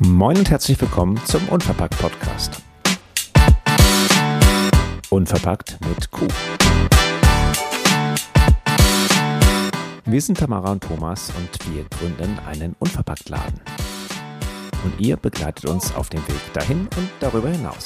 Moin 0.00 0.38
und 0.38 0.48
herzlich 0.48 0.80
willkommen 0.80 1.20
zum 1.26 1.46
Unverpackt 1.50 1.98
Podcast. 1.98 2.62
Unverpackt 5.10 5.76
mit 5.86 6.10
Q. 6.10 6.26
Wir 10.06 10.22
sind 10.22 10.38
Tamara 10.38 10.72
und 10.72 10.82
Thomas 10.82 11.30
und 11.36 11.74
wir 11.74 11.84
gründen 11.84 12.38
einen 12.46 12.74
Unverpackt-Laden. 12.78 13.60
Und 14.82 14.98
ihr 14.98 15.18
begleitet 15.18 15.66
uns 15.66 15.94
auf 15.94 16.08
dem 16.08 16.26
Weg 16.26 16.52
dahin 16.54 16.88
und 16.96 17.10
darüber 17.20 17.50
hinaus. 17.50 17.84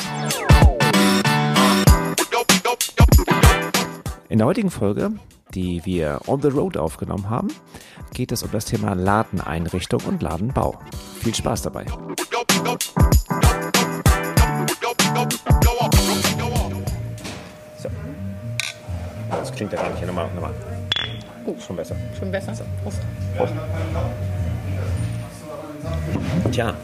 In 4.29 4.39
der 4.39 4.47
heutigen 4.47 4.71
Folge, 4.71 5.11
die 5.55 5.85
wir 5.85 6.21
on 6.27 6.41
the 6.43 6.49
road 6.49 6.77
aufgenommen 6.77 7.29
haben, 7.31 7.49
geht 8.15 8.33
es 8.33 8.43
um 8.43 8.51
das 8.51 8.65
Thema 8.67 8.95
Ladeneinrichtung 8.95 10.01
und 10.07 10.23
Ladenbau. 10.23 10.79
Viel 11.21 11.35
Spaß 11.35 11.63
dabei. 11.63 11.87
So. 17.79 17.89
Das 19.31 19.53
klingt 19.53 19.73
ja 19.73 19.81
gar 19.83 19.91
nicht. 19.91 20.07
Nochmal, 20.07 20.29
nochmal. 20.35 20.55
Oh, 21.47 21.55
Schon 21.65 21.77
besser. 21.77 21.97
schon 22.19 22.31
besser. 22.31 22.53
Prost. 22.83 22.99
Prost. 23.37 23.53
Tja, 26.53 26.75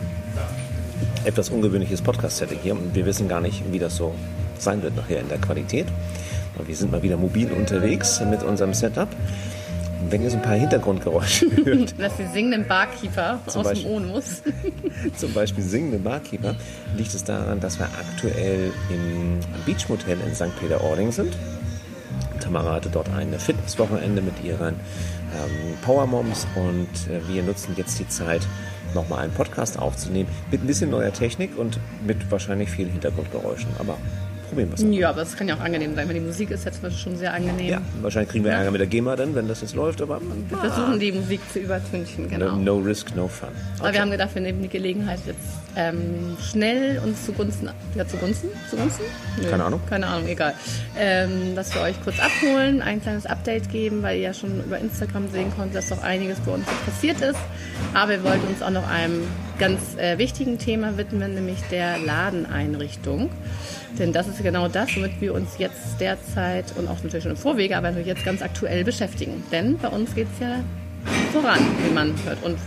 etwas 1.24 1.50
ungewöhnliches 1.50 2.00
Podcast-Setting 2.02 2.58
hier 2.62 2.72
und 2.72 2.94
wir 2.94 3.04
wissen 3.06 3.28
gar 3.28 3.40
nicht, 3.40 3.62
wie 3.72 3.78
das 3.78 3.96
so 3.96 4.14
sein 4.58 4.82
wird 4.82 4.96
nachher 4.96 5.20
in 5.20 5.28
der 5.28 5.38
Qualität. 5.38 5.86
Wir 6.66 6.76
sind 6.76 6.92
mal 6.92 7.02
wieder 7.02 7.16
mobil 7.16 7.50
unterwegs 7.52 8.20
mit 8.28 8.42
unserem 8.42 8.74
Setup. 8.74 9.08
Und 10.00 10.12
wenn 10.12 10.22
ihr 10.22 10.30
so 10.30 10.36
ein 10.36 10.42
paar 10.42 10.54
Hintergrundgeräusche 10.56 11.46
hört, 11.64 11.94
Das 11.98 12.12
ist 12.12 12.18
die 12.20 12.32
singenden 12.32 12.66
Barkeeper 12.68 13.40
Zum 13.46 13.60
aus 13.62 13.68
Beispiel. 13.68 13.84
dem 13.90 13.92
Onus. 14.10 14.42
zum 15.16 15.32
Beispiel 15.32 15.64
singende 15.64 15.98
Barkeeper, 15.98 16.54
liegt 16.96 17.14
es 17.14 17.24
daran, 17.24 17.60
dass 17.60 17.78
wir 17.78 17.86
aktuell 17.86 18.70
im 18.90 19.40
Beachmotel 19.64 20.18
in 20.26 20.34
St. 20.34 20.54
Peter-Ording 20.60 21.10
sind. 21.12 21.34
Tamara 22.40 22.74
hatte 22.74 22.90
dort 22.90 23.08
ein 23.14 23.32
Fitnesswochenende 23.38 24.20
mit 24.20 24.34
ihren 24.44 24.74
ähm, 24.74 25.74
Powermoms 25.82 26.46
und 26.54 26.88
äh, 27.10 27.26
wir 27.32 27.42
nutzen 27.42 27.74
jetzt 27.76 27.98
die 27.98 28.06
Zeit, 28.08 28.42
nochmal 28.94 29.20
einen 29.20 29.32
Podcast 29.32 29.78
aufzunehmen 29.78 30.28
mit 30.50 30.62
ein 30.62 30.66
bisschen 30.66 30.90
neuer 30.90 31.12
Technik 31.12 31.56
und 31.58 31.80
mit 32.06 32.30
wahrscheinlich 32.30 32.68
vielen 32.70 32.90
Hintergrundgeräuschen. 32.90 33.70
Aber 33.78 33.96
probieren 34.54 34.70
es. 34.74 34.98
Ja, 34.98 35.10
aber 35.10 35.22
es 35.22 35.36
kann 35.36 35.48
ja 35.48 35.56
auch 35.56 35.60
angenehm 35.60 35.94
sein, 35.94 36.06
weil 36.06 36.14
die 36.14 36.20
Musik 36.20 36.50
ist 36.50 36.64
jetzt 36.64 36.80
schon 36.98 37.16
sehr 37.16 37.34
angenehm. 37.34 37.68
Ja, 37.68 37.82
wahrscheinlich 38.00 38.30
kriegen 38.30 38.44
wir 38.44 38.52
Ärger 38.52 38.70
mit 38.70 38.80
der 38.80 38.86
GEMA 38.86 39.16
dann, 39.16 39.34
wenn 39.34 39.48
das 39.48 39.60
jetzt 39.60 39.74
läuft, 39.74 40.00
aber 40.00 40.20
Wir 40.48 40.58
versuchen 40.58 40.98
die 40.98 41.12
Musik 41.12 41.40
zu 41.52 41.58
übertünchen, 41.58 42.28
genau. 42.28 42.56
no, 42.56 42.76
no 42.76 42.78
risk, 42.78 43.14
no 43.16 43.28
fun. 43.28 43.48
Aber 43.80 43.92
wir 43.92 44.00
haben 44.00 44.10
gedacht, 44.10 44.34
wir 44.34 44.42
nehmen 44.42 44.62
die 44.62 44.68
Gelegenheit 44.68 45.20
jetzt 45.26 45.38
ähm, 45.76 46.36
schnell 46.40 47.00
uns 47.04 47.24
zugunsten, 47.24 47.68
ja 47.94 48.06
zugunsten, 48.06 48.48
zugunsten? 48.70 49.04
Nö, 49.40 49.50
Keine 49.50 49.64
Ahnung. 49.64 49.80
Keine 49.88 50.06
Ahnung, 50.06 50.28
egal. 50.28 50.54
Ähm, 50.96 51.56
dass 51.56 51.74
wir 51.74 51.82
euch 51.82 51.96
kurz 52.04 52.16
abholen, 52.20 52.80
ein 52.80 53.02
kleines 53.02 53.26
Update 53.26 53.70
geben, 53.70 54.02
weil 54.02 54.16
ihr 54.18 54.22
ja 54.24 54.34
schon 54.34 54.62
über 54.64 54.78
Instagram 54.78 55.28
sehen 55.30 55.52
konntet, 55.56 55.76
dass 55.76 55.88
doch 55.88 56.02
einiges 56.02 56.38
bei 56.40 56.52
uns 56.52 56.66
passiert 56.84 57.20
ist. 57.20 57.38
Aber 57.92 58.12
wir 58.12 58.24
wollten 58.24 58.46
uns 58.46 58.62
auch 58.62 58.70
noch 58.70 58.88
einem 58.88 59.22
ganz 59.58 59.96
äh, 59.96 60.18
wichtigen 60.18 60.58
Thema 60.58 60.96
widmen, 60.96 61.34
nämlich 61.34 61.58
der 61.70 61.98
Ladeneinrichtung. 61.98 63.30
Denn 63.98 64.12
das 64.12 64.26
ist 64.26 64.42
genau 64.42 64.68
das, 64.68 64.96
womit 64.96 65.20
wir 65.20 65.34
uns 65.34 65.58
jetzt 65.58 66.00
derzeit 66.00 66.76
und 66.76 66.88
auch 66.88 67.02
natürlich 67.02 67.22
schon 67.22 67.32
im 67.32 67.38
Vorwege, 67.38 67.76
aber 67.76 67.90
jetzt 67.90 68.24
ganz 68.24 68.42
aktuell 68.42 68.84
beschäftigen. 68.84 69.44
Denn 69.52 69.78
bei 69.78 69.88
uns 69.88 70.14
geht 70.14 70.26
es 70.34 70.40
ja 70.40 70.60
voran, 71.32 71.60
wie 71.86 71.94
man 71.94 72.14
hört. 72.24 72.42
Und 72.42 72.58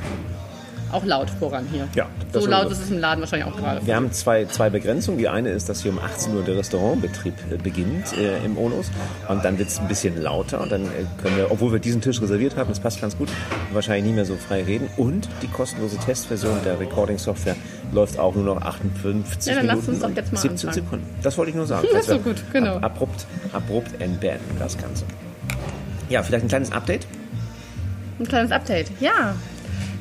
auch 0.92 1.04
laut 1.06 1.30
voran 1.30 1.68
hier. 1.72 1.88
Ja, 1.96 2.08
so 2.34 2.46
laut 2.46 2.72
ist 2.72 2.82
es 2.82 2.92
im 2.92 3.00
Laden 3.00 3.22
wahrscheinlich 3.22 3.48
auch 3.48 3.58
gerade. 3.58 3.86
Wir 3.86 3.96
haben 3.96 4.12
zwei, 4.12 4.46
zwei 4.46 4.70
Begrenzungen. 4.70 5.18
Die 5.18 5.28
eine 5.28 5.50
ist, 5.50 5.70
dass 5.70 5.82
hier 5.82 5.92
um 5.92 6.00
18 6.00 6.36
Uhr 6.36 6.44
der 6.44 6.58
Restaurantbetrieb 6.58 7.34
äh, 7.52 7.58
beginnt 7.58 8.18
äh, 8.18 8.44
im 8.46 8.58
Onus. 8.58 8.92
Und 9.28 9.44
dann 9.44 9.58
wird 9.58 9.70
es 9.70 9.80
ein 9.80 9.88
bisschen 9.88 10.22
lauter. 10.22 10.62
Und 10.62 10.72
dann 10.72 10.86
äh, 10.86 11.06
können 11.22 11.38
wir, 11.38 11.52
obwohl 11.52 11.72
wir 11.72 11.80
diesen 11.80 12.02
Tisch 12.02 12.22
reserviert 12.22 12.56
haben, 12.56 12.70
das 12.70 12.80
passt 12.80 13.02
ganz 13.02 13.18
gut, 13.18 13.30
wahrscheinlich 13.74 14.06
nicht 14.06 14.16
mehr 14.16 14.26
so 14.26 14.36
frei 14.36 14.64
reden. 14.64 14.90
Und 14.98 15.28
die 15.42 15.48
kostenlose 15.48 15.98
Testversion 15.98 16.58
der 16.64 16.80
Recording-Software 16.80 17.56
läuft 17.92 18.20
auch 18.20 18.36
nur 18.36 18.44
noch 18.44 18.62
58 18.62 19.54
Ja, 19.54 19.60
dann 19.62 19.68
Minuten 19.68 19.92
uns 19.92 20.00
doch 20.00 20.10
jetzt 20.16 20.34
mal 20.34 20.40
17 20.40 20.70
anfangen. 20.70 20.74
Sekunden. 20.86 21.06
Das 21.22 21.38
wollte 21.38 21.50
ich 21.52 21.56
nur 21.56 21.66
sagen. 21.68 21.88
Das 21.98 22.08
ist 22.08 22.14
so 22.14 22.20
gut, 22.20 22.44
genau. 22.54 22.76
Ab, 22.76 22.86
abrupt, 22.86 23.26
abrupt 23.54 24.02
entbeenden 24.02 24.56
das 24.60 24.78
Ganze. 24.78 25.04
Ja, 26.10 26.22
vielleicht 26.22 26.46
ein 26.46 26.48
kleines 26.48 26.72
Update. 26.72 27.08
Ein 28.20 28.28
kleines 28.28 28.52
Update. 28.52 28.92
Ja, 29.00 29.36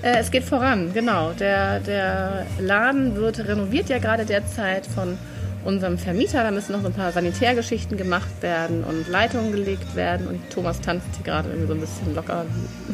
äh, 0.02 0.18
es 0.18 0.30
geht 0.30 0.44
voran, 0.44 0.92
genau. 0.92 1.32
Der, 1.32 1.80
der 1.80 2.46
Laden 2.58 3.16
wird 3.16 3.38
renoviert 3.40 3.88
ja 3.88 3.98
gerade 3.98 4.24
derzeit 4.24 4.86
von 4.86 5.18
unserem 5.64 5.98
Vermieter. 5.98 6.42
Da 6.42 6.50
müssen 6.50 6.72
noch 6.72 6.84
ein 6.84 6.92
paar 6.92 7.12
Sanitärgeschichten 7.12 7.96
gemacht 7.96 8.30
werden 8.40 8.84
und 8.84 9.08
Leitungen 9.08 9.52
gelegt 9.52 9.94
werden. 9.96 10.26
Und 10.28 10.50
Thomas 10.50 10.80
tanzt 10.80 11.08
hier 11.16 11.24
gerade 11.24 11.48
irgendwie 11.48 11.68
so 11.68 11.74
ein 11.74 11.80
bisschen 11.80 12.14
locker 12.14 12.46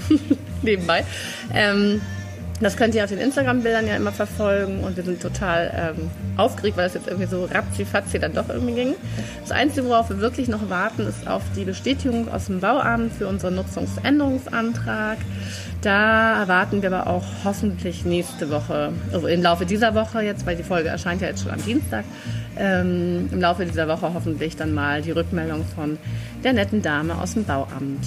nebenbei. 0.63 1.05
Ähm, 1.53 2.01
das 2.63 2.77
könnt 2.77 2.95
ihr 2.95 3.05
auf 3.05 3.11
den 3.11 3.19
Instagram-Bildern 3.19 3.87
ja 3.87 3.97
immer 3.97 4.13
verfolgen 4.13 4.85
und 4.85 4.97
wir 4.97 5.05
sind 5.05 5.21
total 5.21 5.95
ähm, 5.99 6.11
aufgeregt, 6.37 6.77
weil 6.77 6.87
es 6.87 6.95
jetzt 6.95 7.09
irgendwie 7.09 7.29
so 7.29 7.45
ratzi-fatzi 7.45 8.19
dann 8.19 8.35
doch 8.35 8.49
irgendwie 8.49 8.75
ging. 8.75 8.95
Das 9.41 9.53
Einzige, 9.53 9.87
worauf 9.89 10.11
wir 10.11 10.19
wirklich 10.19 10.49
noch 10.49 10.69
warten, 10.71 11.07
ist 11.07 11.27
auf 11.27 11.43
die 11.57 11.65
Bestätigung 11.65 12.31
aus 12.31 12.47
dem 12.47 12.61
Bauamt 12.61 13.13
für 13.13 13.27
unseren 13.27 13.57
Nutzungsänderungsantrag. 13.57 15.19
Da 15.83 16.41
erwarten 16.41 16.83
wir 16.83 16.93
aber 16.93 17.11
auch 17.11 17.25
hoffentlich 17.45 18.05
nächste 18.05 18.51
Woche, 18.51 18.93
also 19.13 19.27
im 19.27 19.43
Laufe 19.43 19.67
dieser 19.67 19.95
Woche 19.95 20.23
jetzt, 20.23 20.47
weil 20.47 20.57
die 20.57 20.63
Folge 20.63 20.89
erscheint 20.89 21.21
ja 21.21 21.29
jetzt 21.29 21.43
schon 21.43 21.53
am 21.53 21.65
Dienstag, 21.65 22.05
ähm, 22.57 23.29
im 23.33 23.41
Laufe 23.41 23.65
dieser 23.67 23.89
Woche 23.89 24.15
hoffentlich 24.15 24.57
dann 24.57 24.73
mal 24.73 25.03
die 25.03 25.11
Rückmeldung 25.11 25.65
von 25.75 25.99
der 26.45 26.53
netten 26.53 26.83
Dame 26.83 27.21
aus 27.21 27.35
dem 27.35 27.45
Bauamt. 27.45 28.07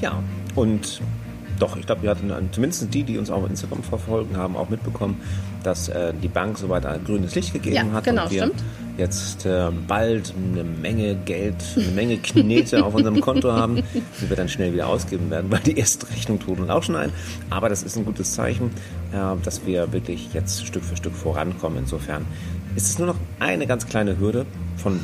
Ja, 0.00 0.22
und 0.54 1.00
doch, 1.60 1.76
ich 1.76 1.86
glaube, 1.86 2.02
wir 2.02 2.10
hatten 2.10 2.32
zumindest 2.52 2.92
die, 2.92 3.04
die 3.04 3.18
uns 3.18 3.30
auch 3.30 3.42
auf 3.42 3.50
Instagram 3.50 3.82
verfolgen, 3.82 4.36
haben 4.36 4.56
auch 4.56 4.68
mitbekommen, 4.68 5.20
dass 5.62 5.88
äh, 5.88 6.12
die 6.22 6.28
Bank 6.28 6.58
soweit 6.58 6.86
ein 6.86 7.04
grünes 7.04 7.34
Licht 7.34 7.52
gegeben 7.52 7.76
Ja, 7.76 7.92
hat 7.92 8.04
genau, 8.04 8.24
und 8.24 8.30
wir 8.30 8.44
stimmt. 8.44 8.62
jetzt 8.96 9.44
äh, 9.46 9.68
bald 9.86 10.32
eine 10.52 10.64
Menge 10.64 11.14
Geld, 11.24 11.56
eine 11.76 11.88
Menge 11.88 12.16
Knete 12.16 12.84
auf 12.84 12.94
unserem 12.94 13.20
Konto 13.20 13.52
haben, 13.52 13.76
die 13.76 14.28
wir 14.28 14.36
dann 14.36 14.48
schnell 14.48 14.72
wieder 14.72 14.88
ausgeben 14.88 15.30
werden, 15.30 15.50
weil 15.50 15.60
die 15.60 15.76
erste 15.78 16.08
Rechnung 16.10 16.38
tut 16.40 16.58
uns 16.60 16.70
auch 16.70 16.82
schon 16.82 16.96
ein. 16.96 17.12
Aber 17.50 17.68
das 17.68 17.82
ist 17.82 17.96
ein 17.96 18.04
gutes 18.06 18.32
Zeichen, 18.32 18.70
äh, 19.12 19.16
dass 19.44 19.66
wir 19.66 19.92
wirklich 19.92 20.32
jetzt 20.32 20.66
Stück 20.66 20.82
für 20.82 20.96
Stück 20.96 21.14
vorankommen. 21.14 21.78
Insofern 21.80 22.24
ist 22.76 22.86
es 22.86 22.98
nur 22.98 23.08
noch 23.08 23.16
eine 23.38 23.66
ganz 23.66 23.86
kleine 23.86 24.18
Hürde 24.18 24.46
von 24.76 24.98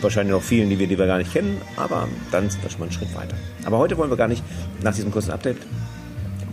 wahrscheinlich 0.00 0.32
noch 0.34 0.42
vielen, 0.42 0.70
die 0.70 0.78
wir, 0.78 0.86
die 0.88 0.98
wir 0.98 1.06
gar 1.06 1.18
nicht 1.18 1.32
kennen, 1.32 1.58
aber 1.76 2.08
dann 2.32 2.50
sind 2.50 2.62
wir 2.62 2.70
schon 2.70 2.80
mal 2.80 2.86
einen 2.86 2.92
Schritt 2.92 3.14
weiter. 3.14 3.34
Aber 3.64 3.78
heute 3.78 3.96
wollen 3.98 4.10
wir 4.10 4.16
gar 4.16 4.26
nicht 4.28 4.42
nach 4.82 4.94
diesem 4.94 5.12
kurzen 5.12 5.30
Update 5.30 5.58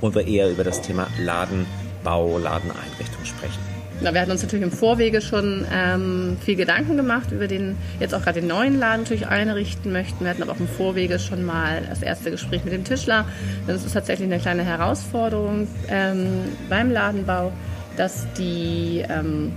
wollen 0.02 0.16
wir 0.16 0.28
eher 0.28 0.50
über 0.50 0.64
das 0.64 0.82
Thema 0.82 1.08
Ladenbau, 1.20 2.38
Ladeneinrichtung 2.38 3.26
sprechen. 3.26 3.60
Na, 4.00 4.14
wir 4.14 4.22
hatten 4.22 4.32
uns 4.32 4.44
natürlich 4.44 4.64
im 4.64 4.72
Vorwege 4.72 5.22
schon 5.22 5.66
ähm, 5.74 6.38
viel 6.46 6.56
Gedanken 6.56 6.98
gemacht 6.98 7.32
über 7.32 7.48
den, 7.48 7.76
jetzt 8.00 8.14
auch 8.14 8.22
gerade 8.22 8.42
den 8.42 8.48
neuen 8.48 8.78
Laden 8.78 9.02
natürlich 9.02 9.28
einrichten 9.28 9.92
möchten. 9.92 10.24
Wir 10.24 10.30
hatten 10.30 10.44
aber 10.44 10.52
auch 10.52 10.60
im 10.60 10.68
Vorwege 10.68 11.18
schon 11.18 11.44
mal 11.44 11.82
das 11.90 12.04
erste 12.04 12.30
Gespräch 12.30 12.64
mit 12.64 12.74
dem 12.74 12.84
Tischler. 12.84 13.26
Es 13.66 13.84
ist 13.84 13.94
tatsächlich 13.94 14.32
eine 14.32 14.40
kleine 14.40 14.64
Herausforderung 14.64 15.68
ähm, 15.90 16.44
beim 16.70 16.92
Ladenbau, 16.92 17.52
dass 17.96 18.28
die 18.38 19.04
ähm, 19.10 19.52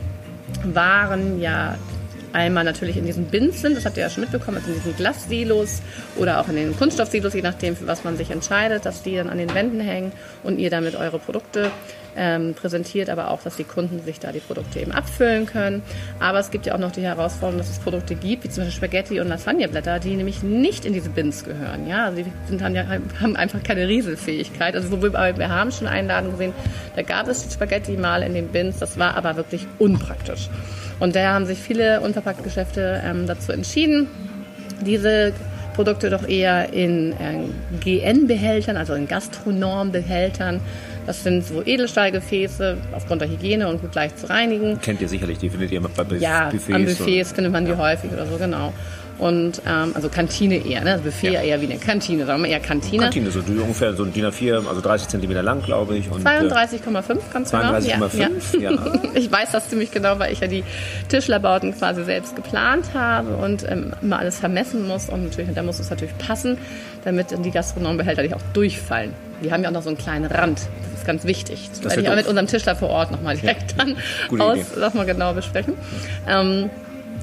Waren 0.65 1.39
ja 1.41 1.77
einmal 2.33 2.65
natürlich 2.65 2.97
in 2.97 3.07
diesen 3.07 3.27
Bins 3.27 3.61
sind, 3.61 3.77
das 3.77 3.85
habt 3.85 3.97
ihr 3.97 4.03
ja 4.03 4.11
schon 4.11 4.23
mitbekommen, 4.23 4.59
also 4.59 4.69
in 4.69 4.75
diesen 4.77 4.97
Glassilos 4.97 5.83
oder 6.17 6.41
auch 6.41 6.49
in 6.49 6.57
den 6.57 6.77
Kunststoffsilos, 6.77 7.35
je 7.35 7.43
nachdem, 7.43 7.77
für 7.77 7.87
was 7.87 8.05
man 8.05 8.17
sich 8.17 8.31
entscheidet, 8.31 8.87
dass 8.87 9.03
die 9.03 9.17
dann 9.17 9.29
an 9.29 9.39
den 9.39 9.53
Wänden 9.55 9.81
hängen 9.81 10.13
und 10.43 10.59
ihr 10.59 10.71
damit 10.71 10.95
eure 10.95 11.19
Produkte 11.19 11.71
ähm, 12.17 12.55
präsentiert, 12.55 13.11
aber 13.11 13.31
auch, 13.31 13.43
dass 13.43 13.57
die 13.57 13.65
Kunden 13.65 14.03
sich 14.03 14.19
da 14.19 14.33
die 14.33 14.41
Produkte 14.41 14.81
eben 14.81 14.93
abfüllen 14.93 15.47
können. 15.47 15.83
Aber 16.19 16.39
es 16.39 16.51
gibt 16.51 16.67
ja 16.67 16.75
auch 16.75 16.79
noch 16.79 16.93
die 16.93 17.03
Herausforderung, 17.03 17.59
dass 17.59 17.71
es 17.71 17.79
Produkte 17.79 18.15
gibt, 18.15 18.45
wie 18.45 18.49
zum 18.49 18.65
Beispiel 18.65 18.77
Spaghetti 18.77 19.21
und 19.21 19.29
Lasagneblätter, 19.29 19.99
die 19.99 20.17
nämlich 20.17 20.43
nicht 20.43 20.85
in 20.85 20.93
diese 20.93 21.11
Bins 21.11 21.45
gehören. 21.45 21.87
Ja, 21.89 22.07
also 22.07 22.23
die 22.23 22.33
sind, 22.49 22.63
haben, 22.63 22.75
ja, 22.75 22.87
haben 23.21 23.37
einfach 23.37 23.63
keine 23.63 23.87
Rieselfähigkeit. 23.89 24.75
Also 24.75 24.91
wir 25.03 25.49
haben 25.49 25.73
schon 25.73 25.87
einen 25.87 26.09
Laden 26.09 26.31
gesehen, 26.33 26.53
da 26.97 27.03
gab 27.03 27.29
es 27.29 27.47
die 27.47 27.53
Spaghetti 27.53 27.97
mal 27.97 28.23
in 28.23 28.35
den 28.35 28.49
Bins, 28.49 28.79
das 28.79 28.99
war 28.99 29.17
aber 29.17 29.37
wirklich 29.37 29.67
unpraktisch. 29.79 30.49
Und 30.99 31.17
daher 31.17 31.33
haben 31.33 31.47
sich 31.47 31.59
viele 31.59 32.01
Unverpacktgeschäfte 32.01 33.03
ähm, 33.05 33.27
dazu 33.27 33.53
entschieden, 33.53 34.09
diese 34.85 35.33
Produkte 35.75 36.11
doch 36.11 36.29
eher 36.29 36.73
in 36.73 37.13
äh, 37.13 37.47
GN-Behältern, 37.83 38.77
also 38.77 38.95
in 38.95 39.09
Gastronorm-Behältern. 39.09 40.61
Das 41.07 41.23
sind 41.25 41.45
so 41.45 41.63
Edelstahlgefäße 41.65 42.77
aufgrund 42.93 43.23
der 43.23 43.29
Hygiene 43.31 43.69
und 43.69 43.81
gut 43.81 43.95
leicht 43.95 44.19
zu 44.19 44.29
reinigen. 44.29 44.81
Kennt 44.81 45.01
ihr 45.01 45.09
sicherlich, 45.09 45.39
die 45.39 45.49
findet 45.51 45.73
ihr 45.73 45.81
bei 45.81 46.05
Buf- 46.05 46.21
Ja, 46.21 46.51
Buffets. 46.51 46.73
an 46.75 46.85
Buffets 46.85 47.33
findet 47.33 47.53
man 47.53 47.65
die 47.65 47.75
häufig 47.75 48.13
oder 48.13 48.27
so, 48.27 48.37
genau. 48.37 48.73
Und 49.21 49.61
ähm, 49.67 49.93
also 49.95 50.09
Kantine 50.09 50.65
eher, 50.65 50.83
ne? 50.83 50.99
Buffet 51.05 51.33
ja. 51.33 51.43
eher 51.43 51.61
wie 51.61 51.67
eine 51.67 51.77
Kantine, 51.77 52.25
sagen 52.25 52.43
wir 52.43 52.49
eher 52.49 52.59
Kantine. 52.59 53.03
Kantine, 53.03 53.31
so 53.31 53.41
ungefähr 53.41 53.93
so 53.93 54.05
ein 54.05 54.15
DIN 54.15 54.25
A4, 54.25 54.67
also 54.67 54.81
30 54.81 55.09
Zentimeter 55.09 55.43
lang, 55.43 55.63
glaube 55.63 55.99
ich. 55.99 56.07
32,5 56.07 57.19
ganz 57.31 57.51
32, 57.51 57.93
genau. 57.93 58.07
32,5, 58.07 58.61
ja. 58.61 58.71
ja. 58.71 58.93
ich 59.15 59.31
weiß 59.31 59.53
das 59.53 59.69
ziemlich 59.69 59.91
genau, 59.91 60.19
weil 60.19 60.33
ich 60.33 60.41
ja 60.41 60.47
die 60.47 60.65
Tischlerbauten 61.09 61.77
quasi 61.77 62.03
selbst 62.05 62.35
geplant 62.35 62.95
habe 62.95 63.37
und 63.37 63.71
ähm, 63.71 63.93
immer 64.01 64.21
alles 64.21 64.39
vermessen 64.39 64.89
muss. 64.89 65.11
Und 65.11 65.25
natürlich, 65.25 65.55
da 65.55 65.63
muss 65.63 65.79
es 65.81 65.91
natürlich 65.91 66.17
passen, 66.17 66.57
damit 67.05 67.27
die 67.45 67.51
Gastronombehälter 67.51 68.23
nicht 68.23 68.35
auch 68.35 68.43
durchfallen. 68.55 69.13
Die 69.45 69.53
haben 69.53 69.63
ja 69.63 69.69
auch 69.69 69.75
noch 69.75 69.83
so 69.83 69.91
einen 69.91 69.99
kleinen 69.99 70.27
Rand. 70.27 70.61
Das 70.91 71.01
ist 71.01 71.07
ganz 71.07 71.25
wichtig. 71.25 71.69
Das, 71.83 71.91
werde 71.91 72.03
ich 72.03 72.09
auch 72.09 72.17
mit 72.17 72.27
unserem 72.27 72.47
Tischler 72.47 72.75
vor 72.75 72.89
Ort 72.89 73.11
nochmal 73.11 73.37
direkt 73.37 73.75
ja. 73.77 73.85
dann 73.85 74.41
aus, 74.41 74.77
nochmal 74.79 75.05
genau 75.05 75.35
besprechen. 75.35 75.75
Ähm, 76.27 76.71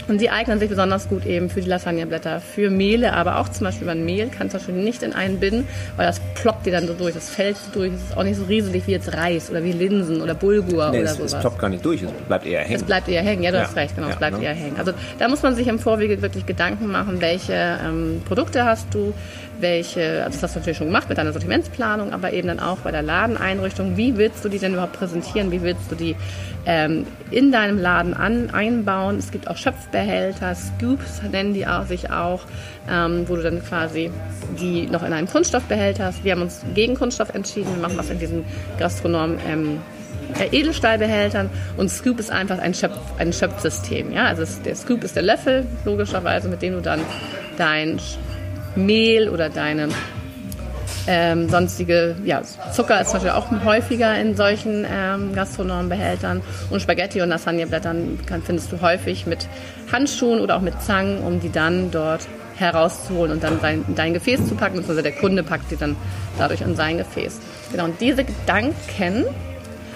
und 0.08 0.22
die 0.22 0.30
eignen 0.30 0.60
sich 0.60 0.70
besonders 0.70 1.10
gut 1.10 1.26
eben 1.26 1.50
für 1.50 1.62
die 1.62 1.70
Lasagneblätter, 1.70 2.40
für 2.40 2.70
Mehle, 2.70 3.14
aber 3.14 3.40
auch 3.40 3.50
zum 3.50 3.66
Beispiel 3.66 3.88
beim 3.88 4.06
Mehl 4.06 4.30
kannst 4.30 4.54
du 4.54 4.60
natürlich 4.60 4.84
nicht 4.84 5.04
in 5.04 5.14
einen 5.14 5.40
binden, 5.40 5.68
weil 5.96 6.08
das 6.08 6.22
ploppt 6.36 6.66
dir 6.66 6.72
dann 6.72 6.88
so 6.88 6.94
durch, 6.94 7.14
das 7.14 7.30
fällt 7.30 7.58
so 7.58 7.72
durch. 7.72 7.94
Es 7.94 8.02
ist 8.02 8.18
auch 8.18 8.24
nicht 8.24 8.38
so 8.38 8.46
riesig 8.46 8.88
wie 8.88 8.92
jetzt 8.92 9.14
Reis 9.14 9.50
oder 9.50 9.64
wie 9.64 9.72
Linsen 9.72 10.22
oder 10.22 10.34
Bulgur 10.34 10.92
nee, 10.92 11.00
oder 11.00 11.12
es, 11.12 11.18
sowas. 11.18 11.34
Es 11.34 11.40
ploppt 11.40 11.60
gar 11.60 11.70
nicht 11.70 11.86
durch, 11.86 12.02
es 12.04 12.12
bleibt 12.28 12.46
eher 12.46 12.62
hängen. 12.62 12.76
Es 12.76 12.84
bleibt 12.84 13.08
eher 13.08 13.22
hängen, 13.22 13.44
ja, 13.44 13.52
du 13.52 13.58
ja. 13.58 13.64
hast 13.64 13.76
recht, 13.76 13.96
genau, 13.96 14.08
ja, 14.08 14.14
es 14.14 14.20
bleibt 14.20 14.38
ne? 14.38 14.44
eher 14.44 14.54
hängen. 14.54 14.76
Also 14.78 14.94
da 15.20 15.28
muss 15.28 15.42
man 15.44 15.56
sich 15.56 15.68
im 15.68 15.80
Vorwege 15.80 16.22
wirklich 16.22 16.46
Gedanken 16.46 16.88
machen, 16.88 17.22
welche 17.22 17.54
ähm, 17.54 18.22
Produkte 18.26 18.66
hast 18.66 18.94
du, 18.94 19.14
welche, 19.60 20.24
also 20.24 20.36
das 20.36 20.44
hast 20.44 20.56
du 20.56 20.60
natürlich 20.60 20.78
schon 20.78 20.88
gemacht 20.88 21.10
mit 21.10 21.18
deiner 21.18 21.34
Sortimentsplanung, 21.34 22.14
aber 22.14 22.34
eben 22.34 22.48
dann 22.48 22.60
auch 22.60 22.78
bei 22.78 22.92
der 22.92 23.02
Ladeneinrichtung, 23.02 23.98
wie 23.98 24.18
willst 24.18 24.44
du 24.46 24.50
die 24.50 24.60
denn 24.60 24.74
überhaupt 24.74 24.94
präsentieren, 24.94 25.52
wie 25.52 25.62
willst 25.62 25.92
du 25.92 25.96
die 25.96 26.16
ähm, 26.66 27.08
in 27.32 27.52
deinem 27.52 27.80
Laden 27.80 28.14
an, 28.14 28.50
einbauen. 28.50 29.18
Es 29.18 29.32
gibt 29.32 29.48
auch 29.48 29.58
Schöpfbehälter, 29.58 30.54
Scoops 30.54 31.22
nennen 31.32 31.54
die 31.54 31.66
auch, 31.66 31.86
sich 31.86 32.12
auch, 32.12 32.42
ähm, 32.90 33.24
wo 33.28 33.36
du 33.36 33.44
dann 33.44 33.64
quasi 33.64 34.12
die 34.60 34.86
noch 34.88 35.04
in 35.04 35.14
einem 35.14 35.28
Kunststoffbehälter 35.28 36.06
hast. 36.06 36.24
Wir 36.24 36.34
haben 36.34 36.42
uns 36.42 36.62
gegen 36.76 36.96
Kunststoff 36.96 37.34
entschieden, 37.34 37.70
wir 37.74 37.82
machen 37.82 37.98
was 37.98 38.10
in 38.10 38.20
diesen 38.20 38.46
Gastronomen. 38.78 39.40
Ähm, 39.48 39.80
Edelstahlbehältern 40.52 41.50
und 41.78 41.90
Scoop 41.90 42.20
ist 42.20 42.32
einfach 42.32 42.60
ein, 42.60 42.74
Schöpf, 42.74 42.98
ein 43.18 43.32
Schöpfsystem. 43.32 44.12
Ja? 44.12 44.26
Also 44.26 44.44
der 44.64 44.76
Scoop 44.76 45.04
ist 45.04 45.16
der 45.16 45.24
Löffel, 45.24 45.66
logischerweise, 45.86 46.50
mit 46.50 46.62
dem 46.62 46.74
du 46.74 46.82
dann 46.82 47.00
dein 47.58 48.00
Mehl 48.78 49.30
oder 49.30 49.50
deine 49.50 49.90
ähm, 51.08 51.50
sonstige, 51.50 52.16
ja, 52.26 52.42
Zucker 52.74 53.02
ist 53.02 53.14
natürlich 53.14 53.34
auch 53.34 53.50
häufiger 53.64 54.20
in 54.20 54.36
solchen 54.36 54.86
ähm, 54.90 55.34
gastronomen 55.34 55.90
Behältern. 55.90 56.42
Und 56.70 56.82
Spaghetti 56.82 57.22
und 57.22 57.30
Lasagneblättern 57.30 58.20
findest 58.46 58.72
du 58.72 58.82
häufig 58.82 59.26
mit 59.26 59.48
Handschuhen 59.92 60.42
oder 60.42 60.58
auch 60.58 60.62
mit 60.62 60.82
Zangen, 60.82 61.20
um 61.24 61.40
die 61.40 61.52
dann 61.52 61.92
dort 61.92 62.28
herauszuholen 62.58 63.32
und 63.32 63.44
dann 63.44 63.60
in 63.88 63.96
dein 63.96 64.14
Gefäß 64.14 64.48
zu 64.48 64.56
packen, 64.56 64.78
beziehungsweise 64.78 65.04
der 65.04 65.12
Kunde 65.14 65.44
packt 65.44 65.72
die 65.72 65.78
dann 65.78 65.96
dadurch 66.38 66.62
in 66.62 66.76
sein 66.76 66.98
Gefäß. 66.98 67.40
Genau, 67.72 67.86
und 67.86 68.02
diese 68.02 68.24
Gedanken 68.24 69.26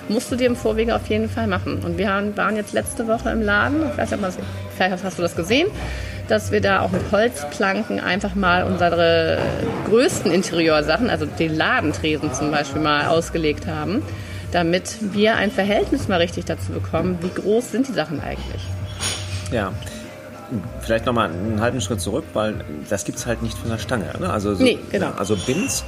musst 0.10 0.31
du 0.31 0.36
dir 0.36 0.48
im 0.48 0.56
Vorwege 0.56 0.95
auf 0.95 1.07
jeden 1.07 1.30
Fall 1.30 1.48
machen. 1.48 1.80
Und 1.83 1.98
wir 1.98 2.07
waren 2.36 2.56
jetzt 2.56 2.74
letzte 2.74 3.07
Woche 3.07 3.30
im 3.31 3.42
Laden, 3.42 3.83
vielleicht 3.95 5.04
hast 5.04 5.18
du 5.18 5.22
das 5.22 5.36
gesehen, 5.36 5.68
dass 6.31 6.51
wir 6.51 6.62
da 6.62 6.80
auch 6.80 6.92
mit 6.92 7.12
Holzplanken 7.12 8.00
einfach 8.00 8.36
mal 8.36 8.63
unsere 8.63 9.38
größten 9.89 10.31
Interieursachen, 10.31 11.10
also 11.10 11.25
den 11.25 11.56
Ladentresen 11.56 12.33
zum 12.33 12.51
Beispiel, 12.51 12.81
mal 12.81 13.07
ausgelegt 13.07 13.68
haben, 13.68 14.01
damit 14.54 14.95
wir 15.13 15.36
ein 15.36 15.51
Verhältnis 15.51 16.07
mal 16.07 16.22
richtig 16.22 16.45
dazu 16.45 16.72
bekommen, 16.72 17.18
wie 17.22 17.42
groß 17.42 17.72
sind 17.72 17.89
die 17.89 17.92
Sachen 17.92 18.22
eigentlich. 18.22 18.62
Ja, 19.51 19.74
vielleicht 20.80 21.06
nochmal 21.06 21.30
einen 21.30 21.60
halben 21.60 21.81
Schritt 21.81 22.00
zurück, 22.00 22.24
weil 22.33 22.63
das 22.89 23.04
gibt 23.04 23.18
es 23.18 23.25
halt 23.25 23.42
nicht 23.42 23.57
von 23.57 23.69
der 23.69 23.78
Stange. 23.78 24.06
Ne? 24.18 24.30
Also, 24.30 24.56
so, 24.56 24.63
nee, 24.63 24.80
genau. 24.89 25.12
Also 25.18 25.36
Bins, 25.36 25.83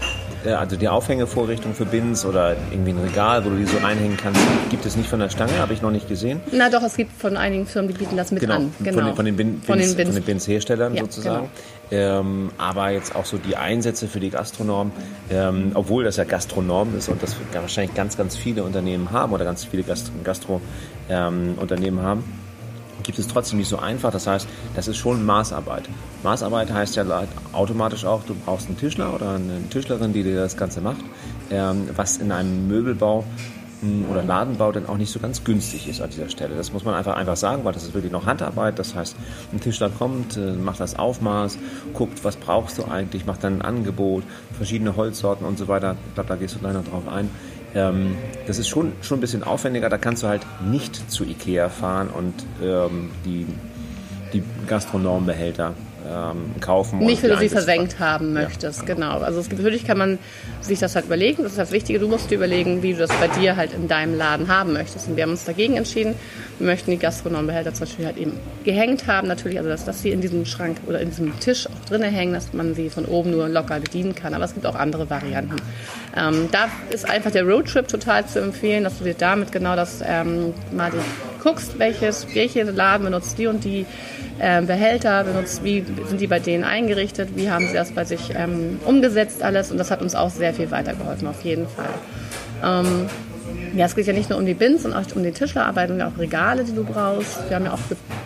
also 0.45 0.75
die 0.75 0.90
Aufhängevorrichtung 0.90 1.74
für 1.74 1.86
Bins 1.86 2.25
oder 2.25 2.56
irgendwie 2.72 2.92
ein 2.92 3.00
Regal, 3.00 3.45
wo 3.45 3.50
du 3.50 3.57
die 3.57 3.66
so 3.66 3.78
reinhängen 3.78 4.18
kannst, 4.18 4.42
gibt 4.69 4.86
es 4.86 4.95
nicht 4.95 5.10
von 5.10 5.19
der 5.19 5.30
Stange, 5.30 5.57
habe 5.60 5.74
ich 5.74 5.81
noch 5.81 5.92
nicht 5.92 6.07
gesehen. 6.07 6.42
Na 6.51 6.69
doch, 6.69 6.84
es 6.84 6.95
gibt 6.95 7.13
von 7.13 7.38
einigen 7.38 7.66
Firmen, 7.66 7.92
die 7.92 7.98
bieten 7.98 8.18
das 8.18 8.31
mit 8.31 8.42
genau, 8.42 8.56
an. 8.56 8.74
Genau, 8.80 8.98
von 8.98 9.06
den, 9.06 9.16
von 9.16 9.25
den, 9.25 9.36
Bin, 9.36 9.54
Bins, 9.54 9.66
von 9.66 9.80
den 9.80 9.95
Bins, 9.95 10.10
von 10.10 10.16
den 10.16 10.24
Bins-Herstellern 10.24 10.95
ja, 10.95 11.04
sozusagen. 11.04 11.50
Genau. 11.90 12.19
Ähm, 12.19 12.51
aber 12.57 12.90
jetzt 12.90 13.16
auch 13.16 13.25
so 13.25 13.38
die 13.38 13.56
Einsätze 13.56 14.07
für 14.07 14.19
die 14.19 14.31
Gastronomen, 14.31 14.92
ähm, 15.30 15.72
obwohl 15.74 16.04
das 16.04 16.18
ja 16.18 16.24
Gastronom 16.24 16.98
ist 16.98 17.10
und 17.10 17.22
das 17.22 17.36
wahrscheinlich 17.54 17.95
ganz, 17.95 18.18
ganz 18.18 18.36
viele 18.36 18.63
Unternehmen 18.63 19.12
haben 19.12 19.34
oder 19.34 19.45
ganz 19.45 19.66
viele 19.66 19.84
Gastro-Unternehmen 19.84 22.00
ähm, 22.00 22.04
haben 22.04 22.43
gibt 23.04 23.20
es 23.20 23.28
trotzdem 23.28 23.60
nicht 23.60 23.70
so 23.70 23.78
einfach. 23.78 24.12
Das 24.12 24.28
heißt, 24.28 24.48
das 24.76 24.88
ist 24.88 24.98
schon 24.98 25.26
Maßarbeit. 25.26 25.90
Maßarbeit 26.24 26.72
heißt 26.72 26.96
ja 26.96 27.06
automatisch 27.52 28.06
auch, 28.06 28.24
du 28.24 28.34
brauchst 28.34 28.68
einen 28.68 28.78
Tischler 28.78 29.14
oder 29.14 29.36
eine 29.36 29.70
Tischlerin, 29.70 30.14
die 30.14 30.24
dir 30.24 30.36
das 30.36 30.58
Ganze 30.58 30.82
macht, 30.82 31.04
ähm, 31.52 31.90
was 31.96 32.18
in 32.18 32.32
einem 32.32 32.68
Möbelbau 32.68 33.26
hm, 33.82 34.06
oder 34.10 34.24
Ladenbau 34.24 34.72
dann 34.72 34.88
auch 34.88 34.98
nicht 34.98 35.12
so 35.12 35.20
ganz 35.20 35.44
günstig 35.44 35.90
ist 35.90 36.02
an 36.02 36.10
dieser 36.10 36.30
Stelle. 36.30 36.56
Das 36.56 36.72
muss 36.72 36.86
man 36.86 36.96
einfach 36.96 37.16
einfach 37.16 37.36
sagen, 37.36 37.66
weil 37.66 37.74
das 37.74 37.84
ist 37.84 37.94
wirklich 37.94 38.12
noch 38.12 38.26
Handarbeit. 38.26 38.80
Das 38.80 38.96
heißt, 38.96 39.16
ein 39.52 39.60
Tischler 39.60 39.90
kommt, 39.90 40.38
äh, 40.38 40.54
macht 40.54 40.80
das 40.80 40.98
Aufmaß, 40.98 41.58
guckt, 41.94 42.24
was 42.24 42.38
brauchst 42.38 42.78
du 42.78 42.86
eigentlich, 42.86 43.26
macht 43.26 43.44
dann 43.44 43.58
ein 43.58 43.62
Angebot, 43.62 44.24
verschiedene 44.56 44.96
Holzsorten 44.96 45.46
und 45.46 45.58
so 45.58 45.68
weiter. 45.68 45.98
Ich 46.08 46.14
glaube, 46.16 46.30
da 46.30 46.36
gehst 46.36 46.56
du 46.56 46.66
noch 46.66 46.84
drauf 46.86 47.08
ein. 47.08 47.30
Ähm, 47.75 48.16
das 48.46 48.60
ist 48.60 48.68
schon, 48.68 48.94
schon 49.02 49.18
ein 49.18 49.22
bisschen 49.22 49.44
aufwendiger. 49.44 49.90
Da 49.90 49.98
kannst 49.98 50.24
du 50.24 50.28
halt 50.28 50.46
nicht 50.70 51.10
zu 51.10 51.24
Ikea 51.24 51.70
fahren 51.70 52.10
und 52.10 52.34
ähm, 52.62 53.12
die, 53.25 53.48
die 54.34 54.44
Gastronombehälter 54.68 55.74
ähm, 56.10 56.56
kaufen. 56.60 57.00
Nicht, 57.00 57.24
weil 57.24 57.32
du 57.32 57.38
sie 57.38 57.50
versenkt 57.50 58.00
haben 58.00 58.34
möchtest, 58.34 58.80
ja. 58.80 58.94
genau. 58.94 59.20
Also 59.20 59.40
es 59.40 59.50
gibt, 59.50 59.62
natürlich 59.62 59.86
kann 59.86 59.98
man 59.98 60.20
sich 60.62 60.80
das 60.80 60.96
halt 60.96 61.06
überlegen. 61.06 61.44
Das 61.44 61.54
ist 61.54 61.60
das 61.60 61.72
Wichtige. 61.72 62.00
Du 62.00 62.08
musst 62.08 62.32
dir 62.32 62.36
überlegen, 62.36 62.84
wie 62.84 62.94
du 62.94 63.00
das 63.00 63.10
bei 63.20 63.28
dir 63.28 63.56
halt 63.56 63.74
in 63.74 63.88
deinem 63.88 64.18
Laden 64.18 64.48
haben 64.48 64.74
möchtest. 64.74 65.08
Und 65.08 65.16
wir 65.16 65.24
haben 65.24 65.32
uns 65.32 65.46
dagegen 65.46 65.78
entschieden. 65.78 66.16
Wir 66.60 66.68
möchten 66.68 66.92
die 66.92 66.98
Gastronombehälter 66.98 67.74
zum 67.74 67.88
Beispiel 67.88 68.06
halt 68.06 68.18
eben 68.18 68.34
gehängt 68.64 69.08
haben. 69.08 69.28
Natürlich, 69.28 69.58
also 69.58 69.70
dass, 69.70 69.86
dass 69.86 70.02
sie 70.02 70.12
in 70.12 70.22
diesem 70.22 70.46
Schrank 70.46 70.78
oder 70.88 71.00
in 71.00 71.10
diesem 71.10 71.40
Tisch 71.40 71.68
auch 71.68 71.90
drinnen 71.90 72.14
hängen, 72.14 72.34
dass 72.34 72.54
man 72.54 72.76
sie 72.76 72.90
von 72.90 73.06
oben 73.06 73.32
nur 73.32 73.50
locker 73.50 73.80
bedienen 73.80 74.16
kann. 74.16 74.34
Aber 74.34 74.46
es 74.46 74.54
gibt 74.54 74.66
auch 74.66 74.76
andere 74.76 75.10
Varianten. 75.10 75.56
Ähm, 76.16 76.50
da 76.52 76.68
ist 76.90 77.10
einfach 77.10 77.32
der 77.32 77.44
Roadtrip 77.44 77.88
total 77.88 78.26
zu 78.26 78.40
empfehlen, 78.40 78.84
dass 78.84 79.00
du 79.00 79.04
dir 79.04 79.16
damit 79.16 79.52
genau 79.52 79.76
das 79.76 80.02
ähm, 80.06 80.54
mal 80.72 80.92
guckst, 81.44 81.78
welches, 81.78 82.28
welche 82.34 82.63
Laden 82.63 83.06
benutzt 83.06 83.38
die 83.38 83.48
und 83.48 83.63
die 83.63 83.86
äh, 84.40 84.62
Behälter, 84.62 85.24
benutzt, 85.24 85.63
wie 85.63 85.84
sind 86.07 86.22
die 86.22 86.28
bei 86.28 86.40
denen 86.40 86.63
eingerichtet, 86.63 87.30
wie 87.36 87.50
haben 87.50 87.68
sie 87.68 87.74
das 87.74 87.92
bei 87.92 88.06
sich 88.06 88.34
ähm, 88.36 88.80
umgesetzt 88.86 89.44
alles 89.44 89.72
und 89.72 89.78
das 89.78 89.92
hat 89.92 90.01
uns 90.01 90.16
auch 90.16 90.30
sehr 90.30 90.54
viel 90.54 90.72
weitergeholfen, 90.72 91.28
auf 91.28 91.44
jeden 91.44 91.68
Fall. 91.68 91.90
Ähm, 92.63 93.07
ja, 93.75 93.86
es 93.86 93.95
geht 93.95 94.06
ja 94.06 94.13
nicht 94.13 94.30
nur 94.30 94.38
um 94.40 94.45
die 94.45 94.54
Bins 94.54 94.86
und 94.86 94.94
auch 94.94 95.04
um 95.16 95.24
die 95.24 95.31
Tischlerarbeit 95.31 95.90
und 95.90 96.02
auch 96.02 96.18
Regale, 96.18 96.64
die 96.64 96.73
du 96.73 96.83
brauchst. 96.83 97.50
Wir 97.50 97.56
haben 97.56 97.66
ja 97.66 97.73
auch 97.73 97.80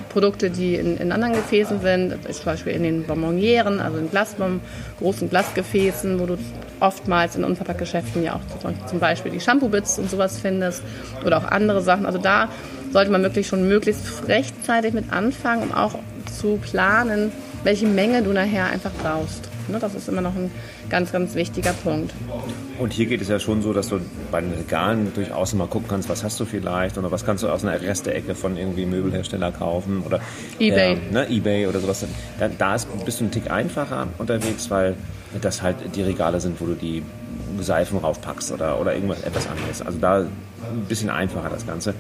Produkte, 0.10 0.50
die 0.50 0.76
in, 0.76 0.98
in 0.98 1.12
anderen 1.12 1.34
Gefäßen 1.34 1.80
sind, 1.82 2.16
zum 2.34 2.46
Beispiel 2.46 2.74
in 2.74 2.84
den 2.84 3.04
Bonbonnieren, 3.04 3.80
also 3.80 3.98
in 3.98 4.10
Glasbon, 4.10 4.60
großen 5.00 5.30
Glasgefäßen, 5.30 6.20
wo 6.20 6.26
du 6.26 6.38
oftmals 6.80 7.36
in 7.36 7.44
Unverpacktgeschäften 7.44 8.24
ja 8.24 8.36
auch 8.36 8.86
zum 8.88 9.00
Beispiel 9.00 9.32
die 9.32 9.40
Shampoo-Bits 9.40 10.00
und 10.00 10.10
sowas 10.10 10.40
findest 10.40 10.84
oder 11.26 11.38
auch 11.38 11.46
andere 11.46 11.82
Sachen. 11.82 12.06
Also 12.06 12.18
da 12.18 12.50
sollte 12.92 13.12
man 13.12 13.24
wirklich 13.24 13.48
schon 13.48 13.68
möglichst 13.68 14.28
rechtzeitig 14.28 14.94
mit 14.94 15.12
anfangen, 15.12 15.64
um 15.64 15.74
auch 15.74 15.96
zu 16.38 16.58
planen, 16.58 17.32
welche 17.64 17.86
Menge 17.88 18.22
du 18.24 18.32
nachher 18.32 18.68
einfach 18.68 18.92
brauchst. 19.02 19.50
Ne, 19.70 19.80
das 19.80 19.96
ist 19.96 20.08
immer 20.08 20.22
noch 20.22 20.34
ein 20.34 20.50
ganz, 20.90 21.12
ganz 21.12 21.36
wichtiger 21.36 21.74
Punkt. 21.74 22.14
Und 22.80 22.94
hier 22.94 23.06
geht 23.06 23.22
es 23.22 23.28
ja 23.28 23.38
schon 23.38 23.62
so, 23.62 23.74
dass 23.74 23.90
du 23.90 24.00
bei 24.32 24.40
den 24.40 24.54
Regalen 24.54 25.12
durchaus 25.14 25.54
mal 25.54 25.68
gucken 25.68 25.90
kannst, 25.90 26.08
was 26.08 26.24
hast 26.24 26.40
du 26.40 26.46
vielleicht 26.46 26.98
oder 26.98 27.12
was 27.12 27.26
kannst 27.26 27.44
du 27.44 27.50
aus 27.50 27.66
einer 27.66 27.82
Resteecke 27.82 28.34
von 28.34 28.56
irgendwie 28.56 28.86
Möbelhersteller 28.86 29.52
kaufen 29.52 30.04
oder 30.06 30.22
Ebay, 30.60 30.94
äh, 30.94 30.98
ne, 31.12 31.28
Ebay 31.30 31.68
oder 31.68 31.82
sowas. 31.82 32.06
Da, 32.40 32.48
da 32.48 32.76
ist, 32.76 32.88
bist 33.04 33.20
du 33.20 33.26
ein 33.26 33.32
Tick 33.32 33.52
einfacher 33.52 34.08
unterwegs, 34.20 34.70
weil 34.70 34.96
das 35.42 35.62
halt 35.62 35.78
die 35.96 36.04
Regale 36.04 36.40
sind, 36.40 36.62
wo 36.62 36.66
du 36.66 36.76
die 36.76 37.04
Seifen 37.60 37.98
raufpackst 37.98 38.54
oder, 38.54 38.80
oder 38.80 38.94
irgendwas 38.94 39.22
etwas 39.24 39.48
anderes. 39.50 39.82
Also 39.82 40.00
da 40.00 40.20
ein 40.20 40.86
bisschen 40.88 41.10
einfacher 41.10 41.50
das 41.50 41.66
Ganze. 41.66 41.94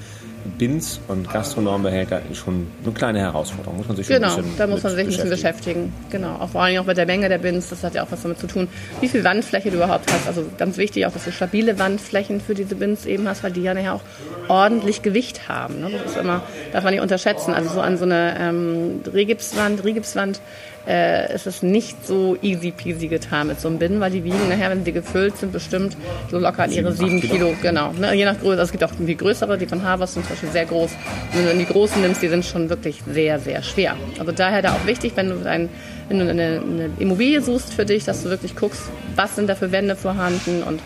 Bins 0.57 0.99
und 1.07 1.31
Gastronombehälter 1.31 2.21
ist 2.31 2.37
schon 2.37 2.67
eine 2.83 2.93
kleine 2.93 3.19
Herausforderung. 3.19 3.77
Muss 3.77 3.87
man 3.87 3.97
sich 3.97 4.07
genau, 4.07 4.29
ein 4.29 4.35
bisschen 4.37 4.57
da 4.57 4.67
muss 4.67 4.83
man 4.83 4.93
sich 4.93 5.01
ein 5.01 5.07
bisschen 5.07 5.29
beschäftigen. 5.29 5.93
Genau, 6.09 6.35
auch 6.35 6.49
vor 6.49 6.63
allem 6.63 6.79
auch 6.79 6.85
mit 6.85 6.97
der 6.97 7.05
Menge 7.05 7.29
der 7.29 7.37
Bins, 7.37 7.69
das 7.69 7.83
hat 7.83 7.95
ja 7.95 8.03
auch 8.03 8.11
was 8.11 8.21
damit 8.21 8.39
zu 8.39 8.47
tun, 8.47 8.67
wie 9.01 9.07
viel 9.07 9.23
Wandfläche 9.23 9.69
du 9.69 9.77
überhaupt 9.77 10.11
hast. 10.11 10.27
Also 10.27 10.45
ganz 10.57 10.77
wichtig 10.77 11.05
auch, 11.05 11.11
dass 11.11 11.25
du 11.25 11.31
stabile 11.31 11.79
Wandflächen 11.79 12.39
für 12.41 12.55
diese 12.55 12.75
Bins 12.75 13.05
eben 13.05 13.27
hast, 13.27 13.43
weil 13.43 13.51
die 13.51 13.61
ja 13.61 13.73
nachher 13.73 13.95
auch 13.95 14.01
ordentlich 14.47 15.01
Gewicht 15.01 15.49
haben. 15.49 15.81
Ne? 15.81 15.91
Das 15.91 16.13
ist 16.13 16.17
immer, 16.17 16.43
darf 16.71 16.83
man 16.83 16.93
nicht 16.93 17.03
unterschätzen. 17.03 17.53
Also 17.53 17.69
so 17.69 17.81
an 17.81 17.97
so 17.97 18.05
eine 18.05 18.35
ähm, 18.39 19.01
Regipswand, 19.11 19.83
Regipswand 19.83 20.39
äh, 20.87 21.33
ist 21.33 21.47
es 21.47 21.61
nicht 21.61 22.07
so 22.07 22.37
easy 22.41 22.71
peasy 22.71 23.07
getan 23.07 23.47
mit 23.47 23.59
so 23.59 23.67
einem 23.67 23.77
Binnen, 23.77 23.99
weil 23.99 24.11
die 24.11 24.23
wiegen 24.23 24.47
nachher, 24.49 24.69
wenn 24.69 24.85
sie 24.85 24.93
gefüllt 24.93 25.37
sind, 25.37 25.51
bestimmt 25.51 25.97
so 26.31 26.39
locker 26.39 26.63
an 26.63 26.71
ihre 26.71 26.93
sieben 26.93 27.19
Kilo. 27.19 27.33
Kilo. 27.33 27.55
Genau, 27.61 27.91
ne? 27.91 28.13
je 28.13 28.25
nach 28.25 28.39
Größe. 28.39 28.51
Also 28.51 28.63
es 28.63 28.71
gibt 28.71 28.83
auch 28.83 28.91
die 28.97 29.17
größere, 29.17 29.57
die 29.57 29.65
von 29.65 29.83
Harvest 29.83 30.13
sind 30.13 30.25
zum 30.25 30.33
Beispiel 30.33 30.51
sehr 30.51 30.65
groß. 30.65 30.91
Und 31.33 31.45
wenn 31.45 31.57
du 31.57 31.65
die 31.65 31.71
großen 31.71 32.01
nimmst, 32.01 32.21
die 32.21 32.29
sind 32.29 32.45
schon 32.45 32.69
wirklich 32.69 33.01
sehr, 33.05 33.39
sehr 33.39 33.61
schwer. 33.63 33.95
Also 34.17 34.31
daher 34.31 34.61
da 34.61 34.73
auch 34.73 34.85
wichtig, 34.85 35.11
wenn 35.15 35.29
du, 35.29 35.47
ein, 35.47 35.69
wenn 36.07 36.19
du 36.19 36.29
eine, 36.29 36.61
eine 36.61 36.89
Immobilie 36.99 37.41
suchst 37.41 37.73
für 37.73 37.85
dich, 37.85 38.05
dass 38.05 38.23
du 38.23 38.29
wirklich 38.29 38.55
guckst, 38.55 38.83
was 39.15 39.35
sind 39.35 39.47
da 39.47 39.55
für 39.55 39.71
Wände 39.73 39.95
vorhanden 39.95 40.63
und 40.63 40.79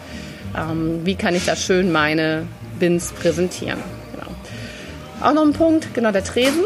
ähm, 0.57 1.01
wie 1.03 1.15
kann 1.15 1.35
ich 1.35 1.45
da 1.45 1.55
schön 1.55 1.91
meine 1.91 2.47
Bins 2.79 3.11
präsentieren. 3.11 3.79
Genau. 4.13 4.31
Auch 5.21 5.33
noch 5.33 5.43
ein 5.43 5.53
Punkt, 5.53 5.93
genau 5.93 6.11
der 6.11 6.23
Tresen. 6.23 6.63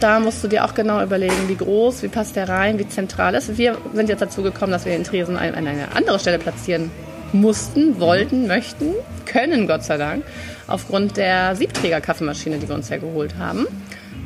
Da 0.00 0.20
musst 0.20 0.44
du 0.44 0.48
dir 0.48 0.64
auch 0.64 0.74
genau 0.74 1.02
überlegen, 1.02 1.48
wie 1.48 1.56
groß, 1.56 2.02
wie 2.02 2.08
passt 2.08 2.36
der 2.36 2.48
rein, 2.48 2.78
wie 2.78 2.88
zentral 2.88 3.34
ist. 3.34 3.56
Wir 3.56 3.78
sind 3.94 4.08
jetzt 4.08 4.20
dazu 4.20 4.42
gekommen, 4.42 4.72
dass 4.72 4.84
wir 4.84 4.92
den 4.92 5.04
Tresen 5.04 5.36
an 5.36 5.54
eine 5.54 5.94
andere 5.94 6.18
Stelle 6.18 6.38
platzieren 6.38 6.90
mussten, 7.32 7.98
wollten, 7.98 8.46
möchten, 8.46 8.92
können 9.24 9.66
Gott 9.66 9.84
sei 9.84 9.96
Dank, 9.96 10.24
aufgrund 10.66 11.16
der 11.16 11.56
Siebträger-Kaffeemaschine, 11.56 12.58
die 12.58 12.68
wir 12.68 12.74
uns 12.74 12.88
ja 12.88 12.98
geholt 12.98 13.36
haben, 13.38 13.66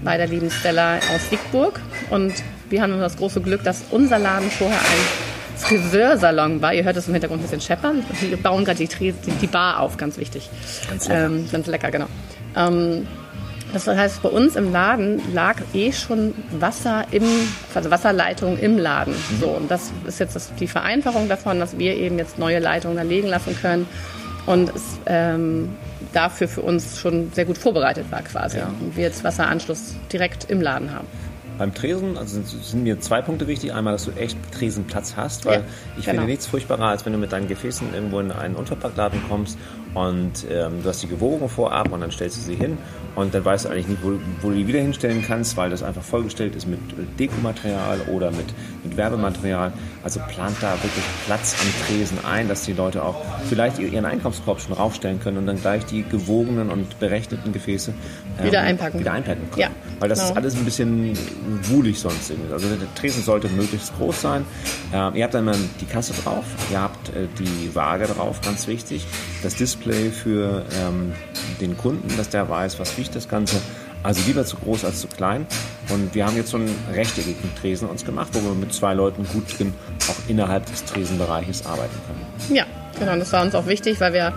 bei 0.03 0.17
der 0.17 0.27
lieben 0.27 0.50
Stella 0.50 0.97
aus 0.97 1.31
Siegburg. 1.31 1.81
Und 2.11 2.35
wir 2.69 2.83
haben 2.83 2.99
das 2.99 3.17
große 3.17 3.41
Glück, 3.41 3.62
dass 3.62 3.85
unser 3.91 4.19
Laden 4.19 4.50
vorher 4.50 4.79
ein 4.79 5.31
Friseursalon 5.57 6.62
war. 6.62 6.75
Ihr 6.75 6.85
hört 6.85 6.97
es 6.97 7.07
im 7.07 7.15
Hintergrund 7.15 7.41
ein 7.41 7.43
bisschen 7.43 7.61
scheppern. 7.61 8.03
Wir 8.21 8.37
bauen 8.37 8.65
gerade 8.65 8.85
die, 8.85 9.12
die, 9.41 9.47
Bar 9.47 9.81
auf, 9.81 9.97
ganz 9.97 10.17
wichtig. 10.17 10.49
Ganz 10.89 11.09
lecker. 11.09 11.27
Ähm, 11.27 11.49
ganz 11.50 11.67
lecker, 11.67 11.91
genau. 11.91 12.07
Ähm, 12.57 13.07
das 13.73 13.87
heißt, 13.87 14.23
bei 14.23 14.29
uns 14.29 14.57
im 14.57 14.73
Laden 14.73 15.21
lag 15.33 15.57
eh 15.75 15.93
schon 15.93 16.35
Wasser 16.59 17.05
im, 17.11 17.25
also 17.75 17.91
Wasserleitung 17.91 18.59
im 18.59 18.79
Laden. 18.79 19.15
So, 19.41 19.49
und 19.49 19.71
das 19.71 19.93
ist 20.07 20.21
jetzt 20.21 20.37
das, 20.37 20.53
die 20.55 20.67
Vereinfachung 20.67 21.29
davon, 21.29 21.61
dass 21.61 21.79
wir 21.79 21.95
eben 21.97 22.19
jetzt 22.19 22.39
neue 22.39 22.59
Leitungen 22.59 22.97
da 22.97 23.03
legen 23.03 23.29
lassen 23.29 23.57
können 23.61 23.87
und 24.47 24.75
es 24.75 24.99
ähm, 25.07 25.71
dafür 26.12 26.49
für 26.49 26.62
uns 26.62 26.99
schon 26.99 27.31
sehr 27.33 27.45
gut 27.45 27.59
vorbereitet 27.59 28.11
war 28.11 28.23
quasi. 28.23 28.59
Ja. 28.59 28.73
Und 28.81 28.97
wir 28.97 29.05
jetzt 29.05 29.23
Wasseranschluss 29.23 29.95
direkt 30.12 30.50
im 30.50 30.61
Laden 30.61 30.93
haben. 30.93 31.07
Beim 31.59 31.75
Tresen 31.75 32.17
also 32.17 32.41
sind 32.43 32.85
mir 32.85 33.00
zwei 33.00 33.21
Punkte 33.21 33.47
wichtig. 33.47 33.75
Einmal, 33.75 33.93
dass 33.93 34.07
du 34.07 34.12
echt 34.12 34.39
Tresenplatz 34.50 35.15
hast, 35.17 35.45
weil 35.45 35.59
Ja, 35.59 35.65
ich 35.99 36.07
genau. 36.07 36.21
finde 36.21 36.31
nichts 36.31 36.47
furchtbarer, 36.47 36.87
als 36.87 37.05
wenn 37.05 37.12
du 37.12 37.19
mit 37.19 37.33
deinen 37.33 37.49
Gefäßen 37.49 37.93
irgendwo 37.93 38.19
in 38.19 38.33
einen 38.33 38.57
Unterpackladen 38.57 39.21
kommst 39.29 39.59
und 39.94 40.47
ähm, 40.50 40.82
du 40.82 40.88
hast 40.88 41.02
die 41.02 41.09
gewogen 41.09 41.49
vorab 41.49 41.92
und 41.92 42.00
dann 42.00 42.11
stellst 42.11 42.37
du 42.38 42.40
sie 42.42 42.54
hin 42.54 42.78
und 43.16 43.35
dann 43.35 43.44
weißt 43.44 43.64
du 43.64 43.70
eigentlich 43.70 43.88
nicht, 43.88 44.02
wo, 44.02 44.12
wo 44.40 44.50
du 44.50 44.54
die 44.54 44.66
wieder 44.66 44.80
hinstellen 44.80 45.25
kannst, 45.26 45.56
weil 45.56 45.70
das 45.70 45.82
einfach 45.82 46.02
vollgestellt 46.02 46.54
ist 46.54 46.66
mit 46.66 46.78
Dekomaterial 47.18 48.00
oder 48.09 48.30
mit, 48.30 48.47
mit 48.85 48.97
Werbematerial. 48.97 49.73
Also 50.02 50.20
plant 50.28 50.56
da 50.61 50.73
wirklich 50.75 51.04
Platz 51.26 51.56
am 51.61 51.87
Tresen 51.87 52.25
ein, 52.25 52.49
dass 52.49 52.62
die 52.62 52.73
Leute 52.73 53.02
auch 53.02 53.16
vielleicht 53.49 53.78
ihren 53.78 54.04
Einkaufskorb 54.04 54.61
schon 54.61 54.75
raufstellen 54.75 55.20
können 55.20 55.38
und 55.38 55.47
dann 55.47 55.61
gleich 55.61 55.85
die 55.87 56.04
gewogenen 56.04 56.70
und 56.70 56.99
berechneten 57.00 57.52
Gefäße 57.52 57.92
ähm, 58.38 58.47
Wieder 58.47 58.61
einpacken. 58.61 59.00
Wieder 59.00 59.12
einpacken 59.12 59.50
können. 59.50 59.61
Ja, 59.61 59.70
Weil 59.99 60.09
das 60.09 60.20
ist 60.20 60.28
genau. 60.28 60.40
alles 60.40 60.56
ein 60.56 60.64
bisschen 60.64 61.18
wuhlig 61.64 61.99
sonst 61.99 62.30
irgendwie. 62.30 62.52
Also 62.52 62.68
der 62.68 62.94
Tresen 62.94 63.25
sollte 63.25 63.49
möglichst 63.49 63.97
groß 63.99 64.20
sein. 64.20 64.44
Ähm, 64.94 65.14
ihr 65.16 65.25
habt 65.25 65.35
dann 65.35 65.50
die 65.80 65.87
Kasse 65.87 66.12
drauf, 66.23 66.44
ihr 66.70 66.80
habt 66.80 67.09
äh, 67.09 67.26
die 67.38 67.75
Waage 67.75 68.06
drauf, 68.06 68.40
ganz 68.40 68.68
wichtig. 68.68 69.04
Das 69.42 69.56
Display 69.56 69.79
für 69.82 70.64
ähm, 70.80 71.12
den 71.60 71.76
Kunden, 71.76 72.16
dass 72.16 72.28
der 72.28 72.49
weiß, 72.49 72.78
was 72.78 72.96
wiegt 72.99 73.14
das 73.14 73.28
Ganze. 73.28 73.56
Also 74.02 74.22
lieber 74.26 74.44
zu 74.44 74.56
groß 74.56 74.84
als 74.84 75.00
zu 75.00 75.08
klein. 75.08 75.46
Und 75.90 76.14
wir 76.14 76.26
haben 76.26 76.37
jetzt 76.37 76.50
so 76.50 76.56
einen 76.56 76.75
rechteckigen 76.92 77.54
Tresen 77.60 77.88
uns 77.88 78.04
gemacht, 78.04 78.28
wo 78.32 78.40
wir 78.40 78.54
mit 78.54 78.72
zwei 78.72 78.94
Leuten 78.94 79.26
gut 79.26 79.58
drin 79.58 79.75
auch 80.08 80.28
innerhalb 80.28 80.64
des 80.66 80.84
Tresenbereiches 80.84 81.66
arbeiten 81.66 81.96
können. 82.06 82.56
Ja, 82.56 82.64
genau. 82.99 83.12
Und 83.12 83.20
das 83.20 83.32
war 83.32 83.42
uns 83.42 83.54
auch 83.54 83.66
wichtig, 83.66 84.00
weil 84.00 84.14
wir 84.14 84.32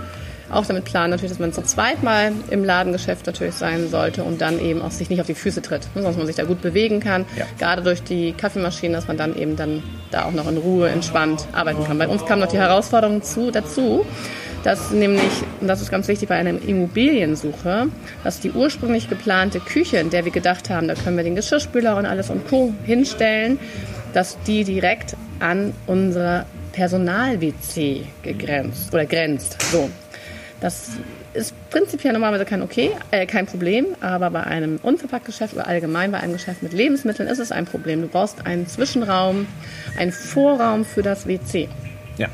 auch 0.53 0.65
damit 0.65 0.85
planen, 0.85 1.11
natürlich, 1.11 1.31
dass 1.31 1.39
man 1.39 1.53
zu 1.53 1.63
zweit 1.63 2.03
mal 2.03 2.31
im 2.49 2.63
Ladengeschäft 2.63 3.25
natürlich 3.25 3.55
sein 3.55 3.89
sollte 3.89 4.23
und 4.23 4.41
dann 4.41 4.59
eben 4.59 4.81
auch 4.81 4.91
sich 4.91 5.09
nicht 5.09 5.19
auf 5.19 5.27
die 5.27 5.35
Füße 5.35 5.61
tritt, 5.61 5.81
ne, 5.81 5.87
sondern 5.95 6.11
dass 6.11 6.17
man 6.17 6.27
sich 6.27 6.35
da 6.35 6.43
gut 6.43 6.61
bewegen 6.61 6.99
kann. 6.99 7.25
Ja. 7.35 7.45
Gerade 7.57 7.81
durch 7.81 8.03
die 8.03 8.33
Kaffeemaschine, 8.33 8.93
dass 8.93 9.07
man 9.07 9.17
dann 9.17 9.35
eben 9.35 9.55
dann 9.55 9.83
da 10.11 10.25
auch 10.25 10.31
noch 10.31 10.47
in 10.47 10.57
Ruhe 10.57 10.89
entspannt 10.89 11.47
arbeiten 11.53 11.83
kann. 11.85 11.97
Bei 11.97 12.07
uns 12.07 12.25
kam 12.25 12.39
noch 12.39 12.47
die 12.47 12.57
Herausforderung 12.57 13.23
zu, 13.23 13.51
dazu, 13.51 14.05
dass 14.63 14.91
nämlich, 14.91 15.31
und 15.61 15.67
das 15.67 15.81
ist 15.81 15.91
ganz 15.91 16.07
wichtig 16.07 16.29
bei 16.29 16.35
einer 16.35 16.61
Immobiliensuche, 16.61 17.87
dass 18.23 18.39
die 18.39 18.51
ursprünglich 18.51 19.09
geplante 19.09 19.59
Küche, 19.59 19.97
in 19.97 20.09
der 20.09 20.25
wir 20.25 20.31
gedacht 20.31 20.69
haben, 20.69 20.87
da 20.87 20.95
können 20.95 21.17
wir 21.17 21.23
den 21.23 21.35
Geschirrspüler 21.35 21.97
und 21.97 22.05
alles 22.05 22.29
und 22.29 22.47
Co. 22.47 22.73
hinstellen, 22.85 23.59
dass 24.13 24.37
die 24.43 24.63
direkt 24.63 25.15
an 25.39 25.73
unsere 25.87 26.45
Personal-WC 26.71 28.05
gegrenzt 28.21 28.93
oder 28.93 29.05
grenzt. 29.05 29.61
So. 29.71 29.89
Das 30.61 30.91
ist 31.33 31.53
prinzipiell 31.69 32.13
normalerweise 32.13 32.45
kein 32.45 32.61
okay, 32.61 32.91
äh, 33.11 33.25
kein 33.25 33.45
Problem, 33.45 33.87
aber 33.99 34.29
bei 34.29 34.43
einem 34.43 34.79
Unverpacktgeschäft 34.81 35.53
oder 35.53 35.67
allgemein 35.67 36.11
bei 36.11 36.19
einem 36.19 36.33
Geschäft 36.33 36.63
mit 36.63 36.71
Lebensmitteln 36.71 37.27
ist 37.27 37.39
es 37.39 37.51
ein 37.51 37.65
Problem. 37.65 38.01
Du 38.01 38.07
brauchst 38.07 38.45
einen 38.45 38.65
Zwischenraum, 38.67 39.47
einen 39.97 40.13
Vorraum 40.13 40.85
für 40.85 41.01
das 41.01 41.27
WC. 41.27 41.67
Ja. 42.17 42.29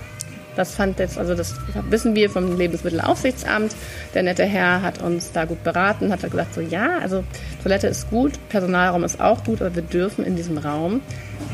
Das 0.60 0.76
fand 0.76 1.00
jetzt, 1.00 1.18
also 1.18 1.36
das 1.36 1.56
wissen 1.90 2.16
wir 2.16 2.30
vom 2.30 2.58
Lebensmittelaufsichtsamt. 2.58 3.74
Der 4.14 4.24
nette 4.24 4.44
Herr 4.44 4.82
hat 4.82 5.02
uns 5.02 5.32
da 5.32 5.46
gut 5.46 5.64
beraten, 5.64 6.12
hat 6.12 6.30
gesagt 6.30 6.54
so, 6.54 6.60
ja, 6.60 6.98
also 7.02 7.24
Toilette 7.64 7.88
ist 7.88 8.10
gut, 8.10 8.34
Personalraum 8.50 9.06
ist 9.06 9.22
auch 9.22 9.42
gut, 9.46 9.62
aber 9.62 9.74
wir 9.76 9.84
dürfen 9.84 10.26
in 10.26 10.36
diesem 10.36 10.58
Raum 10.58 11.00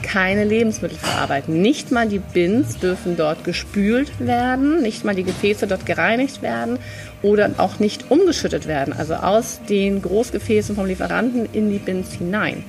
keine 0.01 0.43
Lebensmittel 0.43 0.97
verarbeiten. 0.97 1.61
Nicht 1.61 1.91
mal 1.91 2.07
die 2.07 2.17
Bins 2.17 2.79
dürfen 2.79 3.15
dort 3.15 3.43
gespült 3.43 4.11
werden, 4.19 4.81
nicht 4.81 5.05
mal 5.05 5.13
die 5.13 5.23
Gefäße 5.23 5.67
dort 5.67 5.85
gereinigt 5.85 6.41
werden 6.41 6.79
oder 7.21 7.51
auch 7.57 7.77
nicht 7.77 8.09
umgeschüttet 8.09 8.65
werden, 8.65 8.91
also 8.91 9.13
aus 9.13 9.59
den 9.69 10.01
Großgefäßen 10.01 10.75
vom 10.75 10.87
Lieferanten 10.87 11.47
in 11.53 11.69
die 11.69 11.77
Bins 11.77 12.13
hinein. 12.13 12.63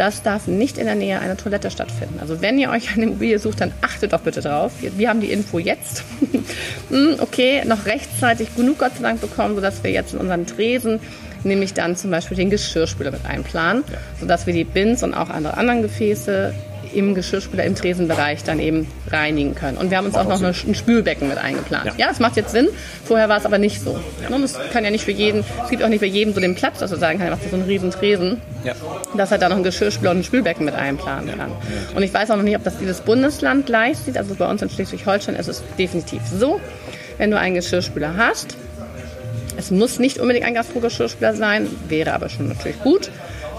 Das 0.00 0.22
darf 0.22 0.46
nicht 0.46 0.78
in 0.78 0.86
der 0.86 0.94
Nähe 0.94 1.20
einer 1.20 1.36
Toilette 1.36 1.70
stattfinden. 1.70 2.20
Also 2.20 2.40
wenn 2.40 2.58
ihr 2.58 2.70
euch 2.70 2.94
eine 2.94 3.04
Immobilie 3.04 3.38
sucht, 3.38 3.60
dann 3.60 3.70
achtet 3.82 4.14
doch 4.14 4.22
bitte 4.22 4.40
drauf. 4.40 4.72
Wir 4.80 5.10
haben 5.10 5.20
die 5.20 5.30
Info 5.30 5.58
jetzt. 5.58 6.04
Hm, 6.88 7.16
okay, 7.20 7.62
noch 7.66 7.86
rechtzeitig 7.86 8.56
genug 8.56 8.78
Gott 8.78 8.96
sei 8.96 9.02
Dank 9.02 9.20
bekommen, 9.20 9.54
sodass 9.54 9.84
wir 9.84 9.92
jetzt 9.92 10.12
in 10.12 10.18
unseren 10.18 10.46
Tresen 10.46 10.98
nämlich 11.44 11.72
dann 11.72 11.94
zum 11.94 12.10
Beispiel 12.10 12.36
den 12.36 12.50
Geschirrspüler 12.50 13.12
mit 13.12 13.24
einplanen, 13.26 13.84
sodass 14.18 14.46
wir 14.46 14.54
die 14.54 14.64
Bins 14.64 15.04
und 15.04 15.14
auch 15.14 15.30
andere 15.30 15.56
anderen 15.56 15.82
Gefäße 15.82 16.52
im 16.92 17.14
Geschirrspüler, 17.14 17.64
im 17.64 17.74
Tresenbereich 17.74 18.42
dann 18.44 18.58
eben 18.58 18.86
reinigen 19.10 19.54
können. 19.54 19.76
Und 19.78 19.90
wir 19.90 19.98
haben 19.98 20.06
uns 20.06 20.14
auch 20.16 20.28
noch 20.28 20.38
eine, 20.38 20.48
ein 20.48 20.74
Spülbecken 20.74 21.28
mit 21.28 21.38
eingeplant. 21.38 21.86
Ja. 21.86 21.92
Ja, 21.96 22.06
das 22.08 22.20
macht 22.20 22.36
jetzt 22.36 22.52
Sinn. 22.52 22.68
Vorher 23.04 23.28
war 23.28 23.38
es 23.38 23.44
aber 23.46 23.58
nicht 23.58 23.80
so. 23.80 23.98
Und 24.28 24.42
es 24.42 24.58
kann 24.72 24.84
ja 24.84 24.90
nicht 24.90 25.04
für 25.04 25.10
jeden, 25.12 25.44
es 25.64 25.70
gibt 25.70 25.82
auch 25.82 25.88
nicht 25.88 26.00
für 26.00 26.06
jeden 26.06 26.34
so 26.34 26.40
den 26.40 26.54
Platz, 26.54 26.78
dass 26.78 26.90
er 26.90 26.98
sagen 26.98 27.18
kann, 27.18 27.28
er 27.28 27.32
macht 27.36 27.48
so 27.48 27.54
einen 27.56 27.64
riesen 27.66 27.90
Tresen 27.90 28.40
Ja. 28.64 28.74
dass 29.16 29.30
er 29.32 29.38
da 29.38 29.48
noch 29.48 29.56
ein 29.56 29.62
Geschirrspüler 29.62 30.10
und 30.12 30.18
ein 30.18 30.24
Spülbecken 30.24 30.64
mit 30.64 30.74
einplanen 30.74 31.36
kann. 31.36 31.52
Und 31.94 32.02
ich 32.02 32.12
weiß 32.12 32.30
auch 32.30 32.36
noch 32.36 32.42
nicht, 32.42 32.56
ob 32.56 32.64
das 32.64 32.74
jedes 32.80 33.00
Bundesland 33.00 33.66
gleich 33.66 33.98
sieht. 33.98 34.16
Also 34.16 34.34
bei 34.34 34.48
uns 34.48 34.62
in 34.62 34.70
Schleswig-Holstein 34.70 35.36
ist 35.36 35.48
es 35.48 35.62
definitiv 35.78 36.22
so, 36.26 36.60
wenn 37.18 37.30
du 37.30 37.38
einen 37.38 37.54
Geschirrspüler 37.54 38.16
hast, 38.16 38.56
es 39.56 39.70
muss 39.70 39.98
nicht 39.98 40.18
unbedingt 40.18 40.46
ein 40.46 40.54
Gastro-Geschirrspüler 40.54 41.34
sein, 41.34 41.66
wäre 41.88 42.14
aber 42.14 42.28
schon 42.30 42.48
natürlich 42.48 42.80
gut, 42.80 43.10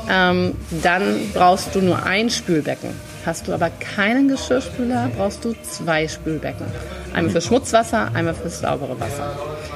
ähm, 0.10 0.56
dann 0.82 1.30
brauchst 1.34 1.76
du 1.76 1.82
nur 1.82 2.04
ein 2.04 2.30
Spülbecken. 2.32 2.90
Hast 3.26 3.48
du 3.48 3.54
aber 3.54 3.70
keinen 3.70 4.28
Geschirrspüler, 4.28 5.10
brauchst 5.16 5.46
du 5.46 5.54
zwei 5.62 6.08
Spülbecken. 6.08 6.66
Einmal 7.14 7.32
für 7.32 7.42
Schmutzwasser, 7.42 8.10
einmal 8.16 8.34
fürs 8.34 8.62
saubere 8.62 9.00
Wasser. 9.00 9.36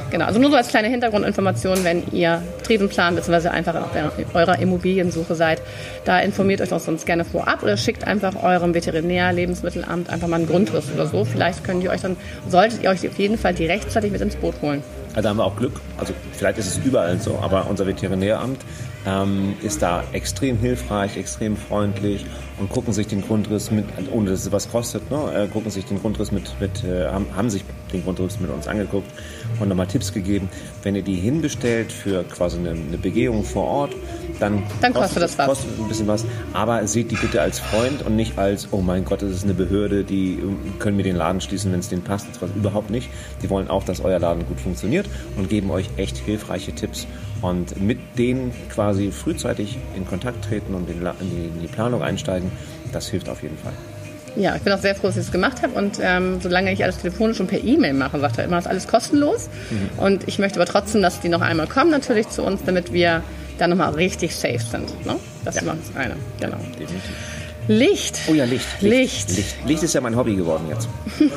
Genau, 0.10 0.26
also 0.26 0.40
nur 0.40 0.50
so 0.50 0.56
als 0.56 0.70
kleine 0.70 0.88
Hintergrundinformation, 0.88 1.84
wenn 1.84 2.04
ihr 2.12 2.42
Tresen 2.64 2.90
plant, 2.90 3.18
beziehungsweise 3.18 3.52
einfach 3.52 3.76
auf 3.76 3.90
eurer 4.34 4.58
Immobiliensuche 4.60 5.36
seid. 5.36 5.62
Da 6.06 6.20
informiert 6.20 6.62
euch 6.62 6.74
auch 6.74 6.80
sonst 6.80 7.06
gerne 7.06 7.26
vorab 7.26 7.62
oder 7.62 7.78
schickt 7.78 8.08
einfach 8.08 8.42
eurem 8.42 8.74
Veterinär, 8.74 9.34
Lebensmittelamt 9.34 10.10
einfach 10.10 10.28
mal 10.28 10.38
einen 10.38 10.48
Grundriss 10.48 10.86
oder 10.94 11.06
so. 11.06 11.26
Vielleicht 11.26 11.64
könnt 11.64 11.84
ihr 11.84 11.92
euch 11.92 12.02
dann, 12.02 12.18
solltet 12.48 12.82
ihr 12.84 12.90
euch 12.90 13.08
auf 13.08 13.18
jeden 13.20 13.38
Fall 13.38 13.54
die 13.54 13.66
rechtzeitig 13.66 14.12
mit 14.12 14.22
ins 14.22 14.36
Boot 14.38 14.56
holen. 14.62 14.82
Also 15.10 15.22
da 15.22 15.30
haben 15.30 15.38
wir 15.38 15.46
auch 15.46 15.56
Glück. 15.56 15.80
Also 15.98 16.14
vielleicht 16.34 16.58
ist 16.58 16.68
es 16.68 16.86
überall 16.86 17.20
so, 17.20 17.40
aber 17.42 17.68
unser 17.70 17.88
Veterinäramt 17.88 18.60
ähm, 19.06 19.56
ist 19.62 19.82
da 19.82 20.04
extrem 20.14 20.58
hilfreich, 20.58 21.18
extrem 21.18 21.56
freundlich 21.58 22.26
und 22.58 22.70
gucken 22.70 22.94
sich 22.94 23.08
den 23.08 23.22
Grundriss 23.22 23.72
mit, 23.72 23.86
ohne 24.12 24.32
dass 24.32 24.42
es 24.42 24.52
was 24.52 24.70
kostet, 24.70 25.10
ne, 25.12 25.18
äh, 25.34 25.48
gucken 25.48 25.72
sich 25.72 25.86
den 25.86 26.00
Grundriss 26.00 26.32
mit, 26.32 26.50
mit 26.60 26.84
äh, 26.84 27.08
haben, 27.08 27.50
sich 27.50 27.64
den 27.92 28.04
Grundriss 28.04 28.40
mit 28.40 28.50
uns 28.50 28.68
angeguckt 28.68 29.10
und 29.60 29.70
nochmal 29.70 29.88
Tipps 29.88 30.14
gegeben. 30.14 30.50
Wenn 30.84 30.96
ihr 30.96 31.02
die 31.02 31.16
hinbestellt 31.16 31.92
für 31.92 32.24
quasi 32.24 32.58
eine, 32.58 32.72
eine 32.72 32.98
Begehung 32.98 33.44
vor 33.44 33.66
Ort, 33.66 33.96
dann, 34.40 34.64
Dann 34.82 34.94
kostet 34.94 35.24
das 35.24 35.38
was. 35.38 35.48
kostet 35.48 35.80
ein 35.80 35.88
bisschen 35.88 36.08
was. 36.08 36.26
Aber 36.54 36.86
seht 36.88 37.12
die 37.12 37.16
bitte 37.16 37.42
als 37.42 37.60
Freund 37.60 38.06
und 38.06 38.16
nicht 38.16 38.38
als, 38.38 38.68
oh 38.72 38.82
mein 38.82 39.06
Gott, 39.06 39.22
das 39.22 39.32
ist 39.32 39.44
eine 39.44 39.54
Behörde, 39.54 40.04
die 40.04 40.34
äh, 40.34 40.80
können 40.80 40.98
mir 40.98 41.04
den 41.04 41.16
Laden 41.16 41.42
schließen, 41.42 41.72
wenn 41.72 41.80
es 41.80 41.90
denen 41.90 42.04
passt. 42.04 42.28
Das 42.32 42.42
war 42.42 42.50
überhaupt 42.56 42.90
nicht. 42.90 43.10
Die 43.42 43.50
wollen 43.50 43.70
auch, 43.70 43.84
dass 43.84 44.02
euer 44.02 44.20
Laden 44.20 44.46
gut 44.48 44.60
funktioniert 44.60 45.08
und 45.38 45.50
geben 45.50 45.72
euch 45.72 45.90
echt 45.98 46.18
hilfreiche 46.18 46.74
Tipps. 46.74 47.08
Und 47.42 47.80
mit 47.80 48.00
denen 48.18 48.54
quasi 48.70 49.12
frühzeitig 49.12 49.78
in 49.96 50.08
Kontakt 50.08 50.46
treten 50.46 50.74
und 50.74 50.90
in 50.90 51.62
die 51.62 51.68
Planung 51.68 52.02
einsteigen, 52.02 52.45
das 52.92 53.10
hilft 53.10 53.30
auf 53.30 53.44
jeden 53.44 53.58
Fall. 53.58 53.74
Ja, 54.36 54.56
ich 54.56 54.64
bin 54.64 54.74
auch 54.74 54.80
sehr 54.80 54.96
froh, 54.96 55.08
dass 55.08 55.16
ich 55.16 55.24
es 55.24 55.32
gemacht 55.32 55.62
habe. 55.62 55.78
Und 55.78 56.00
ähm, 56.02 56.40
solange 56.42 56.72
ich 56.72 56.84
alles 56.84 56.98
telefonisch 56.98 57.40
und 57.40 57.48
per 57.48 57.64
E-Mail 57.64 57.94
mache, 57.94 58.20
sagt 58.20 58.38
er 58.38 58.46
immer, 58.46 58.60
ist 58.60 58.68
alles 58.68 58.88
kostenlos. 58.88 59.50
Mhm. 59.70 60.00
Und 60.00 60.28
ich 60.28 60.40
möchte 60.40 60.60
aber 60.60 60.70
trotzdem, 60.70 61.02
dass 61.02 61.22
die 61.22 61.30
noch 61.30 61.42
einmal 61.42 61.68
kommen, 61.68 61.92
natürlich 61.92 62.30
zu 62.30 62.44
uns, 62.44 62.62
damit 62.66 62.92
wir 62.92 63.24
dann 63.58 63.70
nochmal 63.70 63.94
richtig 63.94 64.36
safe 64.36 64.60
sind. 64.60 65.06
Ne? 65.06 65.16
Das 65.46 65.56
ja. 65.56 65.62
ist 65.62 65.70
das 65.70 65.96
eine. 65.96 66.16
Genau. 66.40 66.58
Definitiv. 66.78 67.02
Licht. 67.68 68.20
Oh 68.28 68.34
ja, 68.34 68.44
Licht. 68.46 68.68
Licht. 68.82 69.30
Licht. 69.30 69.38
Licht. 69.38 69.56
Licht 69.66 69.84
ist 69.84 69.94
ja 69.94 70.02
mein 70.02 70.16
Hobby 70.16 70.36
geworden 70.36 70.66
jetzt. 70.70 70.88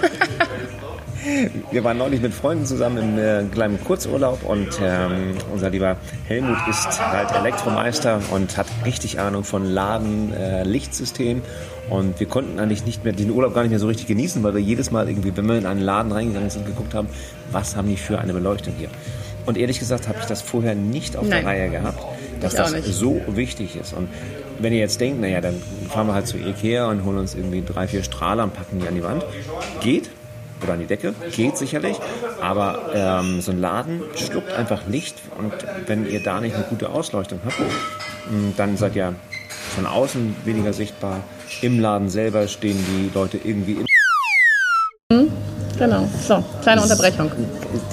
Wir 1.71 1.85
waren 1.85 1.99
neulich 1.99 2.21
mit 2.21 2.33
Freunden 2.33 2.67
zusammen 2.67 2.99
im 2.99 3.19
äh, 3.19 3.45
kleinen 3.53 3.83
Kurzurlaub 3.83 4.45
und 4.45 4.69
ähm, 4.83 5.35
unser 5.53 5.71
lieber 5.71 5.97
Helmut 6.27 6.59
ist 6.69 7.01
halt 7.01 7.33
Elektromeister 7.33 8.21
und 8.31 8.57
hat 8.57 8.67
richtig 8.85 9.19
Ahnung 9.19 9.45
von 9.45 9.65
Laden, 9.65 10.33
äh, 10.33 10.65
Lichtsystem 10.65 11.43
und 11.91 12.21
wir 12.21 12.27
konnten 12.27 12.59
eigentlich 12.59 12.85
nicht 12.85 13.05
mehr 13.05 13.13
den 13.13 13.31
Urlaub 13.31 13.55
gar 13.55 13.63
nicht 13.63 13.71
mehr 13.71 13.79
so 13.79 13.87
richtig 13.87 14.07
genießen, 14.07 14.43
weil 14.43 14.55
wir 14.55 14.61
jedes 14.61 14.91
Mal 14.91 15.09
irgendwie, 15.09 15.37
wenn 15.37 15.47
wir 15.47 15.59
in 15.59 15.67
einen 15.67 15.81
Laden 15.81 16.13
reingegangen 16.13 16.51
sind, 16.51 16.67
geguckt 16.67 16.95
haben, 16.95 17.09
was 17.51 17.77
haben 17.77 17.89
die 17.89 17.97
für 17.97 18.19
eine 18.19 18.33
Beleuchtung 18.33 18.75
hier. 18.79 18.89
Und 19.47 19.57
ehrlich 19.57 19.79
gesagt 19.79 20.09
habe 20.09 20.19
ich 20.21 20.27
das 20.27 20.43
vorher 20.43 20.75
nicht 20.75 21.17
auf 21.17 21.27
Nein. 21.27 21.43
der 21.43 21.47
Reihe 21.47 21.71
gehabt, 21.71 22.05
dass 22.41 22.55
das 22.55 22.73
so 22.85 23.21
wichtig 23.29 23.77
ist. 23.77 23.95
Und 23.95 24.09
wenn 24.59 24.75
ihr 24.75 24.81
jetzt 24.81 25.01
denkt, 25.01 25.21
naja, 25.21 25.41
dann 25.41 25.55
fahren 25.89 26.07
wir 26.07 26.15
halt 26.15 26.27
zu 26.27 26.37
Ikea 26.37 26.91
und 26.91 27.05
holen 27.05 27.19
uns 27.19 27.35
irgendwie 27.35 27.63
drei, 27.65 27.89
vier 27.89 28.03
Strahler 28.03 28.45
und 28.45 28.53
packen 28.53 28.81
die 28.81 28.87
an 28.87 28.95
die 28.95 29.03
Wand. 29.03 29.25
Geht, 29.81 30.11
oder 30.63 30.75
an 30.75 30.81
die 30.81 30.87
Decke, 30.87 31.15
geht 31.33 31.57
sicherlich, 31.57 31.97
aber 32.41 32.91
ähm, 32.95 33.41
so 33.41 33.53
ein 33.53 33.61
Laden 33.61 34.03
schluckt 34.15 34.53
einfach 34.53 34.87
Licht 34.89 35.17
und 35.39 35.53
wenn 35.87 36.09
ihr 36.09 36.23
da 36.23 36.41
nicht 36.41 36.55
eine 36.55 36.65
gute 36.65 36.91
Ausleuchtung 36.91 37.41
habt, 37.45 37.57
dann 38.57 38.77
seid 38.77 38.97
ihr 38.97 39.15
von 39.75 39.87
außen 39.87 40.37
weniger 40.45 40.73
sichtbar. 40.73 41.21
Im 41.63 41.81
Laden 41.81 42.09
selber 42.09 42.49
stehen 42.49 42.79
die 42.89 43.11
Leute 43.15 43.39
irgendwie 43.43 43.73
im 43.73 43.87
Genau, 45.79 46.09
so, 46.27 46.43
kleine 46.63 46.83
Unterbrechung. 46.83 47.31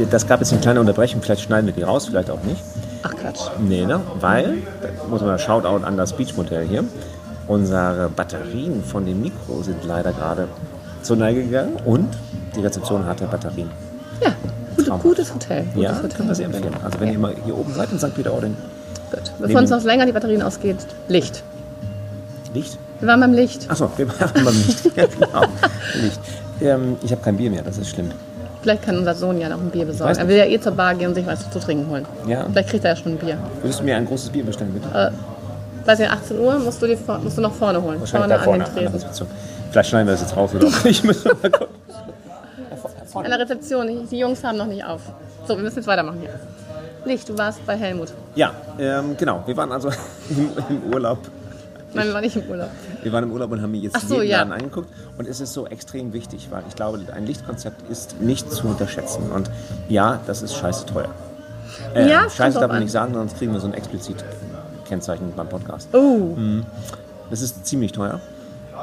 Das 0.09 0.25
gab 0.25 0.39
jetzt 0.39 0.51
eine 0.51 0.61
kleine 0.61 0.79
Unterbrechung, 0.79 1.21
vielleicht 1.21 1.41
schneiden 1.41 1.67
wir 1.67 1.73
die 1.73 1.83
raus, 1.83 2.07
vielleicht 2.07 2.31
auch 2.31 2.41
nicht. 2.43 2.61
Ach 3.03 3.11
Quatsch. 3.15 3.41
Nee, 3.59 3.85
ne? 3.85 4.01
Weil, 4.19 4.57
da 4.81 4.89
muss 5.07 5.21
man 5.21 5.37
Shoutout 5.37 5.85
an 5.85 5.95
das 5.95 6.13
Beach-Modell 6.13 6.67
hier, 6.67 6.83
unsere 7.47 8.09
Batterien 8.09 8.83
von 8.83 9.05
dem 9.05 9.21
Mikro 9.21 9.61
sind 9.61 9.83
leider 9.85 10.13
gerade 10.13 10.47
zur 11.03 11.17
Neige 11.17 11.43
gegangen 11.43 11.77
und 11.85 12.09
die 12.55 12.61
Rezeption 12.61 13.05
hatte 13.05 13.25
Batterien. 13.25 13.69
Ja, 14.21 14.33
gute, 14.75 14.91
gutes 14.91 15.33
Hotel. 15.33 15.63
Gutes 15.73 15.81
ja, 15.83 15.95
Hotel. 15.95 16.09
können 16.09 16.27
wir 16.29 16.35
sehr 16.35 16.45
empfehlen. 16.45 16.73
Also 16.83 16.99
wenn 16.99 17.07
ja. 17.07 17.13
ihr 17.13 17.19
mal 17.19 17.35
hier 17.43 17.57
oben 17.57 17.73
seid 17.73 17.91
in 17.91 17.99
St. 17.99 18.13
Peter-Ording. 18.15 18.55
Gut. 19.11 19.31
Bevor 19.39 19.61
uns 19.61 19.69
noch 19.69 19.83
länger 19.83 20.05
die 20.05 20.11
Batterien 20.11 20.41
ausgeht, 20.41 20.77
Licht. 21.07 21.43
Licht? 22.53 22.77
Wir 22.99 23.07
waren 23.07 23.19
beim 23.19 23.33
Licht. 23.33 23.69
Achso, 23.69 23.89
wir 23.97 24.07
waren 24.07 24.31
beim 24.33 24.55
Licht. 24.65 24.85
ja, 24.95 25.05
genau. 25.05 25.45
Licht. 26.01 26.19
Ähm, 26.61 26.97
ich 27.03 27.11
habe 27.11 27.21
kein 27.21 27.37
Bier 27.37 27.51
mehr, 27.51 27.61
das 27.61 27.77
ist 27.77 27.89
schlimm. 27.89 28.09
Vielleicht 28.61 28.83
kann 28.83 28.97
unser 28.97 29.13
Sohn 29.13 29.39
ja 29.39 29.49
noch 29.49 29.59
ein 29.59 29.69
Bier 29.69 29.85
besorgen. 29.85 30.17
Er 30.17 30.27
will 30.27 30.37
ja 30.37 30.45
eh 30.45 30.59
zur 30.59 30.71
Bar 30.71 30.95
gehen 30.95 31.09
und 31.09 31.15
sich 31.15 31.27
was 31.27 31.49
zu 31.51 31.59
trinken 31.59 31.87
holen. 31.89 32.05
Ja. 32.27 32.45
Vielleicht 32.51 32.69
kriegt 32.69 32.83
er 32.83 32.91
ja 32.91 32.95
schon 32.95 33.13
ein 33.13 33.17
Bier. 33.17 33.37
Würdest 33.61 33.79
du 33.79 33.83
mir 33.83 33.95
ein 33.95 34.05
großes 34.05 34.29
Bier 34.29 34.43
bestellen, 34.43 34.73
bitte? 34.73 34.87
Äh, 34.87 35.87
weiß 35.87 35.99
ich, 35.99 36.09
18 36.09 36.39
Uhr 36.39 36.57
musst 36.57 36.81
du, 36.81 36.87
die, 36.87 36.97
musst 37.23 37.37
du 37.37 37.41
noch 37.41 37.53
vorne 37.53 37.81
holen. 37.81 37.99
Wahrscheinlich 37.99 38.41
vorne, 38.41 38.43
vorne 38.43 38.65
an 38.65 38.73
den 38.73 38.91
Tresen. 38.91 39.27
Vielleicht 39.69 39.89
schneiden 39.89 40.07
wir 40.07 40.13
das 40.13 40.21
jetzt 40.21 40.35
raus 40.35 40.55
oder 40.55 40.67
auch 40.69 40.83
nicht. 40.83 41.03
Müssen 41.03 41.25
wir 41.25 41.35
mal 41.43 41.51
gucken. 41.51 41.84
An 43.23 43.29
der 43.31 43.39
Rezeption, 43.39 44.07
die 44.09 44.19
Jungs 44.19 44.43
haben 44.43 44.57
noch 44.57 44.65
nicht 44.65 44.83
auf. 44.83 45.01
So, 45.47 45.55
wir 45.55 45.63
müssen 45.63 45.77
jetzt 45.77 45.87
weitermachen 45.87 46.19
hier. 46.19 46.39
Licht, 47.05 47.29
du 47.29 47.37
warst 47.37 47.65
bei 47.65 47.75
Helmut. 47.77 48.11
Ja, 48.35 48.51
ähm, 48.79 49.15
genau. 49.17 49.43
Wir 49.45 49.55
waren 49.55 49.71
also 49.71 49.89
im, 50.29 50.49
im, 50.69 50.93
Urlaub. 50.93 51.19
Nein, 51.93 52.07
wir 52.07 52.13
waren 52.13 52.23
nicht 52.23 52.35
im 52.35 52.49
Urlaub. 52.49 52.69
Wir 53.03 53.13
waren 53.13 53.23
im 53.23 53.31
Urlaub 53.31 53.51
und 53.51 53.61
haben 53.61 53.71
mir 53.71 53.79
jetzt 53.79 54.07
so, 54.07 54.15
jeden 54.15 54.31
ja. 54.31 54.39
Laden 54.39 54.53
angeguckt. 54.53 54.89
Und 55.17 55.27
es 55.27 55.39
ist 55.39 55.53
so 55.53 55.67
extrem 55.67 56.13
wichtig, 56.13 56.47
weil 56.49 56.63
ich 56.67 56.75
glaube, 56.75 56.99
ein 57.13 57.25
Lichtkonzept 57.25 57.89
ist 57.89 58.19
nicht 58.19 58.51
zu 58.51 58.67
unterschätzen. 58.67 59.31
Und 59.31 59.49
ja, 59.87 60.19
das 60.25 60.41
ist 60.41 60.55
scheiße 60.55 60.87
teuer. 60.87 61.09
Äh, 61.93 62.09
ja, 62.09 62.29
scheiße 62.29 62.59
darf 62.59 62.71
man 62.71 62.81
nicht 62.81 62.91
sagen, 62.91 63.13
sonst 63.13 63.37
kriegen 63.37 63.53
wir 63.53 63.59
so 63.59 63.67
ein 63.67 63.73
explizit 63.73 64.23
Kennzeichen 64.87 65.31
beim 65.35 65.47
Podcast. 65.47 65.89
Oh. 65.93 66.35
Das 67.29 67.41
ist 67.41 67.65
ziemlich 67.65 67.91
teuer. 67.91 68.19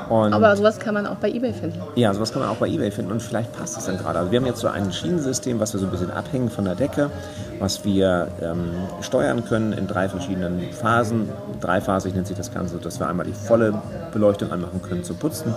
Und 0.09 0.33
Aber 0.33 0.57
sowas 0.57 0.79
kann 0.79 0.95
man 0.95 1.07
auch 1.07 1.17
bei 1.17 1.31
eBay 1.31 1.53
finden. 1.53 1.81
Ja, 1.95 2.13
sowas 2.13 2.33
kann 2.33 2.43
man 2.43 2.51
auch 2.51 2.57
bei 2.57 2.69
eBay 2.69 2.91
finden 2.91 3.13
und 3.13 3.23
vielleicht 3.23 3.53
passt 3.57 3.79
es 3.79 3.87
dann 3.87 3.99
gerade. 3.99 4.19
Also 4.19 4.31
wir 4.31 4.41
haben 4.41 4.47
jetzt 4.47 4.61
so 4.61 4.69
ein 4.69 4.93
Schienensystem, 4.93 5.61
was 5.61 5.73
wir 5.73 5.81
so 5.81 5.87
ein 5.87 5.91
bisschen 5.91 6.11
abhängen 6.11 6.51
von 6.51 6.65
der 6.65 6.75
Decke, 6.75 7.11
was 7.59 7.85
wir 7.85 8.29
ähm, 8.41 8.73
steuern 9.01 9.45
können 9.45 9.73
in 9.73 9.87
drei 9.87 10.09
verschiedenen 10.09 10.73
Phasen. 10.73 11.29
Dreiphasig 11.61 12.15
nennt 12.15 12.27
sich 12.27 12.37
das 12.37 12.53
Ganze, 12.53 12.79
dass 12.79 13.01
wir 13.01 13.09
einmal 13.09 13.27
die 13.27 13.33
volle 13.33 13.75
Beleuchtung 14.13 14.51
anmachen 14.51 14.83
können 14.83 15.05
zum 15.05 15.17
Putzen, 15.17 15.55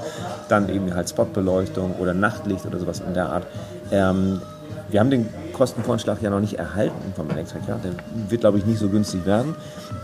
dann 0.50 0.70
eben 0.70 0.94
halt 0.94 1.10
Spotbeleuchtung 1.10 1.96
oder 2.00 2.14
Nachtlicht 2.14 2.66
oder 2.66 2.80
sowas 2.80 3.02
in 3.06 3.14
der 3.14 3.30
Art. 3.30 3.44
Ähm, 3.92 4.42
wir 4.90 5.00
haben 5.00 5.10
den 5.10 5.28
Kostenvorschlag 5.54 6.22
ja 6.22 6.30
noch 6.30 6.40
nicht 6.40 6.60
erhalten 6.60 7.14
vom 7.16 7.30
Elektriker. 7.30 7.80
Der 7.84 7.92
wird, 8.30 8.42
glaube 8.42 8.60
ich, 8.60 8.66
nicht 8.66 8.80
so 8.80 8.90
günstig 8.90 9.26
werden. 9.26 9.56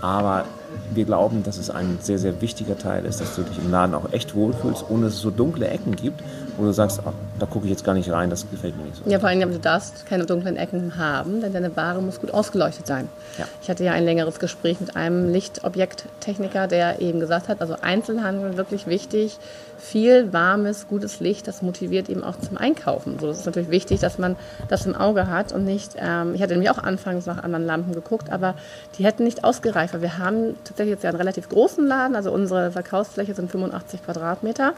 Aber 0.02 0.46
wir 0.94 1.06
glauben, 1.06 1.44
dass 1.44 1.58
es 1.58 1.70
ein 1.70 2.00
sehr, 2.02 2.20
sehr 2.20 2.42
wichtiger 2.42 2.78
Teil 2.78 3.06
ist, 3.06 3.22
dass 3.22 3.36
du 3.36 3.44
dich 3.44 3.58
im 3.58 3.72
Laden 3.72 3.96
auch 3.96 4.12
echt 4.12 4.36
wohlfühlst, 4.36 4.86
ohne 4.90 5.06
dass 5.06 5.14
es 5.16 5.22
so 5.22 5.32
dunkle 5.32 5.68
Ecken 5.68 5.96
gibt, 5.96 6.22
wo 6.58 6.64
du 6.64 6.74
sagst, 6.74 7.02
ach, 7.06 7.14
da 7.40 7.46
gucke 7.46 7.66
ich 7.66 7.72
jetzt 7.72 7.84
gar 7.84 7.94
nicht 7.94 8.12
rein, 8.12 8.30
das 8.30 8.50
gefällt 8.50 8.78
mir 8.78 8.84
nicht 8.84 8.98
so. 8.98 9.10
Ja, 9.10 9.20
vor 9.20 9.30
allem, 9.30 9.40
du 9.52 9.60
darfst 9.60 10.06
keine 10.06 10.26
dunklen 10.26 10.58
Ecken 10.58 10.98
haben, 10.98 11.42
denn 11.42 11.54
deine 11.54 11.76
Ware 11.76 12.02
muss 12.02 12.20
gut 12.20 12.34
ausgeleuchtet 12.34 12.88
sein. 12.88 13.08
Ja. 13.38 13.46
Ich 13.62 13.70
hatte 13.70 13.84
ja 13.84 13.94
ein 13.94 14.06
längeres 14.06 14.40
Gespräch 14.40 14.80
mit 14.80 14.96
einem 14.96 15.32
Lichtobjekttechniker, 15.32 16.68
der 16.68 17.02
eben 17.02 17.20
gesagt 17.20 17.48
hat, 17.48 17.62
also 17.62 17.76
Einzelhandel 17.82 18.58
wirklich 18.58 18.88
wichtig, 18.88 19.38
viel 19.82 20.32
warmes, 20.32 20.88
gutes 20.88 21.20
Licht, 21.20 21.48
das 21.48 21.62
motiviert 21.62 22.08
eben 22.08 22.24
auch 22.24 22.38
zum 22.38 22.58
Einkaufen. 22.58 23.18
So, 23.20 23.28
das 23.28 23.40
ist 23.40 23.46
natürlich 23.46 23.72
wichtig, 23.72 24.00
dass 24.00 24.20
man 24.20 24.36
das 24.70 24.86
im 24.86 24.96
Auge 24.96 25.28
hat 25.28 25.52
und 25.52 25.66
nicht, 25.66 25.96
ähm, 25.98 26.36
ich 26.36 26.42
hatte 26.42 26.54
nämlich 26.54 26.70
auch 26.70 26.78
anfangs 26.78 27.26
nach 27.26 27.44
anderen 27.44 27.66
Lampen 27.66 27.94
geguckt, 27.94 28.32
aber 28.32 28.54
die 28.98 29.04
hätten 29.04 29.24
nicht 29.24 29.44
ausgereicht, 29.44 29.94
weil 29.94 30.02
wir 30.02 30.18
haben 30.20 30.56
tatsächlich 30.64 30.94
jetzt 30.94 31.04
ja 31.04 31.10
einen 31.10 31.18
relativ 31.18 31.50
großen 31.50 31.86
Laden, 31.86 32.16
also 32.16 32.32
unsere 32.32 32.72
Verkaufsfläche 32.72 33.34
sind 33.34 33.52
85 33.52 34.04
Quadratmeter 34.04 34.74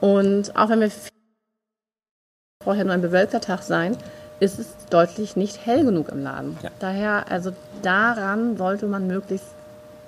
und 0.00 0.56
auch 0.56 0.68
wenn 0.68 0.80
wir 0.80 0.90
vorher 2.62 2.84
nur 2.84 2.94
ein 2.94 3.02
bewölkter 3.02 3.40
Tag 3.40 3.62
sein, 3.62 3.96
ist 4.40 4.58
es 4.58 4.74
deutlich 4.90 5.36
nicht 5.36 5.64
hell 5.64 5.84
genug 5.84 6.08
im 6.08 6.22
Laden. 6.22 6.58
Ja. 6.62 6.70
Daher, 6.80 7.30
also 7.30 7.52
daran 7.82 8.56
sollte 8.56 8.86
man 8.86 9.06
möglichst 9.06 9.46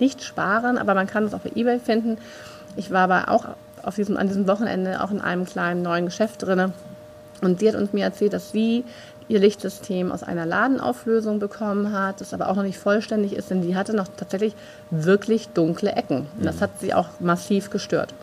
nicht 0.01 0.25
sparen, 0.25 0.79
aber 0.79 0.95
man 0.95 1.07
kann 1.07 1.25
es 1.25 1.35
auch 1.35 1.41
bei 1.41 1.51
eBay 1.55 1.79
finden. 1.79 2.19
Ich 2.77 2.91
war 2.91 3.03
aber 3.03 3.31
auch 3.31 3.45
auf 3.83 3.95
diesem, 3.95 4.17
an 4.17 4.27
diesem 4.27 4.49
Wochenende 4.49 5.03
auch 5.03 5.11
in 5.11 5.21
einem 5.21 5.45
kleinen 5.45 5.83
neuen 5.83 6.07
Geschäft 6.07 6.43
drin. 6.43 6.73
Und 7.43 7.61
sie 7.61 7.69
hat 7.69 7.77
uns 7.77 7.93
mir 7.93 8.05
erzählt, 8.05 8.33
dass 8.33 8.51
sie 8.51 8.85
ihr 9.29 9.39
Lichtsystem 9.39 10.13
aus 10.13 10.23
einer 10.23 10.47
Ladenauflösung 10.47 11.39
bekommen 11.39 11.93
hat, 11.93 12.21
das 12.21 12.35
aber 12.35 12.49
auch 12.49 12.57
noch 12.57 12.63
nicht 12.63 12.79
vollständig 12.79 13.35
ist, 13.35 13.51
denn 13.51 13.63
die 13.63 13.77
hatte 13.77 13.95
noch 13.95 14.09
tatsächlich 14.17 14.55
wirklich 14.91 15.49
dunkle 15.49 15.93
Ecken. 15.93 16.27
Und 16.37 16.45
das 16.45 16.57
mhm. 16.57 16.61
hat 16.61 16.71
sie 16.81 16.95
auch 16.95 17.09
massiv 17.21 17.71
gestört. 17.71 18.15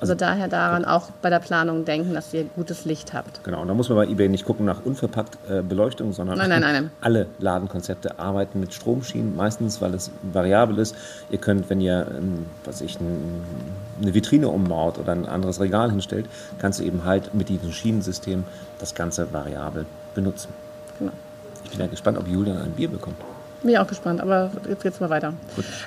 Also 0.00 0.14
daher 0.14 0.46
daran 0.46 0.84
auch 0.84 1.10
bei 1.22 1.28
der 1.28 1.40
Planung 1.40 1.84
denken, 1.84 2.14
dass 2.14 2.32
ihr 2.32 2.44
gutes 2.44 2.84
Licht 2.84 3.14
habt. 3.14 3.42
Genau, 3.42 3.62
und 3.62 3.68
da 3.68 3.74
muss 3.74 3.88
man 3.88 3.96
bei 3.96 4.06
eBay 4.06 4.28
nicht 4.28 4.44
gucken 4.44 4.64
nach 4.64 4.84
unverpackt 4.84 5.38
äh, 5.50 5.60
Beleuchtung, 5.60 6.12
sondern 6.12 6.38
nein, 6.38 6.50
nein, 6.50 6.60
nein. 6.60 6.90
alle 7.00 7.26
Ladenkonzepte 7.40 8.18
arbeiten 8.18 8.60
mit 8.60 8.72
Stromschienen, 8.72 9.34
meistens, 9.34 9.80
weil 9.80 9.94
es 9.94 10.12
variabel 10.22 10.78
ist. 10.78 10.94
Ihr 11.30 11.38
könnt, 11.38 11.68
wenn 11.68 11.80
ihr 11.80 12.06
ähm, 12.16 12.46
was 12.64 12.80
ich, 12.80 13.00
ein, 13.00 13.42
eine 14.00 14.14
Vitrine 14.14 14.48
umbaut 14.48 14.98
oder 14.98 15.12
ein 15.12 15.26
anderes 15.26 15.60
Regal 15.60 15.90
hinstellt, 15.90 16.26
kannst 16.60 16.78
du 16.78 16.84
eben 16.84 17.04
halt 17.04 17.34
mit 17.34 17.48
diesem 17.48 17.72
Schienensystem 17.72 18.44
das 18.78 18.94
Ganze 18.94 19.32
variabel 19.32 19.84
benutzen. 20.14 20.48
Genau. 20.98 21.12
Ich 21.64 21.70
bin 21.70 21.80
ja 21.80 21.86
gespannt, 21.86 22.18
ob 22.18 22.26
Julian 22.26 22.58
ein 22.58 22.72
Bier 22.72 22.88
bekommt. 22.88 23.16
Bin 23.62 23.72
ich 23.72 23.78
auch 23.78 23.86
gespannt, 23.86 24.20
aber 24.20 24.50
jetzt 24.68 24.82
geht's 24.82 25.00
mal 25.00 25.10
weiter. 25.10 25.34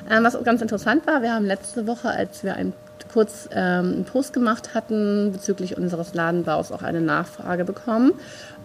Ähm, 0.10 0.24
was 0.24 0.42
ganz 0.44 0.62
interessant 0.62 1.08
war, 1.08 1.22
wir 1.22 1.34
haben 1.34 1.46
letzte 1.46 1.88
Woche, 1.88 2.10
als 2.10 2.44
wir 2.44 2.56
ein 2.56 2.74
kurz 3.12 3.50
ähm, 3.52 3.94
einen 3.94 4.06
Post 4.06 4.34
gemacht 4.34 4.74
hatten 4.74 5.32
bezüglich 5.32 5.78
unseres 5.78 6.14
Ladenbaus 6.14 6.72
auch 6.72 6.82
eine 6.82 7.02
Nachfrage 7.02 7.66
bekommen, 7.66 8.14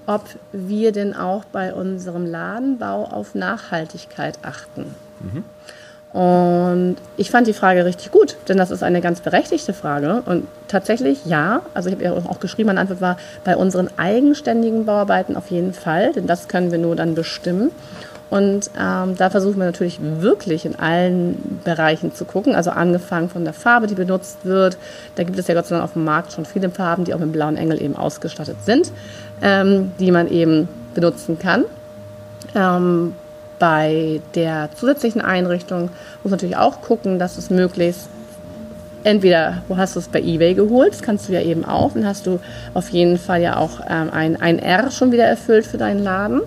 ob 0.06 0.24
wir 0.52 0.92
denn 0.92 1.14
auch 1.14 1.44
bei 1.44 1.74
unserem 1.74 2.26
Ladenbau 2.26 3.04
auf 3.04 3.34
Nachhaltigkeit 3.34 4.38
achten. 4.42 4.94
Mhm. 5.20 5.44
Und 6.16 6.96
ich 7.18 7.30
fand 7.30 7.46
die 7.46 7.52
Frage 7.52 7.84
richtig 7.84 8.10
gut, 8.10 8.38
denn 8.48 8.56
das 8.56 8.70
ist 8.70 8.82
eine 8.82 9.02
ganz 9.02 9.20
berechtigte 9.20 9.74
Frage. 9.74 10.22
Und 10.24 10.48
tatsächlich 10.66 11.26
ja, 11.26 11.60
also 11.74 11.90
ich 11.90 11.94
habe 11.94 12.04
ja 12.04 12.12
auch 12.14 12.40
geschrieben, 12.40 12.68
meine 12.68 12.80
Antwort 12.80 13.02
war 13.02 13.16
bei 13.44 13.54
unseren 13.54 13.90
eigenständigen 13.98 14.86
Bauarbeiten 14.86 15.36
auf 15.36 15.50
jeden 15.50 15.74
Fall, 15.74 16.14
denn 16.14 16.26
das 16.26 16.48
können 16.48 16.72
wir 16.72 16.78
nur 16.78 16.96
dann 16.96 17.14
bestimmen. 17.14 17.70
Und 18.30 18.70
ähm, 18.80 19.14
da 19.18 19.28
versuchen 19.28 19.58
wir 19.58 19.66
natürlich 19.66 19.98
wirklich 20.00 20.64
in 20.64 20.76
allen 20.76 21.60
Bereichen 21.64 22.14
zu 22.14 22.24
gucken. 22.24 22.54
Also 22.54 22.70
angefangen 22.70 23.28
von 23.28 23.44
der 23.44 23.52
Farbe, 23.52 23.86
die 23.86 23.94
benutzt 23.94 24.38
wird. 24.44 24.78
Da 25.16 25.22
gibt 25.22 25.38
es 25.38 25.46
ja 25.48 25.54
Gott 25.54 25.66
sei 25.66 25.74
Dank 25.74 25.84
auf 25.84 25.92
dem 25.92 26.04
Markt 26.04 26.32
schon 26.32 26.46
viele 26.46 26.70
Farben, 26.70 27.04
die 27.04 27.12
auch 27.12 27.18
mit 27.18 27.30
blauen 27.30 27.58
Engel 27.58 27.82
eben 27.82 27.94
ausgestattet 27.94 28.56
sind, 28.64 28.90
ähm, 29.42 29.92
die 30.00 30.10
man 30.10 30.30
eben 30.30 30.66
benutzen 30.94 31.38
kann. 31.38 31.66
Ähm, 32.54 33.12
bei 33.58 34.20
der 34.34 34.68
zusätzlichen 34.74 35.20
Einrichtung 35.20 35.90
muss 36.22 36.30
natürlich 36.30 36.56
auch 36.56 36.82
gucken, 36.82 37.18
dass 37.18 37.38
es 37.38 37.50
möglichst 37.50 38.08
entweder 39.06 39.62
wo 39.68 39.76
hast 39.76 39.94
du 39.94 40.00
es 40.00 40.08
bei 40.08 40.20
eBay 40.20 40.54
geholt, 40.54 40.92
das 40.92 41.02
kannst 41.02 41.28
du 41.28 41.32
ja 41.32 41.40
eben 41.40 41.64
auch, 41.64 41.92
dann 41.92 42.04
hast 42.04 42.26
du 42.26 42.40
auf 42.74 42.88
jeden 42.88 43.18
Fall 43.18 43.40
ja 43.40 43.56
auch 43.56 43.80
ähm, 43.88 44.10
ein, 44.12 44.40
ein 44.40 44.58
R 44.58 44.90
schon 44.90 45.12
wieder 45.12 45.24
erfüllt 45.24 45.64
für 45.64 45.78
deinen 45.78 46.02
Laden. 46.02 46.40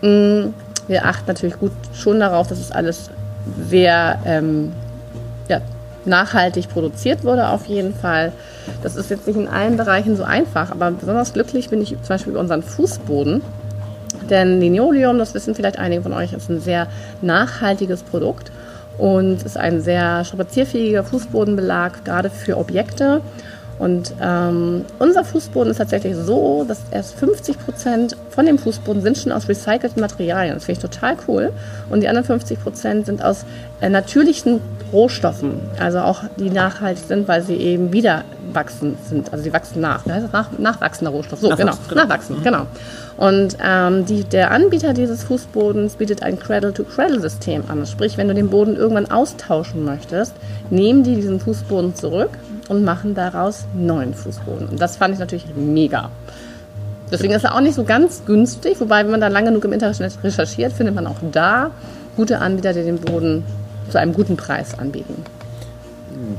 Mm, 0.00 0.54
wir 0.88 1.04
achten 1.04 1.26
natürlich 1.26 1.58
gut 1.58 1.72
schon 1.92 2.18
darauf, 2.18 2.48
dass 2.48 2.58
es 2.58 2.72
alles 2.72 3.10
sehr 3.68 4.18
ähm, 4.24 4.72
ja, 5.48 5.60
nachhaltig 6.06 6.70
produziert 6.70 7.24
wurde 7.24 7.48
auf 7.48 7.66
jeden 7.66 7.94
Fall. 7.94 8.32
Das 8.82 8.96
ist 8.96 9.10
jetzt 9.10 9.26
nicht 9.26 9.36
in 9.36 9.48
allen 9.48 9.76
Bereichen 9.76 10.16
so 10.16 10.24
einfach, 10.24 10.70
aber 10.70 10.90
besonders 10.92 11.34
glücklich 11.34 11.68
bin 11.68 11.82
ich 11.82 11.90
zum 11.90 12.08
Beispiel 12.08 12.32
über 12.32 12.40
unseren 12.40 12.62
Fußboden. 12.62 13.42
Denn 14.32 14.60
Linoleum, 14.60 15.18
das 15.18 15.34
wissen 15.34 15.54
vielleicht 15.54 15.78
einige 15.78 16.02
von 16.02 16.14
euch, 16.14 16.32
ist 16.32 16.48
ein 16.48 16.58
sehr 16.58 16.86
nachhaltiges 17.20 18.02
Produkt 18.02 18.50
und 18.96 19.42
ist 19.42 19.58
ein 19.58 19.82
sehr 19.82 20.24
strapazierfähiger 20.24 21.04
Fußbodenbelag, 21.04 22.02
gerade 22.04 22.30
für 22.30 22.56
Objekte. 22.56 23.20
Und 23.78 24.14
ähm, 24.22 24.86
unser 24.98 25.24
Fußboden 25.24 25.70
ist 25.70 25.78
tatsächlich 25.78 26.16
so, 26.16 26.64
dass 26.66 26.80
erst 26.90 27.14
50 27.18 27.58
Prozent 27.58 28.16
von 28.30 28.46
dem 28.46 28.56
Fußboden 28.56 29.02
sind 29.02 29.18
schon 29.18 29.32
aus 29.32 29.48
recycelten 29.48 30.00
Materialien. 30.00 30.54
Das 30.54 30.64
finde 30.64 30.78
ich 30.78 30.90
total 30.90 31.16
cool. 31.28 31.52
Und 31.90 32.00
die 32.00 32.08
anderen 32.08 32.26
50 32.26 32.62
Prozent 32.62 33.06
sind 33.06 33.22
aus 33.22 33.44
äh, 33.82 33.90
natürlichen 33.90 34.60
Rohstoffen, 34.92 35.60
also 35.78 35.98
auch 36.00 36.22
die 36.38 36.48
nachhaltig 36.48 37.04
sind, 37.06 37.28
weil 37.28 37.42
sie 37.42 37.56
eben 37.56 37.92
wieder 37.92 38.24
wachsen 38.54 38.96
sind. 39.08 39.32
Also 39.32 39.44
die 39.44 39.52
wachsen 39.52 39.80
nach. 39.80 40.04
Wie 40.06 40.12
heißt 40.12 40.24
das? 40.24 40.32
Nach, 40.32 40.58
nachwachsender 40.58 41.10
Rohstoff. 41.10 41.40
So, 41.40 41.48
genau. 41.50 41.72
genau. 41.88 42.02
Nachwachsen, 42.02 42.38
mhm. 42.38 42.42
genau. 42.42 42.66
Und 43.16 43.56
ähm, 43.62 44.06
die, 44.06 44.24
der 44.24 44.50
Anbieter 44.50 44.94
dieses 44.94 45.24
Fußbodens 45.24 45.96
bietet 45.96 46.22
ein 46.22 46.38
Cradle-to-Cradle-System 46.38 47.64
an. 47.68 47.86
Sprich, 47.86 48.16
wenn 48.16 48.28
du 48.28 48.34
den 48.34 48.48
Boden 48.48 48.76
irgendwann 48.76 49.10
austauschen 49.10 49.84
möchtest, 49.84 50.34
nehmen 50.70 51.02
die 51.02 51.16
diesen 51.16 51.40
Fußboden 51.40 51.94
zurück 51.94 52.30
und 52.68 52.84
machen 52.84 53.14
daraus 53.14 53.64
neuen 53.74 54.14
Fußboden. 54.14 54.68
Und 54.68 54.80
das 54.80 54.96
fand 54.96 55.14
ich 55.14 55.20
natürlich 55.20 55.46
mega. 55.54 56.10
Deswegen 57.10 57.34
ist 57.34 57.44
er 57.44 57.54
auch 57.54 57.60
nicht 57.60 57.74
so 57.74 57.84
ganz 57.84 58.22
günstig, 58.24 58.80
wobei, 58.80 59.04
wenn 59.04 59.10
man 59.10 59.20
da 59.20 59.28
lange 59.28 59.48
genug 59.48 59.64
im 59.66 59.74
Internet 59.74 60.18
recherchiert, 60.24 60.72
findet 60.72 60.94
man 60.94 61.06
auch 61.06 61.16
da 61.30 61.70
gute 62.16 62.38
Anbieter, 62.38 62.72
die 62.72 62.82
den 62.82 62.98
Boden 62.98 63.44
zu 63.90 63.98
einem 63.98 64.14
guten 64.14 64.36
Preis 64.36 64.78
anbieten. 64.78 65.22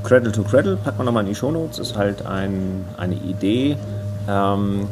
Cradle 0.03 0.32
to 0.32 0.43
Cradle 0.43 0.77
packt 0.77 0.97
man 0.97 1.06
nochmal 1.06 1.23
in 1.23 1.29
die 1.29 1.36
Shownotes, 1.36 1.79
ist 1.79 1.95
halt 1.95 2.25
ein, 2.25 2.86
eine 2.97 3.15
Idee, 3.15 3.77
ähm, 4.29 4.88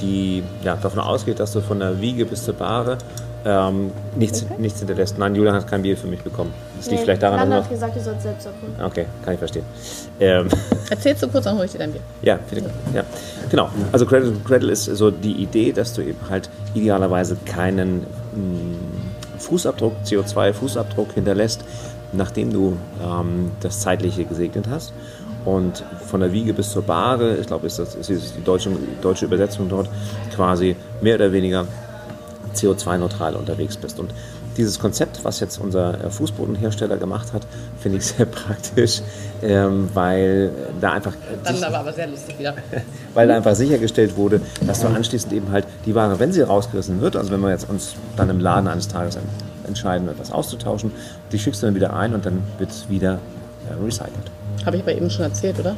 die 0.00 0.42
ja, 0.62 0.76
davon 0.76 1.00
ausgeht, 1.00 1.40
dass 1.40 1.52
du 1.52 1.60
von 1.60 1.80
der 1.80 2.00
Wiege 2.00 2.24
bis 2.24 2.44
zur 2.44 2.54
Bahre 2.54 2.98
ähm, 3.44 3.90
nichts, 4.16 4.42
okay. 4.42 4.54
nichts 4.58 4.80
hinterlässt. 4.80 5.18
Nein, 5.18 5.34
Julian 5.34 5.54
hat 5.54 5.66
kein 5.66 5.82
Bier 5.82 5.96
für 5.96 6.06
mich 6.06 6.20
bekommen. 6.22 6.52
Das 6.76 6.86
liegt 6.86 6.98
nee, 6.98 7.04
vielleicht 7.04 7.22
daran, 7.22 7.50
dass 7.50 7.64
hat 7.64 7.70
gesagt, 7.70 7.96
du 7.96 8.00
sollst 8.00 8.22
selbst 8.22 8.46
abholen. 8.46 8.74
Okay, 8.82 9.06
kann 9.24 9.34
ich 9.34 9.38
verstehen. 9.38 9.64
Ähm, 10.18 10.48
Erzählst 10.90 11.22
du 11.22 11.28
kurz, 11.28 11.44
dann 11.44 11.56
hole 11.56 11.64
ich 11.64 11.72
dir 11.72 11.78
dein 11.78 11.92
Bier. 11.92 12.02
Ja, 12.22 12.38
bitte. 12.48 12.70
Ja. 12.94 13.04
Genau. 13.50 13.70
Also 13.92 14.06
Cradle 14.06 14.32
to 14.32 14.38
Cradle 14.46 14.70
ist 14.70 14.84
so 14.84 15.10
die 15.10 15.32
Idee, 15.32 15.72
dass 15.72 15.94
du 15.94 16.02
eben 16.02 16.18
halt 16.28 16.50
idealerweise 16.74 17.36
keinen 17.46 18.00
mh, 18.00 18.36
mm, 18.36 19.38
Fußabdruck, 19.38 19.94
CO2-Fußabdruck 20.04 21.14
hinterlässt, 21.14 21.64
nachdem 22.12 22.52
du 22.52 22.76
ähm, 23.02 23.50
das 23.60 23.80
Zeitliche 23.80 24.24
gesegnet 24.24 24.66
hast. 24.70 24.92
Und 25.44 25.84
von 26.06 26.20
der 26.20 26.32
Wiege 26.32 26.52
bis 26.52 26.70
zur 26.70 26.82
Bahre, 26.82 27.36
ich 27.36 27.46
glaube, 27.46 27.66
ist 27.66 27.78
das 27.78 27.94
ist 27.94 28.10
die 28.10 28.44
deutsche, 28.44 28.70
deutsche 29.00 29.24
Übersetzung 29.24 29.68
dort, 29.68 29.88
quasi 30.34 30.76
mehr 31.00 31.14
oder 31.14 31.32
weniger 31.32 31.66
CO2-neutral 32.54 33.36
unterwegs 33.36 33.76
bist. 33.76 33.98
Und 33.98 34.12
dieses 34.56 34.78
Konzept, 34.78 35.24
was 35.24 35.40
jetzt 35.40 35.58
unser 35.58 36.04
äh, 36.04 36.10
Fußbodenhersteller 36.10 36.96
gemacht 36.96 37.32
hat, 37.32 37.42
finde 37.78 37.98
ich 37.98 38.06
sehr 38.16 38.26
praktisch, 38.26 39.00
ähm, 39.42 39.88
weil 39.94 40.50
da 40.80 40.92
einfach. 40.92 41.14
Dann 41.44 41.62
aber, 41.64 41.78
aber 41.78 41.92
sehr 41.92 42.08
lustig 42.08 42.38
wieder. 42.38 42.54
weil 43.14 43.28
da 43.28 43.36
einfach 43.36 43.54
sichergestellt 43.54 44.16
wurde, 44.16 44.40
dass 44.66 44.80
du 44.80 44.88
anschließend 44.88 45.32
eben 45.32 45.50
halt 45.50 45.66
die 45.86 45.94
Ware, 45.94 46.18
wenn 46.18 46.32
sie 46.32 46.42
rausgerissen 46.42 47.00
wird, 47.00 47.16
also 47.16 47.30
wenn 47.30 47.40
wir 47.40 47.50
jetzt 47.50 47.68
uns 47.70 47.94
dann 48.16 48.28
im 48.28 48.40
Laden 48.40 48.68
eines 48.68 48.88
Tages 48.88 49.16
entscheiden, 49.70 50.08
etwas 50.08 50.30
auszutauschen, 50.30 50.92
die 51.32 51.38
schickst 51.38 51.62
du 51.62 51.66
dann 51.66 51.74
wieder 51.74 51.94
ein 51.94 52.14
und 52.14 52.26
dann 52.26 52.42
wird 52.58 52.70
es 52.70 52.88
wieder 52.88 53.18
äh, 53.68 53.84
recycelt. 53.84 54.30
Habe 54.66 54.76
ich 54.76 54.82
aber 54.82 54.92
eben 54.92 55.10
schon 55.10 55.24
erzählt, 55.24 55.58
oder? 55.58 55.74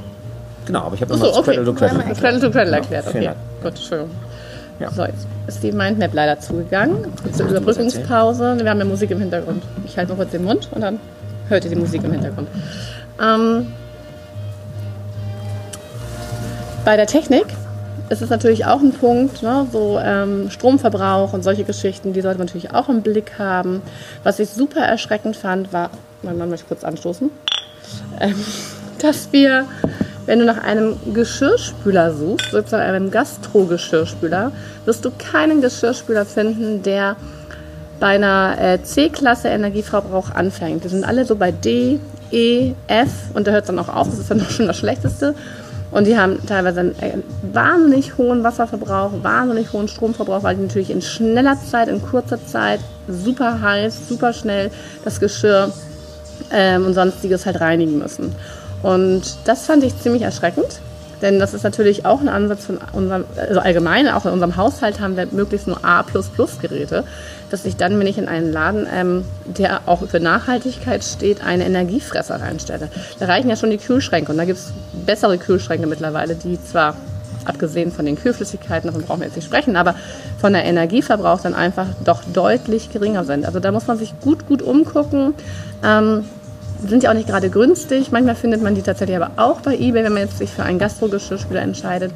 Genau, 0.66 0.80
aber 0.80 0.94
ich 0.94 1.00
habe 1.00 1.12
nochmal 1.12 1.32
so, 1.32 1.40
okay. 1.40 1.54
Cradle 1.54 1.64
to 1.64 1.72
Cradle, 1.72 2.14
Cradle, 2.14 2.40
to 2.40 2.50
Cradle 2.50 2.72
erklärt. 2.74 3.06
Okay, 3.08 3.30
gut, 3.62 3.70
Entschuldigung. 3.70 4.10
Ja. 4.78 4.90
So, 4.90 5.04
jetzt 5.04 5.26
ist 5.46 5.62
die 5.62 5.70
Mindmap 5.70 6.12
leider 6.12 6.40
zugegangen. 6.40 7.06
Zur 7.32 7.48
Überbrückungspause. 7.48 8.56
Wir 8.60 8.70
haben 8.70 8.78
ja 8.78 8.84
Musik 8.84 9.10
im 9.10 9.20
Hintergrund. 9.20 9.62
Ich 9.84 9.96
halte 9.96 10.12
mal 10.12 10.16
kurz 10.16 10.30
den 10.30 10.44
Mund 10.44 10.68
und 10.72 10.80
dann 10.80 10.98
hört 11.48 11.64
ihr 11.64 11.70
die 11.70 11.76
Musik 11.76 12.02
im 12.04 12.12
Hintergrund. 12.12 12.48
Ähm, 13.20 13.66
bei 16.84 16.96
der 16.96 17.06
Technik 17.06 17.46
ist 18.08 18.22
es 18.22 18.30
natürlich 18.30 18.66
auch 18.66 18.80
ein 18.80 18.92
Punkt, 18.92 19.42
ne, 19.42 19.66
so 19.72 19.98
ähm, 20.02 20.50
Stromverbrauch 20.50 21.32
und 21.32 21.42
solche 21.42 21.64
Geschichten, 21.64 22.12
die 22.12 22.20
sollte 22.20 22.38
man 22.38 22.46
natürlich 22.46 22.74
auch 22.74 22.88
im 22.88 23.02
Blick 23.02 23.38
haben. 23.38 23.82
Was 24.22 24.38
ich 24.38 24.50
super 24.50 24.80
erschreckend 24.80 25.36
fand, 25.36 25.72
war, 25.72 25.90
man 26.22 26.48
möchte 26.48 26.66
kurz 26.66 26.84
anstoßen, 26.84 27.30
ähm, 28.20 28.34
dass 29.00 29.32
wir 29.32 29.66
wenn 30.26 30.38
du 30.38 30.44
nach 30.44 30.62
einem 30.62 30.96
Geschirrspüler 31.12 32.14
suchst, 32.14 32.52
sozusagen 32.52 32.82
einem 32.82 33.10
Gastro-Geschirrspüler, 33.10 34.52
wirst 34.84 35.04
du 35.04 35.10
keinen 35.10 35.60
Geschirrspüler 35.60 36.24
finden, 36.24 36.82
der 36.82 37.16
bei 37.98 38.14
einer 38.14 38.56
äh, 38.60 38.82
C-Klasse 38.82 39.48
Energieverbrauch 39.48 40.30
anfängt. 40.30 40.84
Die 40.84 40.88
sind 40.88 41.04
alle 41.04 41.24
so 41.24 41.36
bei 41.36 41.52
D, 41.52 41.98
E, 42.30 42.72
F 42.86 43.10
und 43.34 43.46
da 43.46 43.52
hört 43.52 43.62
es 43.62 43.66
dann 43.66 43.78
auch 43.78 43.88
auf, 43.88 44.08
das 44.08 44.18
ist 44.18 44.30
dann 44.30 44.40
auch 44.40 44.50
schon 44.50 44.66
das 44.66 44.76
Schlechteste. 44.76 45.34
Und 45.92 46.06
die 46.06 46.18
haben 46.18 46.44
teilweise 46.46 46.80
einen 46.80 46.98
äh, 47.00 47.18
wahnsinnig 47.52 48.16
hohen 48.16 48.42
Wasserverbrauch, 48.42 49.12
wahnsinnig 49.22 49.72
hohen 49.72 49.88
Stromverbrauch, 49.88 50.42
weil 50.42 50.56
die 50.56 50.62
natürlich 50.62 50.90
in 50.90 51.02
schneller 51.02 51.56
Zeit, 51.60 51.88
in 51.88 52.02
kurzer 52.02 52.44
Zeit, 52.44 52.80
super 53.08 53.60
heiß, 53.60 54.08
super 54.08 54.32
schnell 54.32 54.70
das 55.04 55.20
Geschirr 55.20 55.70
ähm, 56.50 56.86
und 56.86 56.94
sonstiges 56.94 57.44
halt 57.44 57.60
reinigen 57.60 57.98
müssen. 57.98 58.34
Und 58.82 59.22
das 59.44 59.66
fand 59.66 59.84
ich 59.84 59.96
ziemlich 60.00 60.22
erschreckend, 60.22 60.80
denn 61.22 61.38
das 61.38 61.54
ist 61.54 61.62
natürlich 61.62 62.04
auch 62.04 62.20
ein 62.20 62.28
Ansatz 62.28 62.66
von 62.66 62.78
unserem, 62.92 63.24
also 63.36 63.60
allgemein, 63.60 64.08
auch 64.08 64.26
in 64.26 64.32
unserem 64.32 64.56
Haushalt 64.56 65.00
haben 65.00 65.16
wir 65.16 65.26
möglichst 65.30 65.68
nur 65.68 65.84
A++-Geräte, 65.84 67.04
dass 67.50 67.64
ich 67.64 67.76
dann, 67.76 67.98
wenn 67.98 68.06
ich 68.06 68.18
in 68.18 68.28
einen 68.28 68.52
Laden, 68.52 68.86
ähm, 68.92 69.24
der 69.46 69.82
auch 69.86 70.06
für 70.06 70.20
Nachhaltigkeit 70.20 71.04
steht, 71.04 71.44
eine 71.44 71.64
Energiefresser 71.64 72.40
reinstelle. 72.40 72.88
Da 73.18 73.26
reichen 73.26 73.48
ja 73.48 73.56
schon 73.56 73.70
die 73.70 73.78
Kühlschränke 73.78 74.32
und 74.32 74.38
da 74.38 74.44
gibt 74.44 74.58
es 74.58 74.72
bessere 75.06 75.38
Kühlschränke 75.38 75.86
mittlerweile, 75.86 76.34
die 76.34 76.62
zwar 76.62 76.96
abgesehen 77.44 77.92
von 77.92 78.06
den 78.06 78.16
Kühlflüssigkeiten, 78.16 78.88
davon 78.88 79.02
brauchen 79.02 79.20
wir 79.20 79.26
jetzt 79.26 79.36
nicht 79.36 79.46
sprechen, 79.46 79.76
aber 79.76 79.94
von 80.38 80.52
der 80.52 80.64
Energieverbrauch 80.64 81.40
dann 81.40 81.54
einfach 81.54 81.86
doch 82.04 82.22
deutlich 82.32 82.90
geringer 82.90 83.24
sind. 83.24 83.46
Also 83.46 83.60
da 83.60 83.72
muss 83.72 83.86
man 83.86 83.98
sich 83.98 84.14
gut, 84.20 84.46
gut 84.46 84.62
umgucken. 84.62 85.34
Ähm, 85.84 86.24
sind 86.86 87.02
ja 87.02 87.10
auch 87.10 87.14
nicht 87.14 87.28
gerade 87.28 87.50
günstig. 87.50 88.10
Manchmal 88.12 88.34
findet 88.34 88.62
man 88.62 88.74
die 88.74 88.82
tatsächlich 88.82 89.16
aber 89.16 89.30
auch 89.36 89.60
bei 89.60 89.74
eBay, 89.74 90.04
wenn 90.04 90.12
man 90.12 90.22
jetzt 90.22 90.38
sich 90.38 90.50
für 90.50 90.62
einen 90.62 90.78
Gastro-Geschirrspüler 90.78 91.60
entscheidet. 91.60 92.12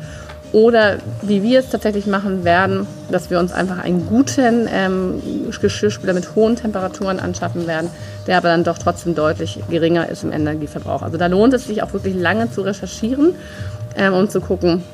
Oder 0.53 0.99
wie 1.23 1.43
wir 1.43 1.59
es 1.59 1.71
tatsächlich 1.71 2.07
machen 2.07 2.45
werden, 2.45 2.87
dass 3.11 3.31
wir 3.31 3.41
uns 3.41 3.53
einfach 3.53 3.79
einen 3.79 4.07
guten 4.07 4.69
ähm, 4.73 5.23
Geschirrspüler 5.61 6.15
mit 6.15 6.35
hohen 6.35 6.57
Temperaturen 6.57 7.19
anschaffen 7.19 7.67
werden, 7.67 7.91
der 8.27 8.39
aber 8.39 8.49
dann 8.49 8.65
doch 8.65 8.79
trotzdem 8.79 9.15
deutlich 9.15 9.59
geringer 9.69 10.09
ist 10.09 10.23
im 10.23 10.33
Energieverbrauch. 10.33 11.03
Also 11.03 11.19
da 11.19 11.27
lohnt 11.27 11.53
es 11.53 11.67
sich 11.67 11.83
auch 11.83 11.93
wirklich 11.93 12.15
lange 12.15 12.51
zu 12.51 12.63
recherchieren 12.63 13.35
ähm, 13.97 14.15
und 14.15 14.31
zu 14.31 14.41
gucken, 14.41 14.85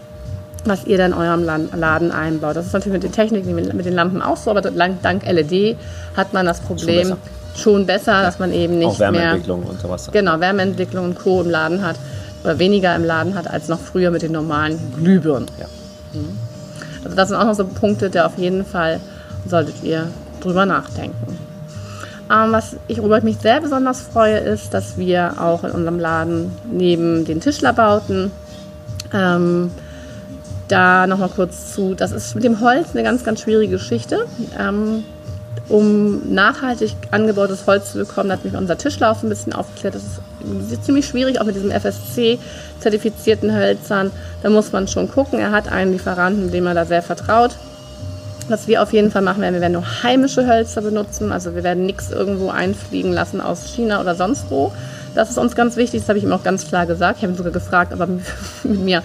was 0.65 0.87
ihr 0.87 0.97
dann 0.97 1.13
in 1.13 1.19
eurem 1.19 1.45
Laden 1.45 2.13
einbaut. 2.13 2.57
Das 2.57 2.67
ist 2.67 2.73
natürlich 2.73 2.95
mit 2.95 3.03
den 3.03 3.13
Techniken, 3.13 3.55
mit 3.55 3.85
den 3.85 3.95
Lampen 3.95 4.23
auch 4.23 4.37
so, 4.37 4.51
aber 4.51 4.63
dank 4.63 5.27
LED 5.27 5.77
hat 6.17 6.33
man 6.33 6.47
das 6.47 6.61
Problem, 6.61 7.17
schon 7.57 7.87
besser, 7.87 8.23
dass 8.23 8.39
man 8.39 8.53
eben 8.53 8.79
nicht 8.79 8.89
Auch 8.89 8.99
Wärmeentwicklung 8.99 9.61
mehr, 9.61 9.71
und 9.71 9.81
sowas. 9.81 10.09
Genau, 10.13 10.41
Wärmeentwicklung 10.41 11.05
und 11.05 11.19
Co. 11.19 11.43
im 11.43 11.51
Laden 11.51 11.83
hat 11.83 11.97
oder 12.45 12.59
weniger 12.59 12.95
im 12.97 13.05
Laden 13.05 13.35
hat 13.35 13.49
als 13.49 13.69
noch 13.69 13.79
früher 13.79 14.11
mit 14.11 14.23
den 14.23 14.33
normalen 14.33 14.79
Glühbirnen. 14.97 15.49
Ja. 15.59 15.67
Mhm. 16.13 16.39
Also 17.05 17.17
das 17.17 17.29
sind 17.29 17.39
auch 17.39 17.45
noch 17.45 17.55
so 17.55 17.65
Punkte, 17.65 18.11
der 18.11 18.27
auf 18.27 18.39
jeden 18.39 18.65
Fall 18.65 19.01
solltet 19.47 19.83
ihr 19.83 20.09
drüber 20.41 20.67
nachdenken. 20.67 21.39
Ähm, 22.31 22.53
was 22.53 22.77
ich, 22.89 22.99
worüber 22.99 23.19
ich 23.19 23.25
mich 23.25 23.39
sehr 23.39 23.61
besonders 23.61 24.01
freue, 24.01 24.39
ist, 24.39 24.73
dass 24.73 24.97
wir 24.97 25.35
auch 25.41 25.65
in 25.65 25.71
unserem 25.73 25.99
Laden 25.99 26.53
neben 26.71 27.25
den 27.25 27.41
Tischlerbauten 27.41 28.31
ähm, 29.13 29.71
da 30.69 31.07
nochmal 31.07 31.29
kurz 31.29 31.75
zu, 31.75 31.95
das 31.95 32.13
ist 32.13 32.35
mit 32.35 32.45
dem 32.45 32.61
Holz 32.61 32.91
eine 32.93 33.03
ganz, 33.03 33.25
ganz 33.25 33.41
schwierige 33.41 33.73
Geschichte. 33.73 34.27
Ähm, 34.59 35.05
um 35.73 36.35
nachhaltig 36.35 36.93
angebautes 37.13 37.67
Holz 37.67 37.93
zu 37.93 37.99
bekommen, 37.99 38.31
hat 38.31 38.45
mich 38.45 38.55
unser 38.55 38.77
Tischlauf 38.77 39.23
ein 39.23 39.31
bisschen 39.31 39.55
aufgeklärt. 39.55 39.95
Das 39.95 40.03
ist 40.71 40.85
ziemlich 40.85 41.07
schwierig, 41.07 41.41
auch 41.41 41.47
mit 41.47 41.57
diesem 41.57 41.71
FSC-zertifizierten 41.71 43.55
Hölzern. 43.55 44.11
Da 44.43 44.51
muss 44.51 44.71
man 44.73 44.87
schon 44.87 45.11
gucken. 45.11 45.39
Er 45.39 45.51
hat 45.51 45.73
einen 45.73 45.93
Lieferanten, 45.93 46.51
dem 46.51 46.67
er 46.67 46.75
da 46.75 46.85
sehr 46.85 47.03
vertraut. 47.03 47.53
Was 48.49 48.69
wir 48.69 48.83
auf 48.83 48.93
jeden 48.93 49.11
Fall 49.11 49.23
machen 49.23 49.41
werden, 49.41 49.55
wir 49.55 49.63
werden 49.63 49.73
nur 49.73 50.03
heimische 50.03 50.47
Hölzer 50.47 50.83
benutzen. 50.83 51.33
Also 51.33 51.55
wir 51.55 51.65
werden 51.65 51.87
nichts 51.87 52.11
irgendwo 52.11 52.51
einfliegen 52.51 53.13
lassen 53.13 53.41
aus 53.41 53.65
China 53.65 54.03
oder 54.03 54.15
sonst 54.15 54.51
wo. 54.51 54.73
Das 55.15 55.31
ist 55.31 55.39
uns 55.39 55.55
ganz 55.55 55.77
wichtig, 55.77 56.01
das 56.01 56.09
habe 56.09 56.19
ich 56.19 56.25
ihm 56.25 56.33
auch 56.33 56.43
ganz 56.43 56.67
klar 56.67 56.87
gesagt. 56.87 57.19
Ich 57.19 57.23
habe 57.23 57.33
ihn 57.33 57.37
sogar 57.37 57.53
gefragt, 57.53 57.95
ob 57.95 58.01
er 58.01 58.09
mit 58.65 58.81
mir 58.81 59.03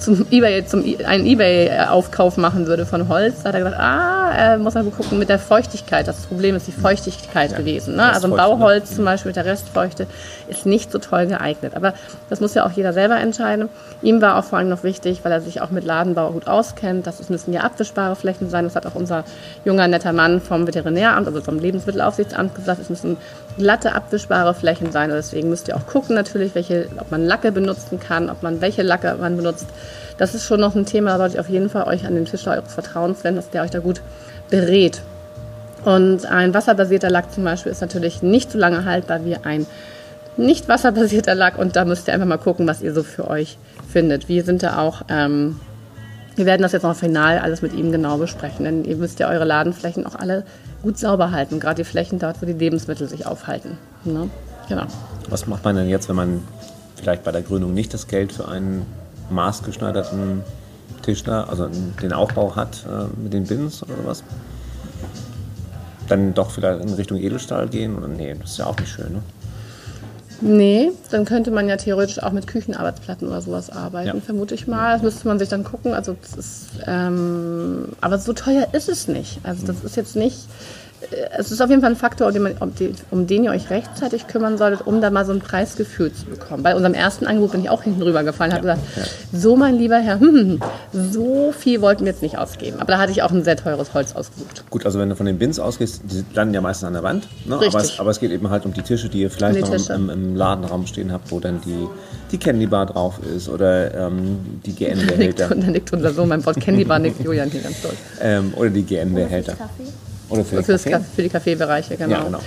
zum 0.00 0.26
eBay, 0.30 0.64
zum, 0.64 0.82
einen 1.04 1.26
Ebay-Aufkauf 1.26 2.36
machen 2.36 2.66
würde 2.66 2.86
von 2.86 3.08
Holz. 3.08 3.42
Da 3.42 3.50
hat 3.50 3.54
er 3.54 3.60
gesagt, 3.60 3.78
ah, 3.78 4.32
er 4.32 4.58
muss 4.58 4.74
mal 4.74 4.84
gucken 4.84 5.18
mit 5.18 5.28
der 5.28 5.38
Feuchtigkeit. 5.38 6.08
Das 6.08 6.26
Problem 6.26 6.56
ist 6.56 6.66
die 6.66 6.72
Feuchtigkeit 6.72 7.52
ja, 7.52 7.58
gewesen. 7.58 7.96
Ne? 7.96 8.12
Also 8.12 8.26
ein 8.26 8.36
Bauholz 8.36 8.90
ne? 8.90 8.96
zum 8.96 9.04
Beispiel 9.04 9.28
mit 9.28 9.36
der 9.36 9.44
Restfeuchte 9.44 10.06
ist 10.48 10.64
nicht 10.66 10.90
so 10.90 10.98
toll 10.98 11.26
geeignet. 11.26 11.74
Aber 11.76 11.94
das 12.30 12.40
muss 12.40 12.54
ja 12.54 12.64
auch 12.64 12.72
jeder 12.72 12.92
selber 12.92 13.18
entscheiden. 13.20 13.68
Ihm 14.02 14.22
war 14.22 14.38
auch 14.38 14.44
vor 14.44 14.58
allem 14.58 14.70
noch 14.70 14.82
wichtig, 14.84 15.20
weil 15.22 15.32
er 15.32 15.42
sich 15.42 15.60
auch 15.60 15.70
mit 15.70 15.84
Ladenbau 15.84 16.32
gut 16.32 16.46
auskennt, 16.46 17.06
dass 17.06 17.20
es 17.20 17.28
müssen 17.28 17.52
ja 17.52 17.60
abwischbare 17.60 18.16
Flächen 18.16 18.48
sein. 18.48 18.64
Das 18.64 18.76
hat 18.76 18.86
auch 18.86 18.94
unser 18.94 19.24
junger, 19.64 19.86
netter 19.86 20.12
Mann 20.12 20.40
vom 20.40 20.66
Veterinäramt, 20.66 21.26
also 21.26 21.42
vom 21.42 21.58
Lebensmittelaufsichtsamt 21.58 22.54
gesagt, 22.54 22.80
es 22.80 22.88
müssen 22.88 23.18
glatte, 23.56 23.94
abwischbare 23.94 24.54
Flächen 24.54 24.92
sein. 24.92 25.10
Und 25.10 25.16
deswegen 25.16 25.48
müsst 25.48 25.68
ihr 25.68 25.76
auch 25.76 25.86
gucken 25.86 26.14
natürlich, 26.14 26.54
welche, 26.54 26.88
ob 26.98 27.10
man 27.10 27.26
Lacke 27.26 27.52
benutzen 27.52 28.00
kann, 28.00 28.30
ob 28.30 28.42
man 28.42 28.60
welche 28.60 28.82
Lacke 28.82 29.16
man 29.18 29.36
benutzt. 29.36 29.66
Das 30.18 30.34
ist 30.34 30.44
schon 30.44 30.60
noch 30.60 30.74
ein 30.74 30.86
Thema, 30.86 31.12
da 31.12 31.18
sollte 31.18 31.34
ich 31.34 31.40
auf 31.40 31.48
jeden 31.48 31.70
Fall 31.70 31.84
euch 31.84 32.06
an 32.06 32.14
den 32.14 32.26
Tischler 32.26 32.52
eures 32.52 32.74
Vertrauens 32.74 33.24
wenden, 33.24 33.36
dass 33.36 33.50
der 33.50 33.62
euch 33.62 33.70
da 33.70 33.78
gut 33.78 34.02
berät. 34.50 35.00
Und 35.84 36.26
ein 36.26 36.52
wasserbasierter 36.52 37.08
Lack 37.10 37.32
zum 37.32 37.44
Beispiel 37.44 37.72
ist 37.72 37.80
natürlich 37.80 38.22
nicht 38.22 38.52
so 38.52 38.58
lange 38.58 38.84
haltbar 38.84 39.24
wie 39.24 39.36
ein 39.36 39.66
nicht 40.36 40.68
wasserbasierter 40.68 41.34
Lack. 41.34 41.58
Und 41.58 41.76
da 41.76 41.84
müsst 41.84 42.08
ihr 42.08 42.14
einfach 42.14 42.26
mal 42.26 42.38
gucken, 42.38 42.66
was 42.66 42.82
ihr 42.82 42.92
so 42.92 43.02
für 43.02 43.28
euch 43.28 43.58
findet. 43.90 44.28
Wir 44.28 44.44
sind 44.44 44.62
da 44.62 44.78
auch, 44.78 45.02
ähm, 45.08 45.60
wir 46.40 46.46
werden 46.46 46.62
das 46.62 46.72
jetzt 46.72 46.84
noch 46.84 46.96
final 46.96 47.38
alles 47.38 47.60
mit 47.60 47.74
ihm 47.74 47.92
genau 47.92 48.16
besprechen, 48.16 48.64
denn 48.64 48.84
ihr 48.86 48.96
müsst 48.96 49.20
ja 49.20 49.28
eure 49.28 49.44
Ladenflächen 49.44 50.06
auch 50.06 50.14
alle 50.14 50.44
gut 50.82 50.96
sauber 50.96 51.32
halten, 51.32 51.60
gerade 51.60 51.82
die 51.82 51.84
Flächen 51.84 52.18
dort, 52.18 52.40
wo 52.40 52.46
die 52.46 52.54
Lebensmittel 52.54 53.06
sich 53.06 53.26
aufhalten. 53.26 53.76
Ne? 54.04 54.30
Genau. 54.66 54.84
Was 55.28 55.46
macht 55.46 55.64
man 55.64 55.76
denn 55.76 55.90
jetzt, 55.90 56.08
wenn 56.08 56.16
man 56.16 56.42
vielleicht 56.96 57.24
bei 57.24 57.30
der 57.30 57.42
Gründung 57.42 57.74
nicht 57.74 57.92
das 57.92 58.08
Geld 58.08 58.32
für 58.32 58.48
einen 58.48 58.86
maßgeschneiderten 59.28 60.42
Tischler, 61.02 61.46
also 61.50 61.68
den 62.00 62.14
Aufbau 62.14 62.56
hat 62.56 62.86
äh, 62.86 63.22
mit 63.22 63.34
den 63.34 63.44
Bins 63.44 63.82
oder 63.82 64.06
was? 64.06 64.24
Dann 66.08 66.32
doch 66.32 66.50
vielleicht 66.50 66.80
in 66.80 66.94
Richtung 66.94 67.18
Edelstahl 67.18 67.68
gehen? 67.68 67.98
Oder 67.98 68.08
nee, 68.08 68.34
das 68.40 68.52
ist 68.52 68.58
ja 68.58 68.66
auch 68.66 68.78
nicht 68.78 68.90
schön, 68.90 69.12
ne? 69.12 69.22
Nee, 70.40 70.92
dann 71.10 71.24
könnte 71.24 71.50
man 71.50 71.68
ja 71.68 71.76
theoretisch 71.76 72.22
auch 72.22 72.32
mit 72.32 72.46
Küchenarbeitsplatten 72.46 73.28
oder 73.28 73.40
sowas 73.42 73.70
arbeiten, 73.70 74.16
ja. 74.16 74.22
vermute 74.22 74.54
ich 74.54 74.66
mal. 74.66 74.94
Das 74.94 75.02
müsste 75.02 75.28
man 75.28 75.38
sich 75.38 75.48
dann 75.48 75.64
gucken. 75.64 75.92
Also 75.92 76.16
das 76.20 76.34
ist, 76.34 76.66
ähm, 76.86 77.88
aber 78.00 78.18
so 78.18 78.32
teuer 78.32 78.68
ist 78.72 78.88
es 78.88 79.08
nicht. 79.08 79.40
Also 79.42 79.66
das 79.66 79.84
ist 79.84 79.96
jetzt 79.96 80.16
nicht 80.16 80.38
es 81.36 81.50
ist 81.50 81.60
auf 81.60 81.70
jeden 81.70 81.80
Fall 81.80 81.92
ein 81.92 81.96
Faktor, 81.96 82.28
um 82.28 82.34
den, 82.34 82.46
um, 82.58 82.74
den, 82.74 82.94
um 83.10 83.26
den, 83.26 83.44
ihr 83.44 83.50
euch 83.50 83.70
rechtzeitig 83.70 84.26
kümmern 84.26 84.58
solltet, 84.58 84.86
um 84.86 85.00
da 85.00 85.10
mal 85.10 85.24
so 85.24 85.32
ein 85.32 85.40
Preisgefühl 85.40 86.12
zu 86.12 86.26
bekommen. 86.26 86.62
Bei 86.62 86.74
unserem 86.74 86.94
ersten 86.94 87.26
Angebot 87.26 87.52
bin 87.52 87.62
ich 87.62 87.70
auch 87.70 87.82
hinten 87.82 88.02
rübergefallen, 88.02 88.52
habe 88.52 88.62
gesagt, 88.62 88.82
ja. 88.96 89.02
so 89.38 89.56
mein 89.56 89.76
lieber 89.76 89.98
Herr, 89.98 90.20
hm, 90.20 90.60
so 90.92 91.52
viel 91.56 91.80
wollten 91.80 92.04
wir 92.04 92.12
jetzt 92.12 92.22
nicht 92.22 92.38
ausgeben. 92.38 92.80
Aber 92.80 92.92
da 92.92 92.98
hatte 92.98 93.12
ich 93.12 93.22
auch 93.22 93.30
ein 93.30 93.44
sehr 93.44 93.56
teures 93.56 93.94
Holz 93.94 94.14
ausgesucht. 94.14 94.64
Gut, 94.70 94.84
also 94.84 94.98
wenn 94.98 95.08
du 95.08 95.16
von 95.16 95.26
den 95.26 95.38
Bins 95.38 95.58
ausgehst, 95.58 96.02
die 96.04 96.24
landen 96.34 96.54
ja 96.54 96.60
meistens 96.60 96.86
an 96.86 96.92
der 96.92 97.02
Wand. 97.02 97.28
Ne? 97.46 97.56
Aber, 97.56 97.66
es, 97.66 97.98
aber, 97.98 98.10
es, 98.10 98.20
geht 98.20 98.30
eben 98.30 98.50
halt 98.50 98.66
um 98.66 98.74
die 98.74 98.82
Tische, 98.82 99.08
die 99.08 99.22
ihr 99.22 99.30
vielleicht 99.30 99.60
noch 99.60 99.90
im, 99.90 100.10
im, 100.10 100.36
Ladenraum 100.36 100.86
stehen 100.86 101.12
habt, 101.12 101.30
wo 101.30 101.40
dann 101.40 101.60
die, 101.62 101.88
die 102.30 102.38
Candy 102.38 102.66
Bar 102.66 102.86
drauf 102.86 103.20
ist 103.34 103.48
oder 103.48 103.94
ähm, 103.94 104.60
die 104.66 104.72
GN-Behälter. 104.74 105.48
Da 105.48 105.54
nickt 105.54 105.92
unser 105.92 106.12
Sohn, 106.12 106.28
mein 106.28 106.44
Wort 106.44 106.60
Candy 106.60 106.84
Bar 106.84 106.98
nickt 106.98 107.24
Julian 107.24 107.50
hier 107.50 107.62
ganz 107.62 107.80
toll. 107.80 107.94
Ähm, 108.20 108.52
oder 108.56 108.70
die 108.70 108.82
GN-Behälter. 108.82 109.56
Oder 110.30 110.44
für, 110.44 110.62
für, 110.62 110.72
Kaffee? 110.78 111.04
für 111.14 111.22
die 111.22 111.28
Kaffeebereiche, 111.28 111.96
genau. 111.96 112.16
Ja, 112.16 112.24
genau 112.24 112.40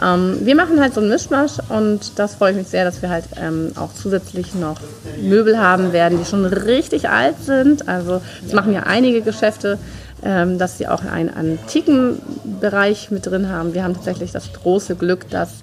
ja. 0.00 0.14
Ähm, 0.14 0.38
wir 0.42 0.54
machen 0.54 0.80
halt 0.80 0.94
so 0.94 1.00
einen 1.00 1.08
Mischmasch 1.08 1.52
und 1.68 2.18
das 2.18 2.34
freut 2.34 2.56
mich 2.56 2.68
sehr, 2.68 2.84
dass 2.84 3.00
wir 3.00 3.08
halt 3.08 3.24
ähm, 3.40 3.72
auch 3.76 3.92
zusätzlich 3.94 4.54
noch 4.54 4.76
Möbel 5.20 5.58
haben 5.58 5.92
werden, 5.92 6.18
die 6.18 6.24
schon 6.24 6.44
richtig 6.44 7.08
alt 7.08 7.36
sind. 7.42 7.88
Also 7.88 8.20
das 8.42 8.52
machen 8.52 8.72
ja 8.72 8.82
einige 8.82 9.22
Geschäfte, 9.22 9.78
ähm, 10.22 10.58
dass 10.58 10.78
sie 10.78 10.88
auch 10.88 11.04
einen 11.04 11.30
antiken 11.30 12.18
Bereich 12.60 13.10
mit 13.10 13.26
drin 13.26 13.48
haben. 13.48 13.72
Wir 13.72 13.84
haben 13.84 13.94
tatsächlich 13.94 14.32
das 14.32 14.52
große 14.52 14.96
Glück, 14.96 15.30
dass 15.30 15.62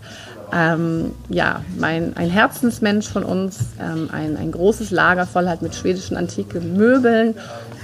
ähm, 0.55 1.11
ja, 1.29 1.61
mein, 1.77 2.15
ein 2.15 2.29
Herzensmensch 2.29 3.09
von 3.09 3.23
uns, 3.23 3.59
ähm, 3.81 4.09
ein, 4.11 4.37
ein 4.37 4.51
großes 4.51 4.89
Lager 4.89 5.25
voll 5.25 5.49
hat 5.49 5.61
mit 5.61 5.75
schwedischen 5.75 6.15
antiken 6.15 6.77
Möbeln. 6.77 7.35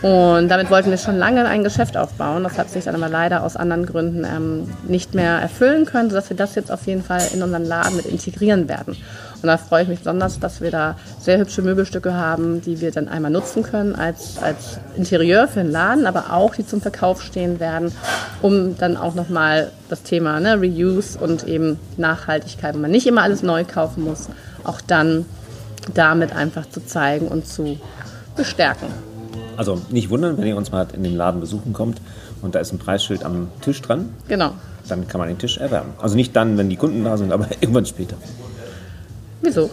Und 0.02 0.48
damit 0.50 0.72
wollten 0.72 0.90
wir 0.90 0.98
schon 0.98 1.18
lange 1.18 1.46
ein 1.46 1.64
Geschäft 1.64 1.98
aufbauen. 1.98 2.44
Das 2.44 2.58
hat 2.58 2.70
sich 2.70 2.86
dann 2.86 2.96
aber 2.96 3.10
leider 3.10 3.44
aus 3.44 3.56
anderen 3.56 3.86
Gründen 3.86 4.24
ähm, 4.24 4.70
nicht 4.88 5.14
mehr 5.14 5.34
erfüllen 5.40 5.86
können, 5.86 6.10
sodass 6.10 6.30
wir 6.30 6.38
das 6.38 6.56
jetzt 6.56 6.72
auf 6.72 6.88
jeden 6.88 7.04
Fall 7.04 7.22
in 7.34 7.44
unseren 7.44 7.66
Laden 7.66 7.98
mit 7.98 8.06
integrieren 8.06 8.70
werden. 8.70 8.96
Und 9.42 9.48
da 9.48 9.58
freue 9.58 9.84
ich 9.84 9.90
mich 9.90 10.00
besonders, 10.00 10.40
dass 10.40 10.62
wir 10.62 10.70
da 10.70 10.96
sehr 11.20 11.40
hübsche 11.40 11.62
Möbelstücke 11.62 12.14
haben, 12.14 12.62
die 12.62 12.80
wir 12.80 12.92
dann 12.92 13.08
einmal 13.08 13.32
nutzen 13.32 13.64
können 13.64 13.96
als, 13.96 14.38
als 14.38 14.80
Interieur 14.96 15.48
für 15.48 15.62
den 15.62 15.72
Laden, 15.72 16.06
aber 16.06 16.34
auch 16.34 16.56
die 16.56 16.66
zum 16.66 16.82
Verkauf 16.82 17.24
stehen 17.24 17.60
werden, 17.60 17.92
um 18.42 18.78
dann 18.78 18.98
auch 18.98 19.16
nochmal 19.16 19.72
das 19.90 20.04
Thema 20.04 20.40
ne, 20.40 20.60
Reuse 20.60 21.18
und 21.18 21.48
eben 21.48 21.80
Nachhaltigkeit, 21.98 22.76
wenn 22.76 22.82
man 22.82 22.92
nicht 22.92 23.08
immer 23.08 23.24
alles 23.24 23.42
neu 23.42 23.64
kaufen 23.66 24.04
muss, 24.04 24.30
auch 24.64 24.80
dann 24.82 25.26
damit 25.94 26.36
einfach 26.36 26.70
zu 26.70 26.86
zeigen 26.86 27.28
und 27.28 27.48
zu 27.48 27.80
bestärken. 28.36 28.88
Also 29.58 29.82
nicht 29.90 30.10
wundern, 30.10 30.38
wenn 30.38 30.48
ihr 30.48 30.56
uns 30.56 30.72
mal 30.72 30.88
in 30.94 31.04
dem 31.04 31.16
Laden 31.16 31.42
besuchen 31.42 31.74
kommt 31.74 32.00
und 32.42 32.56
da 32.56 32.60
ist 32.60 32.72
ein 32.72 32.80
Preisschild 32.80 33.24
am 33.24 33.50
Tisch 33.62 33.82
dran. 33.82 34.10
Genau. 34.28 34.54
Dann 34.88 35.08
kann 35.08 35.20
man 35.20 35.28
den 35.28 35.38
Tisch 35.38 35.58
erwerben. 35.58 35.92
Also 36.00 36.16
nicht 36.16 36.36
dann, 36.36 36.58
wenn 36.58 36.70
die 36.70 36.78
Kunden 36.78 37.04
da 37.04 37.18
sind, 37.18 37.32
aber 37.32 37.48
irgendwann 37.62 37.86
später. 37.86 38.18
Wieso? 39.42 39.70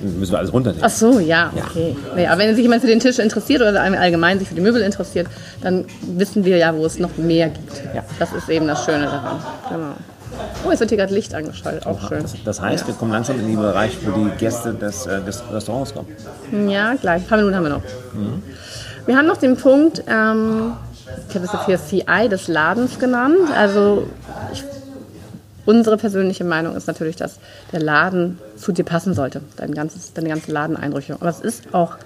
Müssen 0.00 0.32
wir 0.32 0.38
alles 0.38 0.52
runternehmen. 0.52 0.84
Ach 0.84 0.90
so, 0.90 1.18
ja, 1.18 1.52
okay. 1.54 1.94
Ja. 2.16 2.32
Aber 2.32 2.40
wenn 2.40 2.54
sich 2.54 2.62
jemand 2.62 2.80
für 2.80 2.86
den 2.86 3.00
Tisch 3.00 3.18
interessiert 3.18 3.60
oder 3.60 3.80
allgemein 3.82 4.38
sich 4.38 4.48
für 4.48 4.54
die 4.54 4.60
Möbel 4.60 4.80
interessiert, 4.82 5.26
dann 5.60 5.84
wissen 6.16 6.44
wir 6.44 6.56
ja, 6.56 6.74
wo 6.74 6.86
es 6.86 6.98
noch 6.98 7.16
mehr 7.18 7.50
gibt. 7.50 7.82
Ja. 7.94 8.02
Das 8.18 8.32
ist 8.32 8.48
eben 8.48 8.66
das 8.66 8.84
Schöne 8.84 9.04
daran. 9.04 9.42
Genau. 9.68 9.94
Oh, 10.64 10.70
jetzt 10.70 10.80
wird 10.80 10.90
hier 10.90 10.98
gerade 10.98 11.12
Licht 11.12 11.34
angeschaltet, 11.34 11.86
auch 11.86 12.08
schön. 12.08 12.22
Das, 12.22 12.34
das 12.44 12.60
heißt, 12.60 12.82
ja. 12.82 12.88
wir 12.88 12.94
kommen 12.94 13.12
langsam 13.12 13.38
in 13.40 13.46
den 13.46 13.56
Bereich, 13.56 13.98
wo 14.02 14.24
die 14.24 14.30
Gäste 14.38 14.72
des, 14.72 15.06
äh, 15.06 15.20
des 15.22 15.42
Restaurants 15.52 15.92
kommen. 15.92 16.08
Ja, 16.68 16.94
gleich. 16.94 17.22
Ein 17.22 17.28
paar 17.28 17.38
Minuten 17.38 17.56
haben 17.56 17.64
wir 17.64 17.70
noch. 17.70 17.82
Mhm. 18.14 18.42
Wir 19.06 19.16
haben 19.16 19.26
noch 19.26 19.38
den 19.38 19.56
Punkt, 19.56 20.02
ähm, 20.06 20.74
ich 21.28 21.34
habe 21.34 21.46
es 21.46 21.52
jetzt 21.66 21.88
hier 21.90 22.04
CI 22.04 22.28
des 22.28 22.48
Ladens 22.48 22.98
genannt. 22.98 23.50
Also 23.54 24.06
ich 24.52 24.62
Unsere 25.66 25.96
persönliche 25.96 26.44
Meinung 26.44 26.76
ist 26.76 26.86
natürlich, 26.86 27.16
dass 27.16 27.38
der 27.72 27.80
Laden 27.80 28.38
zu 28.56 28.72
dir 28.72 28.84
passen 28.84 29.14
sollte, 29.14 29.42
dein 29.56 29.74
ganzes, 29.74 30.12
deine 30.12 30.28
ganze 30.28 30.52
Ladeneinrichtung. 30.52 31.16
Aber 31.20 31.30
es 31.30 31.40
ist 31.40 31.74
auch 31.74 31.96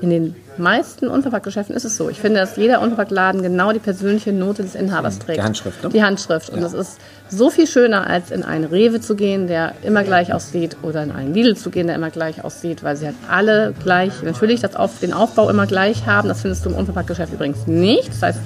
in 0.00 0.10
den 0.10 0.36
meisten 0.58 1.08
Unverpacktgeschäften 1.08 1.74
ist 1.74 1.84
es 1.84 1.96
so. 1.96 2.10
Ich 2.10 2.20
finde, 2.20 2.40
dass 2.40 2.56
jeder 2.56 2.80
Unverpacktladen 2.80 3.42
genau 3.42 3.72
die 3.72 3.78
persönliche 3.78 4.32
Note 4.32 4.62
des 4.62 4.74
Inhabers 4.74 5.18
trägt. 5.18 5.38
Die 5.38 5.42
Handschrift, 5.42 5.82
ne? 5.82 5.90
Die 5.90 6.02
Handschrift. 6.02 6.50
Und 6.50 6.56
ja. 6.56 6.62
das 6.62 6.74
ist 6.74 6.98
so 7.36 7.50
viel 7.50 7.66
schöner, 7.66 8.08
als 8.08 8.30
in 8.30 8.42
einen 8.42 8.64
Rewe 8.64 9.00
zu 9.00 9.16
gehen, 9.16 9.46
der 9.46 9.74
immer 9.82 10.04
gleich 10.04 10.32
aussieht, 10.32 10.76
oder 10.82 11.02
in 11.02 11.10
einen 11.10 11.34
Lidl 11.34 11.56
zu 11.56 11.70
gehen, 11.70 11.86
der 11.86 11.96
immer 11.96 12.10
gleich 12.10 12.44
aussieht, 12.44 12.82
weil 12.82 12.96
sie 12.96 13.06
halt 13.06 13.16
alle 13.28 13.74
gleich, 13.82 14.22
natürlich 14.22 14.60
das 14.60 14.76
auf, 14.76 15.00
den 15.00 15.12
Aufbau 15.12 15.50
immer 15.50 15.66
gleich 15.66 16.06
haben. 16.06 16.28
Das 16.28 16.42
findest 16.42 16.64
du 16.64 16.70
im 16.70 16.76
Unverpacktgeschäft 16.76 17.32
übrigens 17.32 17.66
nicht. 17.66 18.08
Das 18.08 18.22
heißt, 18.22 18.38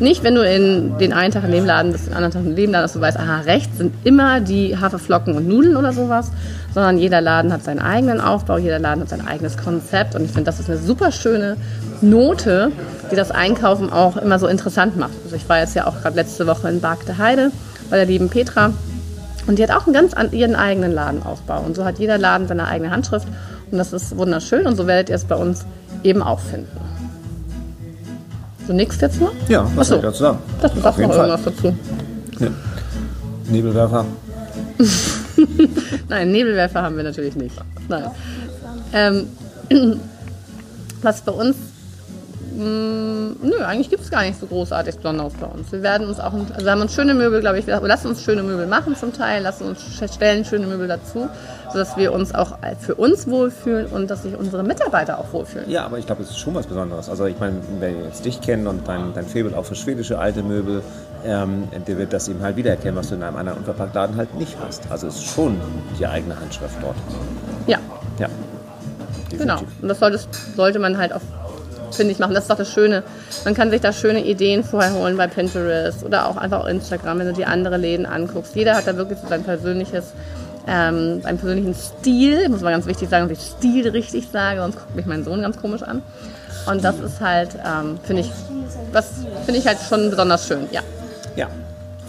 nicht, 0.00 0.22
wenn 0.22 0.34
du 0.34 0.42
in 0.42 0.98
den 0.98 1.12
einen 1.12 1.32
Tag 1.32 1.44
in 1.44 1.52
dem 1.52 1.66
Laden 1.66 1.92
bist, 1.92 2.06
den 2.06 2.14
anderen 2.14 2.32
Tag 2.32 2.44
in 2.44 2.56
dem 2.56 2.70
Laden, 2.70 2.84
dass 2.84 2.94
du 2.94 3.00
weißt, 3.00 3.18
aha, 3.18 3.40
rechts 3.40 3.78
sind 3.78 3.94
immer 4.04 4.40
die 4.40 4.76
Haferflocken 4.76 5.36
und 5.36 5.46
Nudeln 5.46 5.76
oder 5.76 5.92
sowas, 5.92 6.30
sondern 6.72 6.98
jeder 6.98 7.20
Laden 7.20 7.52
hat 7.52 7.64
seinen 7.64 7.80
eigenen 7.80 8.20
Aufbau, 8.20 8.58
jeder 8.58 8.78
Laden 8.78 9.02
hat 9.02 9.08
sein 9.08 9.26
eigenes 9.26 9.56
Konzept 9.56 10.14
und 10.14 10.24
ich 10.24 10.30
finde, 10.30 10.44
das 10.44 10.60
ist 10.60 10.70
eine 10.70 10.78
super 10.78 11.12
schöne 11.12 11.56
Note, 12.00 12.70
die 13.10 13.16
das 13.16 13.30
Einkaufen 13.30 13.92
auch 13.92 14.16
immer 14.16 14.38
so 14.38 14.46
interessant 14.46 14.96
macht. 14.96 15.12
Also 15.24 15.36
ich 15.36 15.48
war 15.48 15.58
jetzt 15.58 15.74
ja 15.74 15.86
auch 15.86 16.00
gerade 16.00 16.16
letzte 16.16 16.46
Woche 16.46 16.68
in 16.68 16.80
Barkte 16.80 17.18
Heide 17.18 17.50
bei 17.90 17.96
der 17.96 18.06
lieben 18.06 18.28
Petra 18.28 18.72
und 19.46 19.58
die 19.58 19.62
hat 19.62 19.70
auch 19.70 19.86
einen 19.86 19.94
ganz 19.94 20.14
ihren 20.32 20.54
eigenen 20.54 20.92
Ladenaufbau 20.92 21.60
und 21.60 21.76
so 21.76 21.84
hat 21.84 21.98
jeder 21.98 22.18
Laden 22.18 22.46
seine 22.46 22.66
eigene 22.66 22.90
Handschrift 22.90 23.26
und 23.70 23.78
das 23.78 23.92
ist 23.92 24.16
wunderschön 24.16 24.66
und 24.66 24.76
so 24.76 24.86
werdet 24.86 25.08
ihr 25.08 25.16
es 25.16 25.24
bei 25.24 25.34
uns 25.34 25.64
eben 26.02 26.22
auch 26.22 26.40
finden. 26.40 26.68
Du 28.66 28.72
nickst 28.72 29.02
jetzt 29.02 29.20
nur? 29.20 29.32
Ja, 29.48 29.66
was 29.74 29.88
soll 29.88 29.98
ich 29.98 30.04
dazu 30.04 30.22
sagen? 30.22 30.38
Das, 30.62 30.72
du 30.72 30.80
sagst 30.80 31.00
noch 31.00 31.10
irgendwas 31.10 31.42
dazu. 31.42 31.74
Ja. 32.38 32.48
Nebelwerfer? 33.48 34.06
Nein, 36.08 36.30
Nebelwerfer 36.30 36.82
haben 36.82 36.96
wir 36.96 37.02
natürlich 37.02 37.34
nicht. 37.34 37.56
Nein. 37.88 38.04
Ähm, 38.92 39.26
was 41.02 41.22
bei 41.22 41.32
uns 41.32 41.56
Mm, 42.60 43.36
nö, 43.42 43.64
eigentlich 43.64 43.88
gibt 43.88 44.02
es 44.02 44.10
gar 44.10 44.22
nicht 44.22 44.38
so 44.38 44.46
großartig 44.46 44.96
Besonderes 44.96 45.32
bei 45.40 45.46
uns. 45.46 45.72
Wir 45.72 45.82
werden 45.82 46.06
uns 46.06 46.20
auch, 46.20 46.34
also 46.34 46.62
wir 46.62 46.70
haben 46.70 46.82
uns 46.82 46.92
schöne 46.92 47.14
Möbel, 47.14 47.40
glaube 47.40 47.58
ich, 47.58 47.66
wir 47.66 47.80
lassen 47.80 48.08
uns 48.08 48.22
schöne 48.22 48.42
Möbel 48.42 48.66
machen 48.66 48.94
zum 48.96 49.14
Teil, 49.14 49.42
lassen 49.42 49.64
uns 49.64 49.80
stellen 50.12 50.44
schöne 50.44 50.66
Möbel 50.66 50.86
dazu, 50.86 51.28
sodass 51.72 51.96
wir 51.96 52.12
uns 52.12 52.34
auch 52.34 52.58
für 52.78 52.96
uns 52.96 53.26
wohlfühlen 53.28 53.86
und 53.86 54.10
dass 54.10 54.24
sich 54.24 54.36
unsere 54.36 54.62
Mitarbeiter 54.62 55.18
auch 55.18 55.32
wohlfühlen. 55.32 55.70
Ja, 55.70 55.86
aber 55.86 55.96
ich 55.98 56.04
glaube, 56.04 56.22
es 56.22 56.30
ist 56.30 56.38
schon 56.38 56.54
was 56.54 56.66
Besonderes. 56.66 57.08
Also 57.08 57.24
ich 57.24 57.38
meine, 57.40 57.56
wenn 57.78 57.96
wir 57.98 58.04
jetzt 58.04 58.26
dich 58.26 58.42
kennen 58.42 58.66
und 58.66 58.86
dein, 58.86 59.14
dein 59.14 59.24
Faible 59.26 59.56
auch 59.56 59.64
für 59.64 59.74
schwedische 59.74 60.18
alte 60.18 60.42
Möbel, 60.42 60.82
ähm, 61.24 61.68
der 61.86 61.96
wird 61.96 62.12
das 62.12 62.28
eben 62.28 62.42
halt 62.42 62.56
wiedererkennen, 62.56 62.96
was 62.96 63.08
du 63.08 63.14
in 63.14 63.22
einem 63.22 63.36
anderen 63.36 63.58
Unverpacktladen 63.60 64.16
halt 64.16 64.34
nicht 64.34 64.56
hast. 64.62 64.82
Also 64.90 65.06
es 65.06 65.16
ist 65.16 65.26
schon 65.26 65.58
die 65.98 66.06
eigene 66.06 66.38
Handschrift 66.38 66.76
dort. 66.82 66.96
Ja, 67.66 67.78
Ja. 68.18 68.28
genau. 69.30 69.56
definitiv. 69.56 69.82
Und 69.82 69.88
das 69.88 70.28
sollte 70.56 70.78
man 70.78 70.98
halt 70.98 71.12
auch, 71.14 71.20
finde 71.96 72.12
ich, 72.12 72.18
machen. 72.18 72.34
Das 72.34 72.44
ist 72.44 72.50
doch 72.50 72.56
das 72.56 72.70
Schöne. 72.70 73.02
Man 73.44 73.54
kann 73.54 73.70
sich 73.70 73.80
da 73.80 73.92
schöne 73.92 74.24
Ideen 74.24 74.64
vorher 74.64 74.94
holen 74.94 75.16
bei 75.16 75.26
Pinterest 75.26 76.04
oder 76.04 76.28
auch 76.28 76.36
einfach 76.36 76.60
auf 76.60 76.68
Instagram, 76.68 77.18
wenn 77.20 77.26
du 77.26 77.32
die 77.32 77.44
anderen 77.44 77.80
Läden 77.80 78.06
anguckst. 78.06 78.54
Jeder 78.54 78.76
hat 78.76 78.86
da 78.86 78.96
wirklich 78.96 79.18
so 79.18 79.28
sein 79.28 79.42
persönliches, 79.42 80.12
ähm, 80.66 81.22
seinen 81.22 81.38
persönlichen 81.38 81.74
Stil. 81.74 82.48
Muss 82.48 82.60
man 82.60 82.72
ganz 82.72 82.86
wichtig 82.86 83.08
sagen, 83.08 83.28
dass 83.28 83.38
ich 83.38 83.44
Stil 83.44 83.88
richtig 83.88 84.28
sage, 84.32 84.60
sonst 84.60 84.76
guckt 84.76 84.96
mich 84.96 85.06
mein 85.06 85.24
Sohn 85.24 85.42
ganz 85.42 85.60
komisch 85.60 85.82
an. 85.82 86.02
Und 86.66 86.84
das 86.84 86.98
ist 87.00 87.20
halt, 87.20 87.50
ähm, 87.54 87.98
finde 88.02 88.22
ich, 88.22 88.30
das 88.92 89.06
finde 89.44 89.60
ich 89.60 89.66
halt 89.66 89.78
schon 89.88 90.10
besonders 90.10 90.46
schön, 90.46 90.68
ja. 90.70 90.80
Ja. 91.36 91.48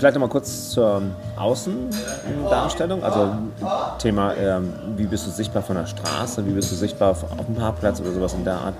Vielleicht 0.01 0.15
nochmal 0.15 0.29
kurz 0.29 0.71
zur 0.71 1.03
Außendarstellung. 1.37 3.03
Also 3.03 3.35
Thema, 3.99 4.33
ähm, 4.33 4.73
wie 4.95 5.05
bist 5.05 5.27
du 5.27 5.29
sichtbar 5.29 5.61
von 5.61 5.75
der 5.75 5.85
Straße, 5.85 6.43
wie 6.43 6.53
bist 6.53 6.71
du 6.71 6.75
sichtbar 6.75 7.11
auf 7.11 7.45
dem 7.45 7.53
Parkplatz 7.53 8.01
oder 8.01 8.11
sowas 8.11 8.33
in 8.33 8.43
der 8.43 8.55
Art. 8.55 8.73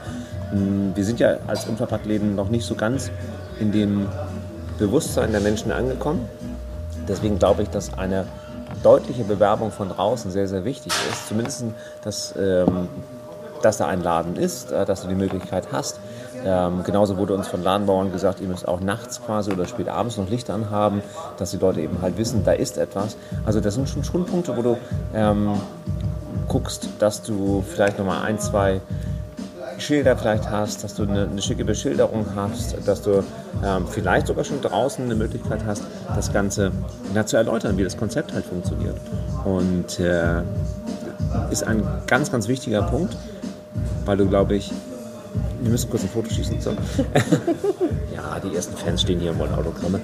Mm, 0.51 0.95
Wir 0.95 1.05
sind 1.05 1.19
ja 1.19 1.37
als 1.47 1.65
Unverpacktläden 1.65 2.35
noch 2.35 2.49
nicht 2.49 2.65
so 2.65 2.75
ganz 2.75 3.11
in 3.59 3.71
dem 3.71 4.07
Bewusstsein 4.77 5.31
der 5.31 5.41
Menschen 5.41 5.71
angekommen. 5.71 6.27
Deswegen 7.07 7.39
glaube 7.39 7.63
ich, 7.63 7.69
dass 7.69 7.93
eine 7.97 8.25
deutliche 8.83 9.23
Bewerbung 9.23 9.71
von 9.71 9.89
draußen 9.89 10.31
sehr, 10.31 10.47
sehr 10.47 10.65
wichtig 10.65 10.93
ist. 11.11 11.27
Zumindest, 11.27 11.65
dass, 12.03 12.33
ähm, 12.37 12.87
dass 13.61 13.77
da 13.77 13.87
ein 13.87 14.01
Laden 14.01 14.35
ist, 14.35 14.71
äh, 14.71 14.85
dass 14.85 15.01
du 15.01 15.07
die 15.07 15.15
Möglichkeit 15.15 15.67
hast. 15.71 15.99
Ähm, 16.43 16.83
genauso 16.83 17.17
wurde 17.17 17.35
uns 17.35 17.47
von 17.47 17.61
Ladenbauern 17.61 18.11
gesagt, 18.11 18.41
ihr 18.41 18.47
müsst 18.47 18.67
auch 18.67 18.79
nachts 18.79 19.21
quasi 19.23 19.51
oder 19.51 19.65
spät 19.65 19.89
abends 19.89 20.17
noch 20.17 20.29
Licht 20.29 20.49
anhaben, 20.49 21.03
dass 21.37 21.51
die 21.51 21.57
Leute 21.57 21.81
eben 21.81 22.01
halt 22.01 22.17
wissen, 22.17 22.43
da 22.43 22.53
ist 22.53 22.77
etwas. 22.77 23.15
Also 23.45 23.59
das 23.59 23.75
sind 23.75 23.87
schon, 23.87 24.03
schon 24.03 24.25
Punkte, 24.25 24.57
wo 24.57 24.61
du 24.63 24.77
ähm, 25.13 25.51
guckst, 26.47 26.89
dass 26.97 27.21
du 27.21 27.63
vielleicht 27.67 27.99
nochmal 27.99 28.23
ein, 28.23 28.39
zwei 28.39 28.81
Schilder 29.81 30.15
vielleicht 30.15 30.49
hast, 30.49 30.83
dass 30.83 30.95
du 30.95 31.03
eine, 31.03 31.27
eine 31.27 31.41
schicke 31.41 31.65
Beschilderung 31.65 32.25
hast, 32.35 32.75
dass 32.85 33.01
du 33.01 33.23
ähm, 33.63 33.87
vielleicht 33.87 34.27
sogar 34.27 34.43
schon 34.43 34.61
draußen 34.61 35.03
eine 35.03 35.15
Möglichkeit 35.15 35.65
hast, 35.65 35.83
das 36.15 36.31
Ganze 36.31 36.71
ja, 37.13 37.25
zu 37.25 37.37
erläutern, 37.37 37.77
wie 37.77 37.83
das 37.83 37.97
Konzept 37.97 38.33
halt 38.33 38.45
funktioniert. 38.45 38.95
Und 39.43 39.99
äh, 39.99 40.41
ist 41.51 41.63
ein 41.63 41.83
ganz, 42.07 42.31
ganz 42.31 42.47
wichtiger 42.47 42.83
Punkt, 42.83 43.17
weil 44.05 44.17
du, 44.17 44.27
glaube 44.27 44.55
ich, 44.55 44.71
wir 45.61 45.71
müssen 45.71 45.89
kurz 45.89 46.03
ein 46.03 46.09
Foto 46.09 46.29
schießen. 46.29 46.59
So. 46.59 46.71
ja, 48.15 48.39
die 48.39 48.55
ersten 48.55 48.75
Fans 48.75 49.01
stehen 49.01 49.19
hier 49.19 49.31
und 49.31 49.39
wollen 49.39 49.53
Autogramme. 49.53 49.99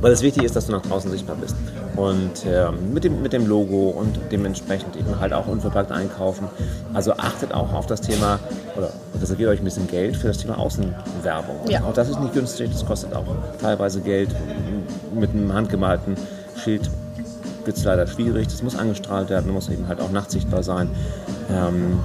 Weil 0.00 0.12
es 0.12 0.22
wichtig 0.22 0.44
ist, 0.44 0.54
dass 0.54 0.66
du 0.66 0.72
nach 0.72 0.82
draußen 0.82 1.10
sichtbar 1.10 1.36
bist. 1.36 1.56
Und 1.96 2.46
ähm, 2.46 2.92
mit, 2.92 3.02
dem, 3.04 3.22
mit 3.22 3.32
dem 3.32 3.46
Logo 3.46 3.88
und 3.88 4.18
dementsprechend 4.30 4.94
eben 4.96 5.18
halt 5.18 5.32
auch 5.32 5.48
unverpackt 5.48 5.90
einkaufen. 5.90 6.48
Also 6.94 7.12
achtet 7.14 7.52
auch 7.52 7.72
auf 7.72 7.86
das 7.86 8.00
Thema, 8.00 8.38
oder 8.76 8.90
reserviert 9.20 9.50
euch 9.50 9.60
ein 9.60 9.64
bisschen 9.64 9.88
Geld 9.88 10.16
für 10.16 10.28
das 10.28 10.38
Thema 10.38 10.58
Außenwerbung. 10.58 11.56
Ja. 11.68 11.82
Auch 11.82 11.92
das 11.92 12.08
ist 12.08 12.20
nicht 12.20 12.34
günstig, 12.34 12.70
das 12.72 12.86
kostet 12.86 13.14
auch 13.14 13.24
teilweise 13.60 14.00
Geld. 14.00 14.30
Mit 15.12 15.30
einem 15.30 15.52
handgemalten 15.52 16.16
Schild 16.62 16.88
wird 17.64 17.76
es 17.76 17.84
leider 17.84 18.06
schwierig. 18.06 18.46
Das 18.46 18.62
muss 18.62 18.76
angestrahlt 18.76 19.30
werden, 19.30 19.52
muss 19.52 19.68
eben 19.68 19.88
halt 19.88 20.00
auch 20.00 20.10
nachtsichtbar 20.10 20.62
sein. 20.62 20.90
Ähm, 21.50 21.98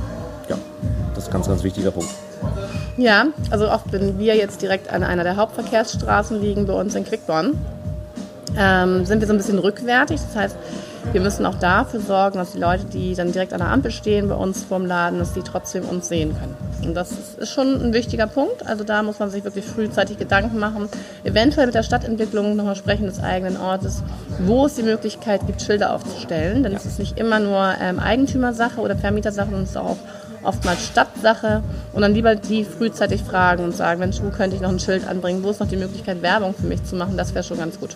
ja, 0.49 0.58
das 1.13 1.25
ist 1.25 1.29
ein 1.29 1.34
ganz, 1.34 1.47
ganz 1.47 1.63
wichtiger 1.63 1.91
Punkt. 1.91 2.10
Ja, 2.97 3.27
also 3.49 3.69
auch 3.69 3.82
wenn 3.91 4.19
wir 4.19 4.36
jetzt 4.36 4.62
direkt 4.62 4.89
an 4.91 5.03
einer 5.03 5.23
der 5.23 5.38
Hauptverkehrsstraßen 5.38 6.41
liegen 6.41 6.65
bei 6.65 6.73
uns 6.73 6.95
in 6.95 7.06
Quickborn, 7.06 7.58
ähm, 8.57 9.05
sind 9.05 9.19
wir 9.19 9.27
so 9.27 9.33
ein 9.33 9.37
bisschen 9.37 9.59
rückwärtig. 9.59 10.19
Das 10.21 10.35
heißt, 10.35 10.55
wir 11.11 11.19
müssen 11.21 11.45
auch 11.45 11.55
dafür 11.55 11.99
sorgen, 11.99 12.37
dass 12.37 12.53
die 12.53 12.59
Leute, 12.59 12.85
die 12.85 13.13
dann 13.13 13.31
direkt 13.31 13.51
an 13.53 13.59
der 13.59 13.69
Ampel 13.69 13.91
stehen 13.91 14.29
bei 14.29 14.35
uns 14.35 14.63
vorm 14.63 14.85
Laden, 14.85 15.19
dass 15.19 15.33
die 15.33 15.41
trotzdem 15.41 15.83
uns 15.85 16.07
sehen 16.07 16.33
können. 16.39 16.55
Und 16.85 16.93
das 16.95 17.11
ist- 17.11 17.49
schon 17.49 17.81
ein 17.81 17.93
wichtiger 17.93 18.25
Punkt. 18.27 18.65
Also 18.65 18.83
da 18.85 19.03
muss 19.03 19.19
man 19.19 19.29
sich 19.29 19.43
wirklich 19.43 19.65
frühzeitig 19.65 20.17
Gedanken 20.17 20.59
machen. 20.59 20.87
Eventuell 21.25 21.65
mit 21.65 21.75
der 21.75 21.83
Stadtentwicklung 21.83 22.55
nochmal 22.55 22.75
sprechen 22.75 23.05
des 23.05 23.21
eigenen 23.21 23.57
Ortes, 23.57 24.01
wo 24.39 24.65
es 24.65 24.75
die 24.75 24.83
Möglichkeit 24.83 25.45
gibt, 25.45 25.61
Schilder 25.61 25.93
aufzustellen. 25.93 26.63
Denn 26.63 26.73
es 26.73 26.85
ist 26.85 26.99
nicht 26.99 27.19
immer 27.19 27.39
nur 27.39 27.73
ähm, 27.81 27.99
Eigentümersache 27.99 28.79
oder 28.79 28.95
Vermietersache, 28.95 29.47
sondern 29.47 29.63
es 29.63 29.71
ist 29.71 29.77
auch 29.77 29.97
oftmals 30.45 30.85
Stadtsache 30.85 31.63
und 31.93 32.01
dann 32.01 32.13
lieber 32.13 32.35
die 32.35 32.65
frühzeitig 32.65 33.23
fragen 33.23 33.63
und 33.63 33.75
sagen, 33.75 33.99
Mensch, 34.01 34.21
wo 34.21 34.29
könnte 34.29 34.57
ich 34.57 34.61
noch 34.61 34.69
ein 34.69 34.79
Schild 34.79 35.07
anbringen, 35.07 35.41
wo 35.41 35.49
ist 35.51 35.61
noch 35.61 35.69
die 35.69 35.77
Möglichkeit, 35.77 36.21
Werbung 36.21 36.53
für 36.53 36.67
mich 36.67 36.83
zu 36.83 36.97
machen, 36.97 37.15
das 37.15 37.33
wäre 37.33 37.45
schon 37.45 37.59
ganz 37.59 37.79
gut. 37.79 37.95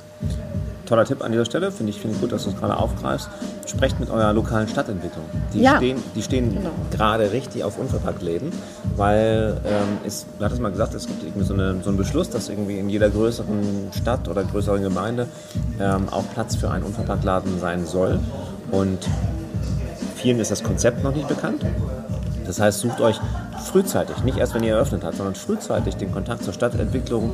Toller 0.88 1.06
Tipp 1.06 1.24
an 1.24 1.32
dieser 1.32 1.46
Stelle, 1.46 1.72
finde 1.72 1.92
ich, 1.92 2.00
finde 2.00 2.16
ich 2.16 2.22
gut, 2.22 2.32
dass 2.32 2.46
du 2.46 2.50
es 2.52 2.58
gerade 2.58 2.78
aufgreifst. 2.78 3.30
Sprecht 3.66 4.00
mit 4.00 4.10
eurer 4.10 4.32
lokalen 4.34 4.68
Stadtentwicklung. 4.68 5.26
Die 5.54 5.62
Ja. 5.62 5.76
stehen, 5.78 5.98
die 6.16 6.24
stehen 6.24 6.54
Genau. 6.56 6.70
gerade 6.92 7.32
richtig 7.32 7.64
auf 7.64 7.78
Unverpacktläden, 7.78 8.52
weil 8.96 9.60
ähm, 9.66 9.98
es, 10.06 10.26
du 10.40 10.46
hattest 10.46 10.62
mal 10.62 10.72
gesagt, 10.72 10.94
es 10.94 11.06
gibt 11.08 11.24
irgendwie 11.24 11.46
so, 11.46 11.54
eine, 11.54 11.82
so 11.84 11.90
einen 11.90 11.98
Beschluss, 11.98 12.30
dass 12.30 12.48
irgendwie 12.50 12.80
in 12.80 12.90
jeder 12.90 13.10
größeren 13.10 13.90
Stadt 13.92 14.28
oder 14.30 14.44
größeren 14.46 14.82
Gemeinde 14.82 15.28
ähm, 15.80 16.08
auch 16.10 16.24
Platz 16.34 16.56
für 16.56 16.72
einen 16.72 16.86
Unverpacktladen 16.86 17.60
sein 17.60 17.86
soll. 17.86 18.20
Und 18.72 19.00
vielen 20.16 20.40
ist 20.40 20.52
das 20.52 20.64
Konzept 20.64 21.04
noch 21.04 21.14
nicht 21.14 21.28
bekannt. 21.28 21.64
Das 22.48 22.60
heißt, 22.60 22.80
sucht 22.80 23.02
euch 23.02 23.20
frühzeitig, 23.72 24.24
nicht 24.24 24.38
erst 24.38 24.54
wenn 24.56 24.64
ihr 24.64 24.74
eröffnet 24.76 25.04
habt, 25.04 25.16
sondern 25.18 25.36
frühzeitig 25.36 25.96
den 25.98 26.12
Kontakt 26.12 26.44
zur 26.44 26.54
Stadtentwicklung. 26.54 27.30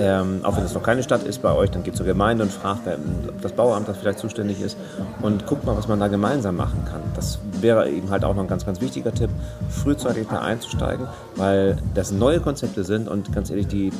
Ähm, 0.00 0.40
auch 0.42 0.56
wenn 0.56 0.64
es 0.64 0.74
noch 0.74 0.82
keine 0.82 1.02
Stadt 1.02 1.22
ist 1.22 1.40
bei 1.42 1.52
euch, 1.54 1.70
dann 1.70 1.82
geht 1.84 1.96
zur 1.96 2.06
Gemeinde 2.06 2.42
und 2.44 2.52
fragt, 2.52 2.80
wer 2.84 2.96
das 3.40 3.52
Bauamt, 3.52 3.88
das 3.88 3.96
vielleicht 3.98 4.18
zuständig 4.18 4.60
ist, 4.60 4.76
und 5.22 5.46
guckt 5.46 5.64
mal, 5.64 5.76
was 5.76 5.88
man 5.88 6.00
da 6.00 6.08
gemeinsam 6.08 6.56
machen 6.56 6.84
kann. 6.90 7.00
Das 7.14 7.38
wäre 7.60 7.88
eben 7.88 8.10
halt 8.10 8.24
auch 8.24 8.34
noch 8.34 8.42
ein 8.42 8.48
ganz, 8.48 8.66
ganz 8.66 8.80
wichtiger 8.80 9.12
Tipp, 9.14 9.30
frühzeitig 9.70 10.26
da 10.28 10.40
einzusteigen, 10.40 11.06
weil 11.36 11.76
das 11.94 12.10
neue 12.10 12.40
Konzepte 12.40 12.84
sind 12.84 13.08
und 13.08 13.32
ganz 13.32 13.50
ehrlich, 13.50 13.68
die 13.68 13.92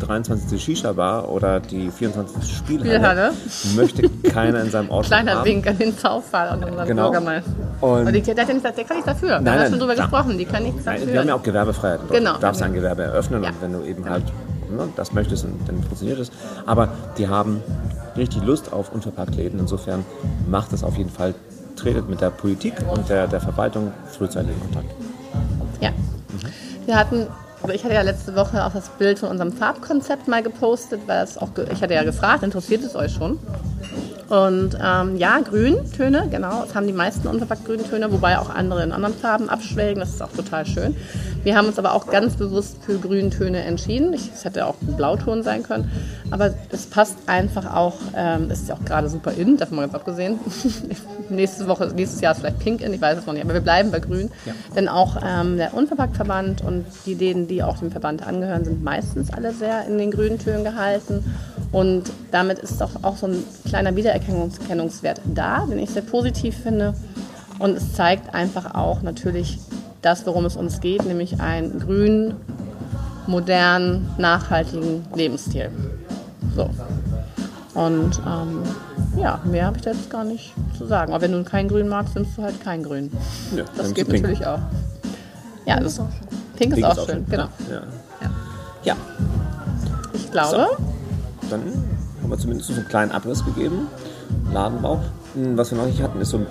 23. 0.00 0.62
Shisha-Bar 0.62 1.28
oder 1.30 1.60
die 1.60 1.90
24. 1.90 2.50
Spielhalle, 2.56 2.92
Spielhalle. 2.94 3.32
möchte 3.76 4.08
keiner 4.30 4.60
in 4.62 4.70
seinem 4.70 4.90
Ort 4.90 5.06
Kleiner 5.12 5.36
haben. 5.36 5.44
Wink 5.44 5.66
an 5.66 5.78
den 5.78 5.96
Zaufall 5.96 6.56
und 6.56 6.64
unseren 6.64 6.86
Genau. 6.86 7.10
Bürgermeister. 7.10 7.50
Und- 7.80 8.12
die, 8.12 8.20
der, 8.22 8.46
nicht, 8.46 8.64
der 8.64 8.72
kann 8.84 8.96
nichts 8.96 9.06
dafür. 9.06 9.40
Nein, 9.40 9.70
nein, 9.70 9.72
klar. 9.94 10.11
Gesprochen, 10.12 10.38
die 10.38 10.44
kann 10.44 10.62
nichts 10.62 10.84
dafür. 10.84 11.06
wir 11.06 11.20
haben 11.20 11.28
ja 11.28 11.34
auch 11.34 11.42
Gewerbefreiheit. 11.42 12.00
Genau. 12.10 12.34
Du 12.34 12.40
darfst 12.40 12.62
ein 12.62 12.72
Gewerbe 12.74 13.02
eröffnen 13.02 13.42
Ja. 13.42 13.50
und 13.50 13.62
wenn 13.62 13.72
du 13.72 13.82
eben 13.82 14.08
halt 14.08 14.24
ne, 14.70 14.88
das 14.96 15.12
möchtest, 15.12 15.44
dann 15.44 15.54
dann 15.66 15.82
funktioniert 15.82 16.18
es. 16.18 16.30
Aber 16.66 16.88
die 17.18 17.28
haben 17.28 17.62
richtig 18.16 18.42
Lust 18.44 18.72
auf 18.72 18.92
Unverpacktläden. 18.92 19.58
Insofern 19.58 20.04
macht 20.48 20.72
es 20.72 20.84
auf 20.84 20.96
jeden 20.96 21.10
Fall, 21.10 21.34
tretet 21.76 22.08
mit 22.08 22.20
der 22.20 22.30
Politik 22.30 22.74
und 22.94 23.08
der, 23.08 23.26
der 23.26 23.40
Verwaltung 23.40 23.92
frühzeitig 24.06 24.50
in 24.52 24.60
Kontakt. 24.60 24.94
Ja. 25.80 25.90
Wir 26.86 26.96
hatten, 26.96 27.26
ich 27.72 27.84
hatte 27.84 27.94
ja 27.94 28.02
letzte 28.02 28.34
Woche 28.34 28.64
auch 28.64 28.72
das 28.72 28.88
Bild 28.90 29.18
von 29.18 29.30
unserem 29.30 29.52
Farbkonzept 29.52 30.28
mal 30.28 30.42
gepostet, 30.42 31.00
weil 31.06 31.22
es 31.24 31.38
auch, 31.38 31.50
ich 31.72 31.82
hatte 31.82 31.94
ja 31.94 32.02
gefragt, 32.04 32.42
interessiert 32.42 32.82
es 32.84 32.94
euch 32.96 33.12
schon? 33.12 33.38
Und 34.32 34.78
ähm, 34.82 35.18
ja, 35.18 35.40
Grüntöne, 35.40 36.26
genau. 36.30 36.64
Es 36.64 36.74
haben 36.74 36.86
die 36.86 36.94
meisten 36.94 37.28
unverpackt 37.28 37.66
Grüntöne, 37.66 38.10
wobei 38.10 38.38
auch 38.38 38.48
andere 38.48 38.82
in 38.82 38.90
anderen 38.90 39.14
Farben 39.14 39.50
abschwelgen. 39.50 40.00
Das 40.00 40.08
ist 40.08 40.22
auch 40.22 40.32
total 40.32 40.64
schön. 40.64 40.96
Wir 41.44 41.54
haben 41.54 41.66
uns 41.66 41.78
aber 41.78 41.92
auch 41.92 42.06
ganz 42.06 42.36
bewusst 42.36 42.78
für 42.82 42.96
Grüntöne 42.98 43.62
entschieden. 43.62 44.14
Es 44.14 44.42
hätte 44.42 44.64
auch 44.64 44.76
ein 44.80 44.96
Blauton 44.96 45.42
sein 45.42 45.62
können. 45.62 45.90
Aber 46.30 46.54
es 46.70 46.86
passt 46.86 47.18
einfach 47.26 47.74
auch, 47.74 47.96
ähm, 48.16 48.50
ist 48.50 48.70
ja 48.70 48.74
auch 48.76 48.84
gerade 48.86 49.10
super 49.10 49.32
in, 49.32 49.58
davon 49.58 49.76
mal 49.76 49.82
ganz 49.82 49.96
abgesehen. 49.96 50.40
Nächste 51.28 51.68
Woche, 51.68 51.92
nächstes 51.94 52.22
Jahr 52.22 52.32
ist 52.32 52.38
vielleicht 52.38 52.58
pink 52.58 52.80
in, 52.80 52.94
ich 52.94 53.02
weiß 53.02 53.18
es 53.18 53.26
noch 53.26 53.34
nicht. 53.34 53.44
Aber 53.44 53.52
wir 53.52 53.60
bleiben 53.60 53.90
bei 53.90 54.00
Grün. 54.00 54.30
Ja. 54.46 54.54
Denn 54.74 54.88
auch 54.88 55.18
ähm, 55.22 55.58
der 55.58 55.74
Unverpacktverband 55.74 56.62
und 56.62 56.86
die 57.04 57.14
Läden, 57.14 57.48
die 57.48 57.62
auch 57.62 57.76
dem 57.76 57.90
Verband 57.90 58.26
angehören, 58.26 58.64
sind 58.64 58.82
meistens 58.82 59.30
alle 59.30 59.52
sehr 59.52 59.84
in 59.86 59.98
den 59.98 60.10
Grüntönen 60.10 60.64
gehalten. 60.64 61.22
Und 61.72 62.04
damit 62.30 62.58
ist 62.58 62.80
doch 62.80 62.90
auch 63.02 63.16
so 63.16 63.26
ein 63.26 63.42
kleiner 63.66 63.96
Wiedererkennungswert 63.96 65.20
da, 65.24 65.64
den 65.66 65.78
ich 65.78 65.90
sehr 65.90 66.02
positiv 66.02 66.56
finde. 66.56 66.94
Und 67.58 67.76
es 67.76 67.94
zeigt 67.94 68.34
einfach 68.34 68.74
auch 68.74 69.02
natürlich 69.02 69.58
das, 70.02 70.26
worum 70.26 70.44
es 70.44 70.56
uns 70.56 70.80
geht, 70.80 71.04
nämlich 71.06 71.40
einen 71.40 71.78
grünen, 71.78 72.34
modernen, 73.26 74.10
nachhaltigen 74.18 75.04
Lebensstil. 75.14 75.70
So. 76.54 76.68
Und 77.74 78.20
ähm, 78.26 78.62
ja, 79.16 79.40
mehr 79.44 79.66
habe 79.66 79.78
ich 79.78 79.82
da 79.84 79.92
jetzt 79.92 80.10
gar 80.10 80.24
nicht 80.24 80.52
zu 80.76 80.86
sagen. 80.86 81.12
Aber 81.12 81.22
wenn 81.22 81.32
du 81.32 81.42
kein 81.44 81.68
Grün 81.68 81.88
magst, 81.88 82.14
nimmst 82.14 82.36
du 82.36 82.42
halt 82.42 82.62
kein 82.62 82.82
Grün. 82.82 83.10
Ja, 83.56 83.64
Das 83.76 83.94
geht 83.94 84.08
Pink. 84.08 84.22
natürlich 84.22 84.46
auch. 84.46 84.58
Ja, 85.64 85.80
das 85.80 86.00
Pink 86.56 86.72
ist 86.72 86.74
Pink 86.74 86.84
auch 86.84 87.06
schön, 87.06 87.24
genau. 87.30 87.48
Ja. 87.70 87.82
Ja. 88.20 88.30
ja, 88.84 88.96
Ich 90.12 90.30
glaube, 90.30 90.68
dann 91.50 91.60
haben 92.22 92.30
wir 92.30 92.38
zumindest 92.38 92.68
so 92.68 92.74
einen 92.74 92.88
kleinen 92.88 93.12
Abriss 93.12 93.44
gegeben. 93.44 93.86
Ladenbau. 94.52 95.00
Hm, 95.34 95.56
Was 95.56 95.70
wir 95.70 95.78
noch 95.78 95.86
nicht 95.86 96.02
hatten, 96.02 96.20
ist 96.20 96.30
so 96.30 96.38
ein 96.38 96.46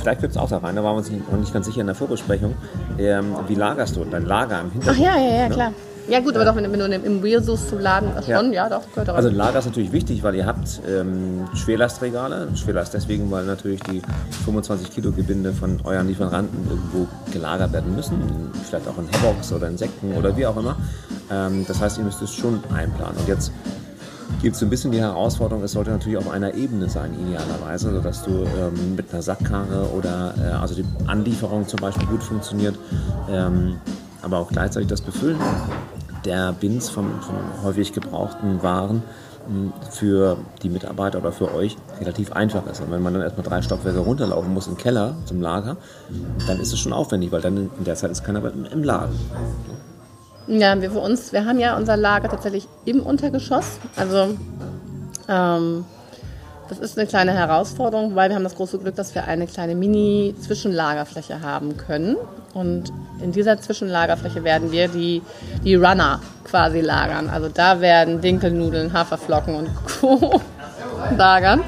Vielleicht 0.00 0.22
wird 0.22 0.32
es 0.32 0.38
auch 0.38 0.48
da 0.48 0.58
rein, 0.58 0.76
da 0.76 0.82
waren 0.82 0.94
wir 0.94 0.98
uns 0.98 1.10
noch 1.10 1.38
nicht 1.38 1.52
ganz 1.52 1.66
sicher 1.66 1.82
in 1.82 1.86
der 1.88 1.94
Vorbesprechung. 1.94 2.54
Ähm, 2.98 3.34
wie 3.48 3.54
lagerst 3.54 3.96
du 3.96 4.04
dein 4.04 4.24
Lager 4.24 4.60
im 4.60 4.68
ach 4.68 4.72
Hintergrund? 4.72 4.98
ja, 5.06 5.16
ja, 5.18 5.34
ja, 5.42 5.48
ne? 5.48 5.54
klar. 5.54 5.72
Ja 6.08 6.20
gut, 6.20 6.34
aber 6.36 6.46
doch, 6.46 6.56
wenn, 6.56 6.72
wenn 6.72 6.78
du 6.78 6.86
im 6.86 7.04
Immobil 7.04 7.42
suchst 7.42 7.68
zum 7.68 7.80
Laden, 7.80 8.08
das 8.14 8.26
Ja. 8.28 8.38
schon, 8.38 8.54
ja, 8.54 8.66
doch, 8.70 8.80
gehört 8.94 9.10
auch. 9.10 9.14
Also 9.16 9.28
ein 9.28 9.34
Lager 9.34 9.58
ist 9.58 9.66
natürlich 9.66 9.92
wichtig, 9.92 10.22
weil 10.22 10.34
ihr 10.36 10.46
habt 10.46 10.80
ähm, 10.88 11.46
Schwerlastregale. 11.52 12.48
Schwerlast 12.56 12.94
deswegen, 12.94 13.30
weil 13.30 13.44
natürlich 13.44 13.80
die 13.82 14.00
25 14.44 14.90
Kilo 14.90 15.12
Gebinde 15.12 15.52
von 15.52 15.80
euren 15.84 16.06
Lieferanten 16.08 16.58
irgendwo 16.70 17.06
gelagert 17.30 17.74
werden 17.74 17.94
müssen. 17.94 18.18
Vielleicht 18.66 18.88
auch 18.88 18.96
in 18.96 19.06
Hebox 19.08 19.52
oder 19.52 19.68
in 19.68 19.76
Säcken 19.76 20.14
oder 20.16 20.34
wie 20.34 20.46
auch 20.46 20.56
immer. 20.56 20.76
Ähm, 21.30 21.66
das 21.68 21.78
heißt, 21.78 21.98
ihr 21.98 22.04
müsst 22.04 22.22
es 22.22 22.32
schon 22.32 22.60
einplanen. 22.74 23.18
Und 23.18 23.28
jetzt 23.28 23.52
gibt 24.42 24.56
es 24.56 24.62
ein 24.62 24.70
bisschen 24.70 24.92
die 24.92 25.00
Herausforderung, 25.00 25.64
es 25.64 25.72
sollte 25.72 25.90
natürlich 25.90 26.18
auf 26.18 26.30
einer 26.30 26.54
Ebene 26.54 26.88
sein, 26.88 27.14
idealerweise, 27.14 27.92
sodass 27.92 28.24
du 28.24 28.30
ähm, 28.30 28.96
mit 28.96 29.12
einer 29.12 29.22
Sackkarre 29.22 29.90
oder 29.96 30.34
äh, 30.38 30.50
also 30.52 30.74
die 30.74 30.84
Anlieferung 31.06 31.66
zum 31.66 31.80
Beispiel 31.80 32.06
gut 32.06 32.22
funktioniert, 32.22 32.76
ähm, 33.30 33.78
aber 34.22 34.38
auch 34.38 34.48
gleichzeitig 34.48 34.88
das 34.88 35.00
Befüllen 35.00 35.38
der 36.24 36.52
Bins 36.52 36.88
von, 36.88 37.20
von 37.20 37.36
häufig 37.62 37.92
gebrauchten 37.92 38.62
Waren 38.62 39.02
mh, 39.48 39.72
für 39.90 40.36
die 40.62 40.68
Mitarbeiter 40.68 41.18
oder 41.18 41.32
für 41.32 41.54
euch 41.54 41.76
relativ 42.00 42.32
einfach 42.32 42.66
ist. 42.66 42.80
Und 42.80 42.90
wenn 42.90 43.02
man 43.02 43.14
dann 43.14 43.22
erstmal 43.22 43.46
drei 43.46 43.62
Stockwerke 43.62 44.00
runterlaufen 44.00 44.52
muss 44.52 44.66
im 44.66 44.76
Keller 44.76 45.16
zum 45.24 45.40
Lager, 45.40 45.76
dann 46.46 46.60
ist 46.60 46.72
es 46.72 46.78
schon 46.78 46.92
aufwendig, 46.92 47.32
weil 47.32 47.40
dann 47.40 47.70
in 47.78 47.84
der 47.84 47.94
Zeit 47.94 48.10
ist 48.10 48.24
keiner 48.24 48.42
im 48.72 48.84
Laden. 48.84 49.18
Ja, 50.48 50.80
wir 50.80 50.90
für 50.90 51.00
uns, 51.00 51.32
wir 51.32 51.44
haben 51.44 51.58
ja 51.58 51.76
unser 51.76 51.96
Lager 51.96 52.30
tatsächlich 52.30 52.66
im 52.86 53.02
Untergeschoss. 53.02 53.78
Also 53.96 54.34
ähm, 55.28 55.84
das 56.70 56.78
ist 56.78 56.98
eine 56.98 57.06
kleine 57.06 57.34
Herausforderung, 57.34 58.14
weil 58.14 58.30
wir 58.30 58.36
haben 58.36 58.44
das 58.44 58.54
große 58.54 58.78
Glück, 58.78 58.96
dass 58.96 59.14
wir 59.14 59.26
eine 59.26 59.46
kleine 59.46 59.74
Mini-Zwischenlagerfläche 59.74 61.42
haben 61.42 61.76
können. 61.76 62.16
Und 62.54 62.90
in 63.22 63.32
dieser 63.32 63.60
Zwischenlagerfläche 63.60 64.42
werden 64.42 64.72
wir 64.72 64.88
die, 64.88 65.22
die 65.64 65.74
Runner 65.74 66.20
quasi 66.44 66.80
lagern. 66.80 67.28
Also 67.28 67.50
da 67.50 67.82
werden 67.82 68.22
Dinkelnudeln, 68.22 68.94
Haferflocken 68.94 69.54
und 69.54 69.68
Co. 70.00 70.40
lagern. 71.14 71.62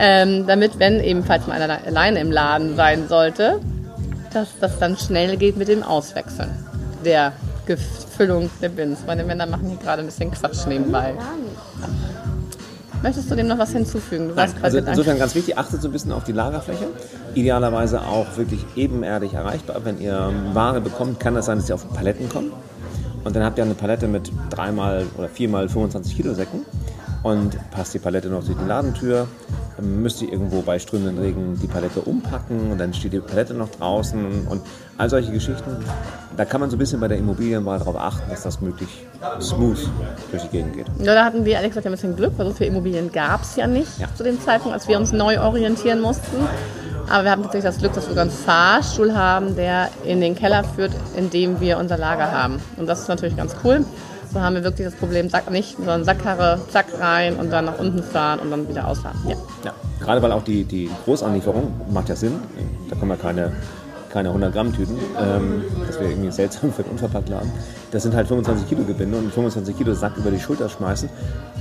Ähm, 0.00 0.44
damit, 0.48 0.80
wenn 0.80 0.98
ebenfalls 0.98 1.46
mal 1.46 1.62
einer 1.62 1.78
alleine 1.86 2.18
im 2.18 2.32
Laden 2.32 2.74
sein 2.74 3.06
sollte, 3.06 3.60
dass 4.32 4.48
das 4.58 4.80
dann 4.80 4.96
schnell 4.96 5.36
geht 5.36 5.56
mit 5.56 5.68
dem 5.68 5.84
Auswechseln 5.84 6.50
der 7.04 7.32
Gefüllung 7.66 8.50
der 8.60 8.68
Bins. 8.68 9.00
Meine 9.06 9.24
Männer 9.24 9.46
machen 9.46 9.68
hier 9.68 9.78
gerade 9.78 10.02
ein 10.02 10.06
bisschen 10.06 10.30
Quatsch 10.30 10.66
nebenbei. 10.66 11.14
Möchtest 13.02 13.30
du 13.30 13.34
dem 13.34 13.48
noch 13.48 13.58
was 13.58 13.72
hinzufügen? 13.72 14.28
Du 14.28 14.36
warst 14.36 14.54
Also 14.62 14.78
insofern 14.78 15.18
ganz 15.18 15.34
wichtig, 15.34 15.58
achtet 15.58 15.82
so 15.82 15.88
ein 15.88 15.92
bisschen 15.92 16.12
auf 16.12 16.24
die 16.24 16.32
Lagerfläche. 16.32 16.86
Idealerweise 17.34 18.00
auch 18.00 18.36
wirklich 18.36 18.64
ebenerdig 18.76 19.34
erreichbar. 19.34 19.84
Wenn 19.84 20.00
ihr 20.00 20.32
Ware 20.54 20.80
bekommt, 20.80 21.20
kann 21.20 21.36
es 21.36 21.46
sein, 21.46 21.58
dass 21.58 21.66
sie 21.66 21.74
auf 21.74 21.86
Paletten 21.92 22.30
kommen. 22.30 22.52
Und 23.22 23.36
dann 23.36 23.42
habt 23.42 23.58
ihr 23.58 23.64
eine 23.64 23.74
Palette 23.74 24.08
mit 24.08 24.32
dreimal 24.50 25.04
oder 25.18 25.28
viermal 25.28 25.68
25 25.68 26.16
Kilo 26.16 26.34
Säcken 26.34 26.62
und 27.22 27.58
passt 27.70 27.94
die 27.94 27.98
Palette 27.98 28.28
noch 28.28 28.44
durch 28.44 28.56
die 28.56 28.66
Ladentür. 28.66 29.26
Dann 29.76 30.02
müsst 30.02 30.22
ihr 30.22 30.30
irgendwo 30.32 30.62
bei 30.62 30.78
strömenden 30.78 31.18
Regen 31.18 31.58
die 31.60 31.66
Palette 31.66 32.00
umpacken 32.00 32.70
und 32.70 32.78
dann 32.78 32.94
steht 32.94 33.12
die 33.12 33.18
Palette 33.18 33.54
noch 33.54 33.68
draußen 33.70 34.46
und 34.48 34.62
all 34.98 35.10
solche 35.10 35.32
Geschichten. 35.32 35.76
Da 36.36 36.44
kann 36.44 36.60
man 36.60 36.70
so 36.70 36.76
ein 36.76 36.78
bisschen 36.78 37.00
bei 37.00 37.08
der 37.08 37.18
Immobilienwahl 37.18 37.78
darauf 37.80 37.96
achten, 37.96 38.30
dass 38.30 38.42
das 38.44 38.60
möglichst 38.60 38.94
smooth 39.40 39.78
durch 40.30 40.42
die 40.44 40.48
Gegend 40.48 40.74
geht. 40.74 40.86
Ja, 41.00 41.14
da 41.14 41.24
hatten 41.24 41.44
wir 41.44 41.54
ehrlich 41.54 41.70
gesagt 41.70 41.86
ein 41.86 41.92
bisschen 41.92 42.14
Glück, 42.14 42.32
weil 42.36 42.46
so 42.46 42.52
viele 42.52 42.70
Immobilien 42.70 43.10
gab 43.10 43.42
es 43.42 43.56
ja 43.56 43.66
nicht 43.66 43.98
Ja. 43.98 44.06
zu 44.14 44.22
dem 44.22 44.40
Zeitpunkt, 44.40 44.74
als 44.74 44.86
wir 44.86 44.96
uns 44.96 45.12
neu 45.12 45.40
orientieren 45.40 46.00
mussten. 46.00 46.36
Aber 47.10 47.24
wir 47.24 47.30
haben 47.32 47.42
tatsächlich 47.42 47.70
das 47.70 47.78
Glück, 47.80 47.92
dass 47.94 48.04
wir 48.04 48.10
sogar 48.10 48.22
einen 48.22 48.30
Fahrstuhl 48.30 49.14
haben, 49.14 49.56
der 49.56 49.90
in 50.04 50.20
den 50.20 50.34
Keller 50.34 50.64
führt, 50.64 50.92
in 51.16 51.30
dem 51.30 51.60
wir 51.60 51.78
unser 51.78 51.98
Lager 51.98 52.30
haben. 52.32 52.60
Und 52.76 52.86
das 52.88 53.00
ist 53.00 53.08
natürlich 53.08 53.36
ganz 53.36 53.54
cool. 53.64 53.84
So 54.34 54.40
haben 54.40 54.56
wir 54.56 54.64
wirklich 54.64 54.88
das 54.88 54.96
Problem, 54.96 55.28
Sack 55.28 55.48
nicht, 55.52 55.76
sondern 55.76 56.04
Sackkarre, 56.04 56.60
zack 56.68 56.86
rein 56.98 57.36
und 57.36 57.52
dann 57.52 57.66
nach 57.66 57.78
unten 57.78 58.02
fahren 58.02 58.40
und 58.40 58.50
dann 58.50 58.68
wieder 58.68 58.88
ausladen. 58.88 59.20
Ja. 59.28 59.36
Ja, 59.64 59.72
gerade 60.00 60.20
weil 60.22 60.32
auch 60.32 60.42
die, 60.42 60.64
die 60.64 60.90
Großanlieferung 61.04 61.72
macht 61.92 62.08
ja 62.08 62.16
Sinn. 62.16 62.32
Da 62.90 62.96
kommen 62.96 63.12
ja 63.12 63.16
keine, 63.16 63.52
keine 64.10 64.30
100 64.30 64.52
Gramm 64.52 64.74
Tüten. 64.74 64.98
Ähm, 65.20 65.62
das 65.86 66.00
wäre 66.00 66.10
irgendwie 66.10 66.32
seltsam 66.32 66.72
für 66.72 66.82
den 66.82 66.90
Unverpacktladen. 66.90 67.48
Das 67.92 68.02
sind 68.02 68.16
halt 68.16 68.26
25 68.26 68.68
Kilo 68.68 68.82
Gebinde 68.82 69.18
und 69.18 69.32
25 69.32 69.78
Kilo 69.78 69.94
Sack 69.94 70.16
über 70.16 70.32
die 70.32 70.40
Schulter 70.40 70.68
schmeißen. 70.68 71.08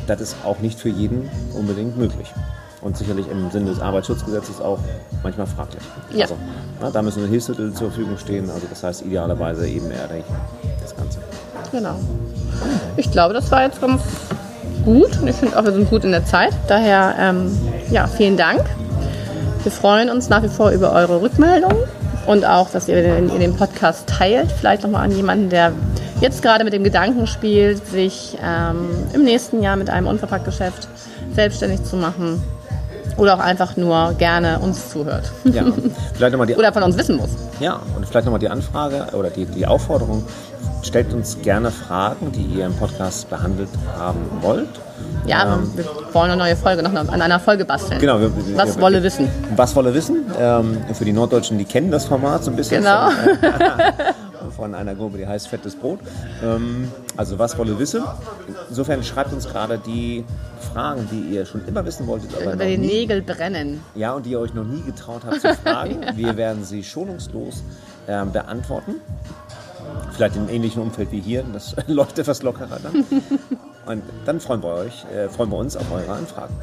Das 0.08 0.20
ist 0.20 0.36
auch 0.44 0.58
nicht 0.58 0.80
für 0.80 0.90
jeden 0.90 1.30
unbedingt 1.54 1.96
möglich. 1.96 2.34
Und 2.82 2.98
sicherlich 2.98 3.30
im 3.30 3.52
Sinne 3.52 3.70
des 3.70 3.80
Arbeitsschutzgesetzes 3.82 4.60
auch 4.62 4.80
manchmal 5.22 5.46
fraglich. 5.46 5.84
Ja. 6.12 6.24
Also, 6.24 6.38
na, 6.82 6.90
da 6.90 7.04
müssen 7.04 7.30
Hilfsmittel 7.30 7.72
zur 7.74 7.92
Verfügung 7.92 8.18
stehen. 8.18 8.50
Also 8.50 8.66
das 8.68 8.82
heißt 8.82 9.04
idealerweise 9.04 9.68
eben 9.68 9.92
ehrlich 9.92 10.26
das 10.82 10.96
Ganze. 10.96 11.20
Genau. 11.74 11.96
Ich 12.98 13.12
glaube, 13.12 13.34
das 13.34 13.50
war 13.52 13.64
jetzt 13.64 13.82
ganz 13.82 14.02
gut. 14.86 15.20
Und 15.20 15.28
ich 15.28 15.36
finde 15.36 15.58
auch, 15.58 15.66
wir 15.66 15.74
sind 15.74 15.90
gut 15.90 16.04
in 16.04 16.12
der 16.12 16.24
Zeit. 16.24 16.54
Daher, 16.68 17.16
ähm, 17.20 17.58
ja, 17.90 18.06
vielen 18.06 18.38
Dank. 18.38 18.62
Wir 19.64 19.72
freuen 19.72 20.12
uns 20.12 20.30
nach 20.30 20.44
wie 20.44 20.50
vor 20.50 20.70
über 20.70 20.92
eure 20.92 21.22
Rückmeldungen 21.22 21.78
und 22.28 22.46
auch, 22.46 22.70
dass 22.70 22.88
ihr 22.88 23.02
den, 23.02 23.30
ihr 23.30 23.40
den 23.40 23.56
Podcast 23.56 24.08
teilt. 24.08 24.52
Vielleicht 24.52 24.84
nochmal 24.84 25.06
an 25.06 25.12
jemanden, 25.12 25.50
der 25.50 25.72
jetzt 26.22 26.44
gerade 26.44 26.64
mit 26.64 26.74
dem 26.74 26.84
Gedanken 26.84 27.26
spielt, 27.26 27.86
sich 27.88 28.38
ähm, 28.44 28.90
im 29.14 29.24
nächsten 29.24 29.64
Jahr 29.64 29.76
mit 29.76 29.90
einem 29.90 30.06
Unverpacktgeschäft 30.06 30.88
selbstständig 31.34 31.84
zu 31.84 31.96
machen. 31.96 32.44
Oder 33.18 33.36
auch 33.36 33.40
einfach 33.40 33.78
nur 33.78 34.14
gerne 34.18 34.60
uns 34.60 34.90
zuhört. 34.90 35.32
Ja, 35.46 35.64
vielleicht 36.14 36.32
nochmal 36.32 36.48
die 36.48 36.56
Oder 36.58 36.72
von 36.74 36.84
uns 36.84 36.98
wissen 36.98 37.18
muss. 37.18 37.30
Ja, 37.60 37.80
und 37.96 38.08
vielleicht 38.08 38.26
nochmal 38.26 38.40
die 38.40 38.50
Anfrage 38.50 39.08
oder 39.14 39.30
die, 39.30 39.46
die 39.46 39.66
Aufforderung. 39.66 40.24
Stellt 40.84 41.14
uns 41.14 41.42
gerne 41.42 41.72
Fragen, 41.72 42.32
die 42.34 42.44
ihr 42.60 42.66
im 42.66 42.76
Podcast 42.76 43.30
behandelt 43.30 43.70
haben 43.98 44.20
wollt. 44.42 44.68
Ja, 45.26 45.58
wir 45.76 45.86
wollen 46.14 46.32
eine 46.32 46.38
neue 46.38 46.56
Folge, 46.58 46.84
noch 46.84 46.94
an 46.94 47.22
einer 47.22 47.40
Folge 47.40 47.64
basteln. 47.64 48.00
Genau. 48.02 48.20
Wir, 48.20 48.30
Was 48.58 48.76
wir, 48.76 48.82
wolle 48.82 49.02
wissen? 49.02 49.30
Was 49.56 49.76
wolle 49.76 49.94
wissen? 49.94 50.26
Ähm, 50.38 50.78
für 50.94 51.06
die 51.06 51.14
Norddeutschen, 51.14 51.58
die 51.58 51.64
kennen 51.66 51.90
das 51.90 52.06
Format 52.06 52.44
so 52.44 52.52
ein 52.52 52.58
bisschen. 52.58 52.84
Genau. 52.84 53.10
Von, 53.12 54.52
von 54.58 54.76
einer 54.76 54.94
Gruppe, 54.94 55.18
die 55.20 55.26
heißt 55.28 55.48
Fettes 55.48 55.76
Brot. 55.76 56.00
Ähm, 56.44 56.92
also 57.16 57.40
was 57.40 57.58
wolle 57.58 57.80
wissen? 57.80 58.04
Insofern 58.68 59.02
schreibt 59.04 59.32
uns 59.32 59.48
gerade 59.48 59.78
die 59.78 60.26
Fragen, 60.74 61.08
die 61.10 61.34
ihr 61.34 61.46
schon 61.46 61.66
immer 61.66 61.86
wissen 61.86 62.06
wolltet, 62.08 62.32
aber 62.36 62.54
Über 62.54 62.66
die 62.66 62.78
nie, 62.78 62.88
Nägel 62.88 63.22
brennen. 63.22 63.80
ja, 63.96 64.12
und 64.12 64.26
die 64.26 64.32
ihr 64.32 64.40
euch 64.42 64.54
noch 64.54 64.66
nie 64.66 64.82
getraut 64.82 65.22
habt 65.26 65.40
zu 65.40 65.54
fragen. 65.64 66.02
Wir 66.16 66.36
werden 66.36 66.66
sie 66.66 66.84
schonungslos 66.84 67.64
ähm, 68.10 68.34
beantworten. 68.34 68.96
Vielleicht 70.12 70.36
in 70.36 70.44
einem 70.44 70.50
ähnlichen 70.50 70.82
Umfeld 70.82 71.12
wie 71.12 71.20
hier. 71.20 71.44
Das 71.54 71.76
läuft 71.88 72.20
etwas 72.20 72.44
lockerer 72.44 72.80
dann. 72.82 73.06
Und 73.86 74.04
dann 74.26 74.40
freuen 74.40 74.64
wir, 74.64 74.74
euch, 74.76 75.06
äh, 75.14 75.28
freuen 75.30 75.50
wir 75.50 75.58
uns 75.58 75.76
auf 75.76 75.92
eure 75.92 76.14
Anfragen. 76.14 76.56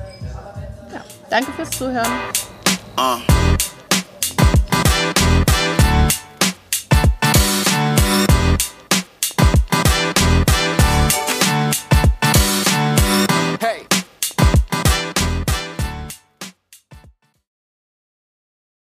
Ja. 0.93 1.03
Danke 1.29 1.53
fürs 1.53 1.71
Zuhören. 1.71 2.07
Uh, 2.99 3.19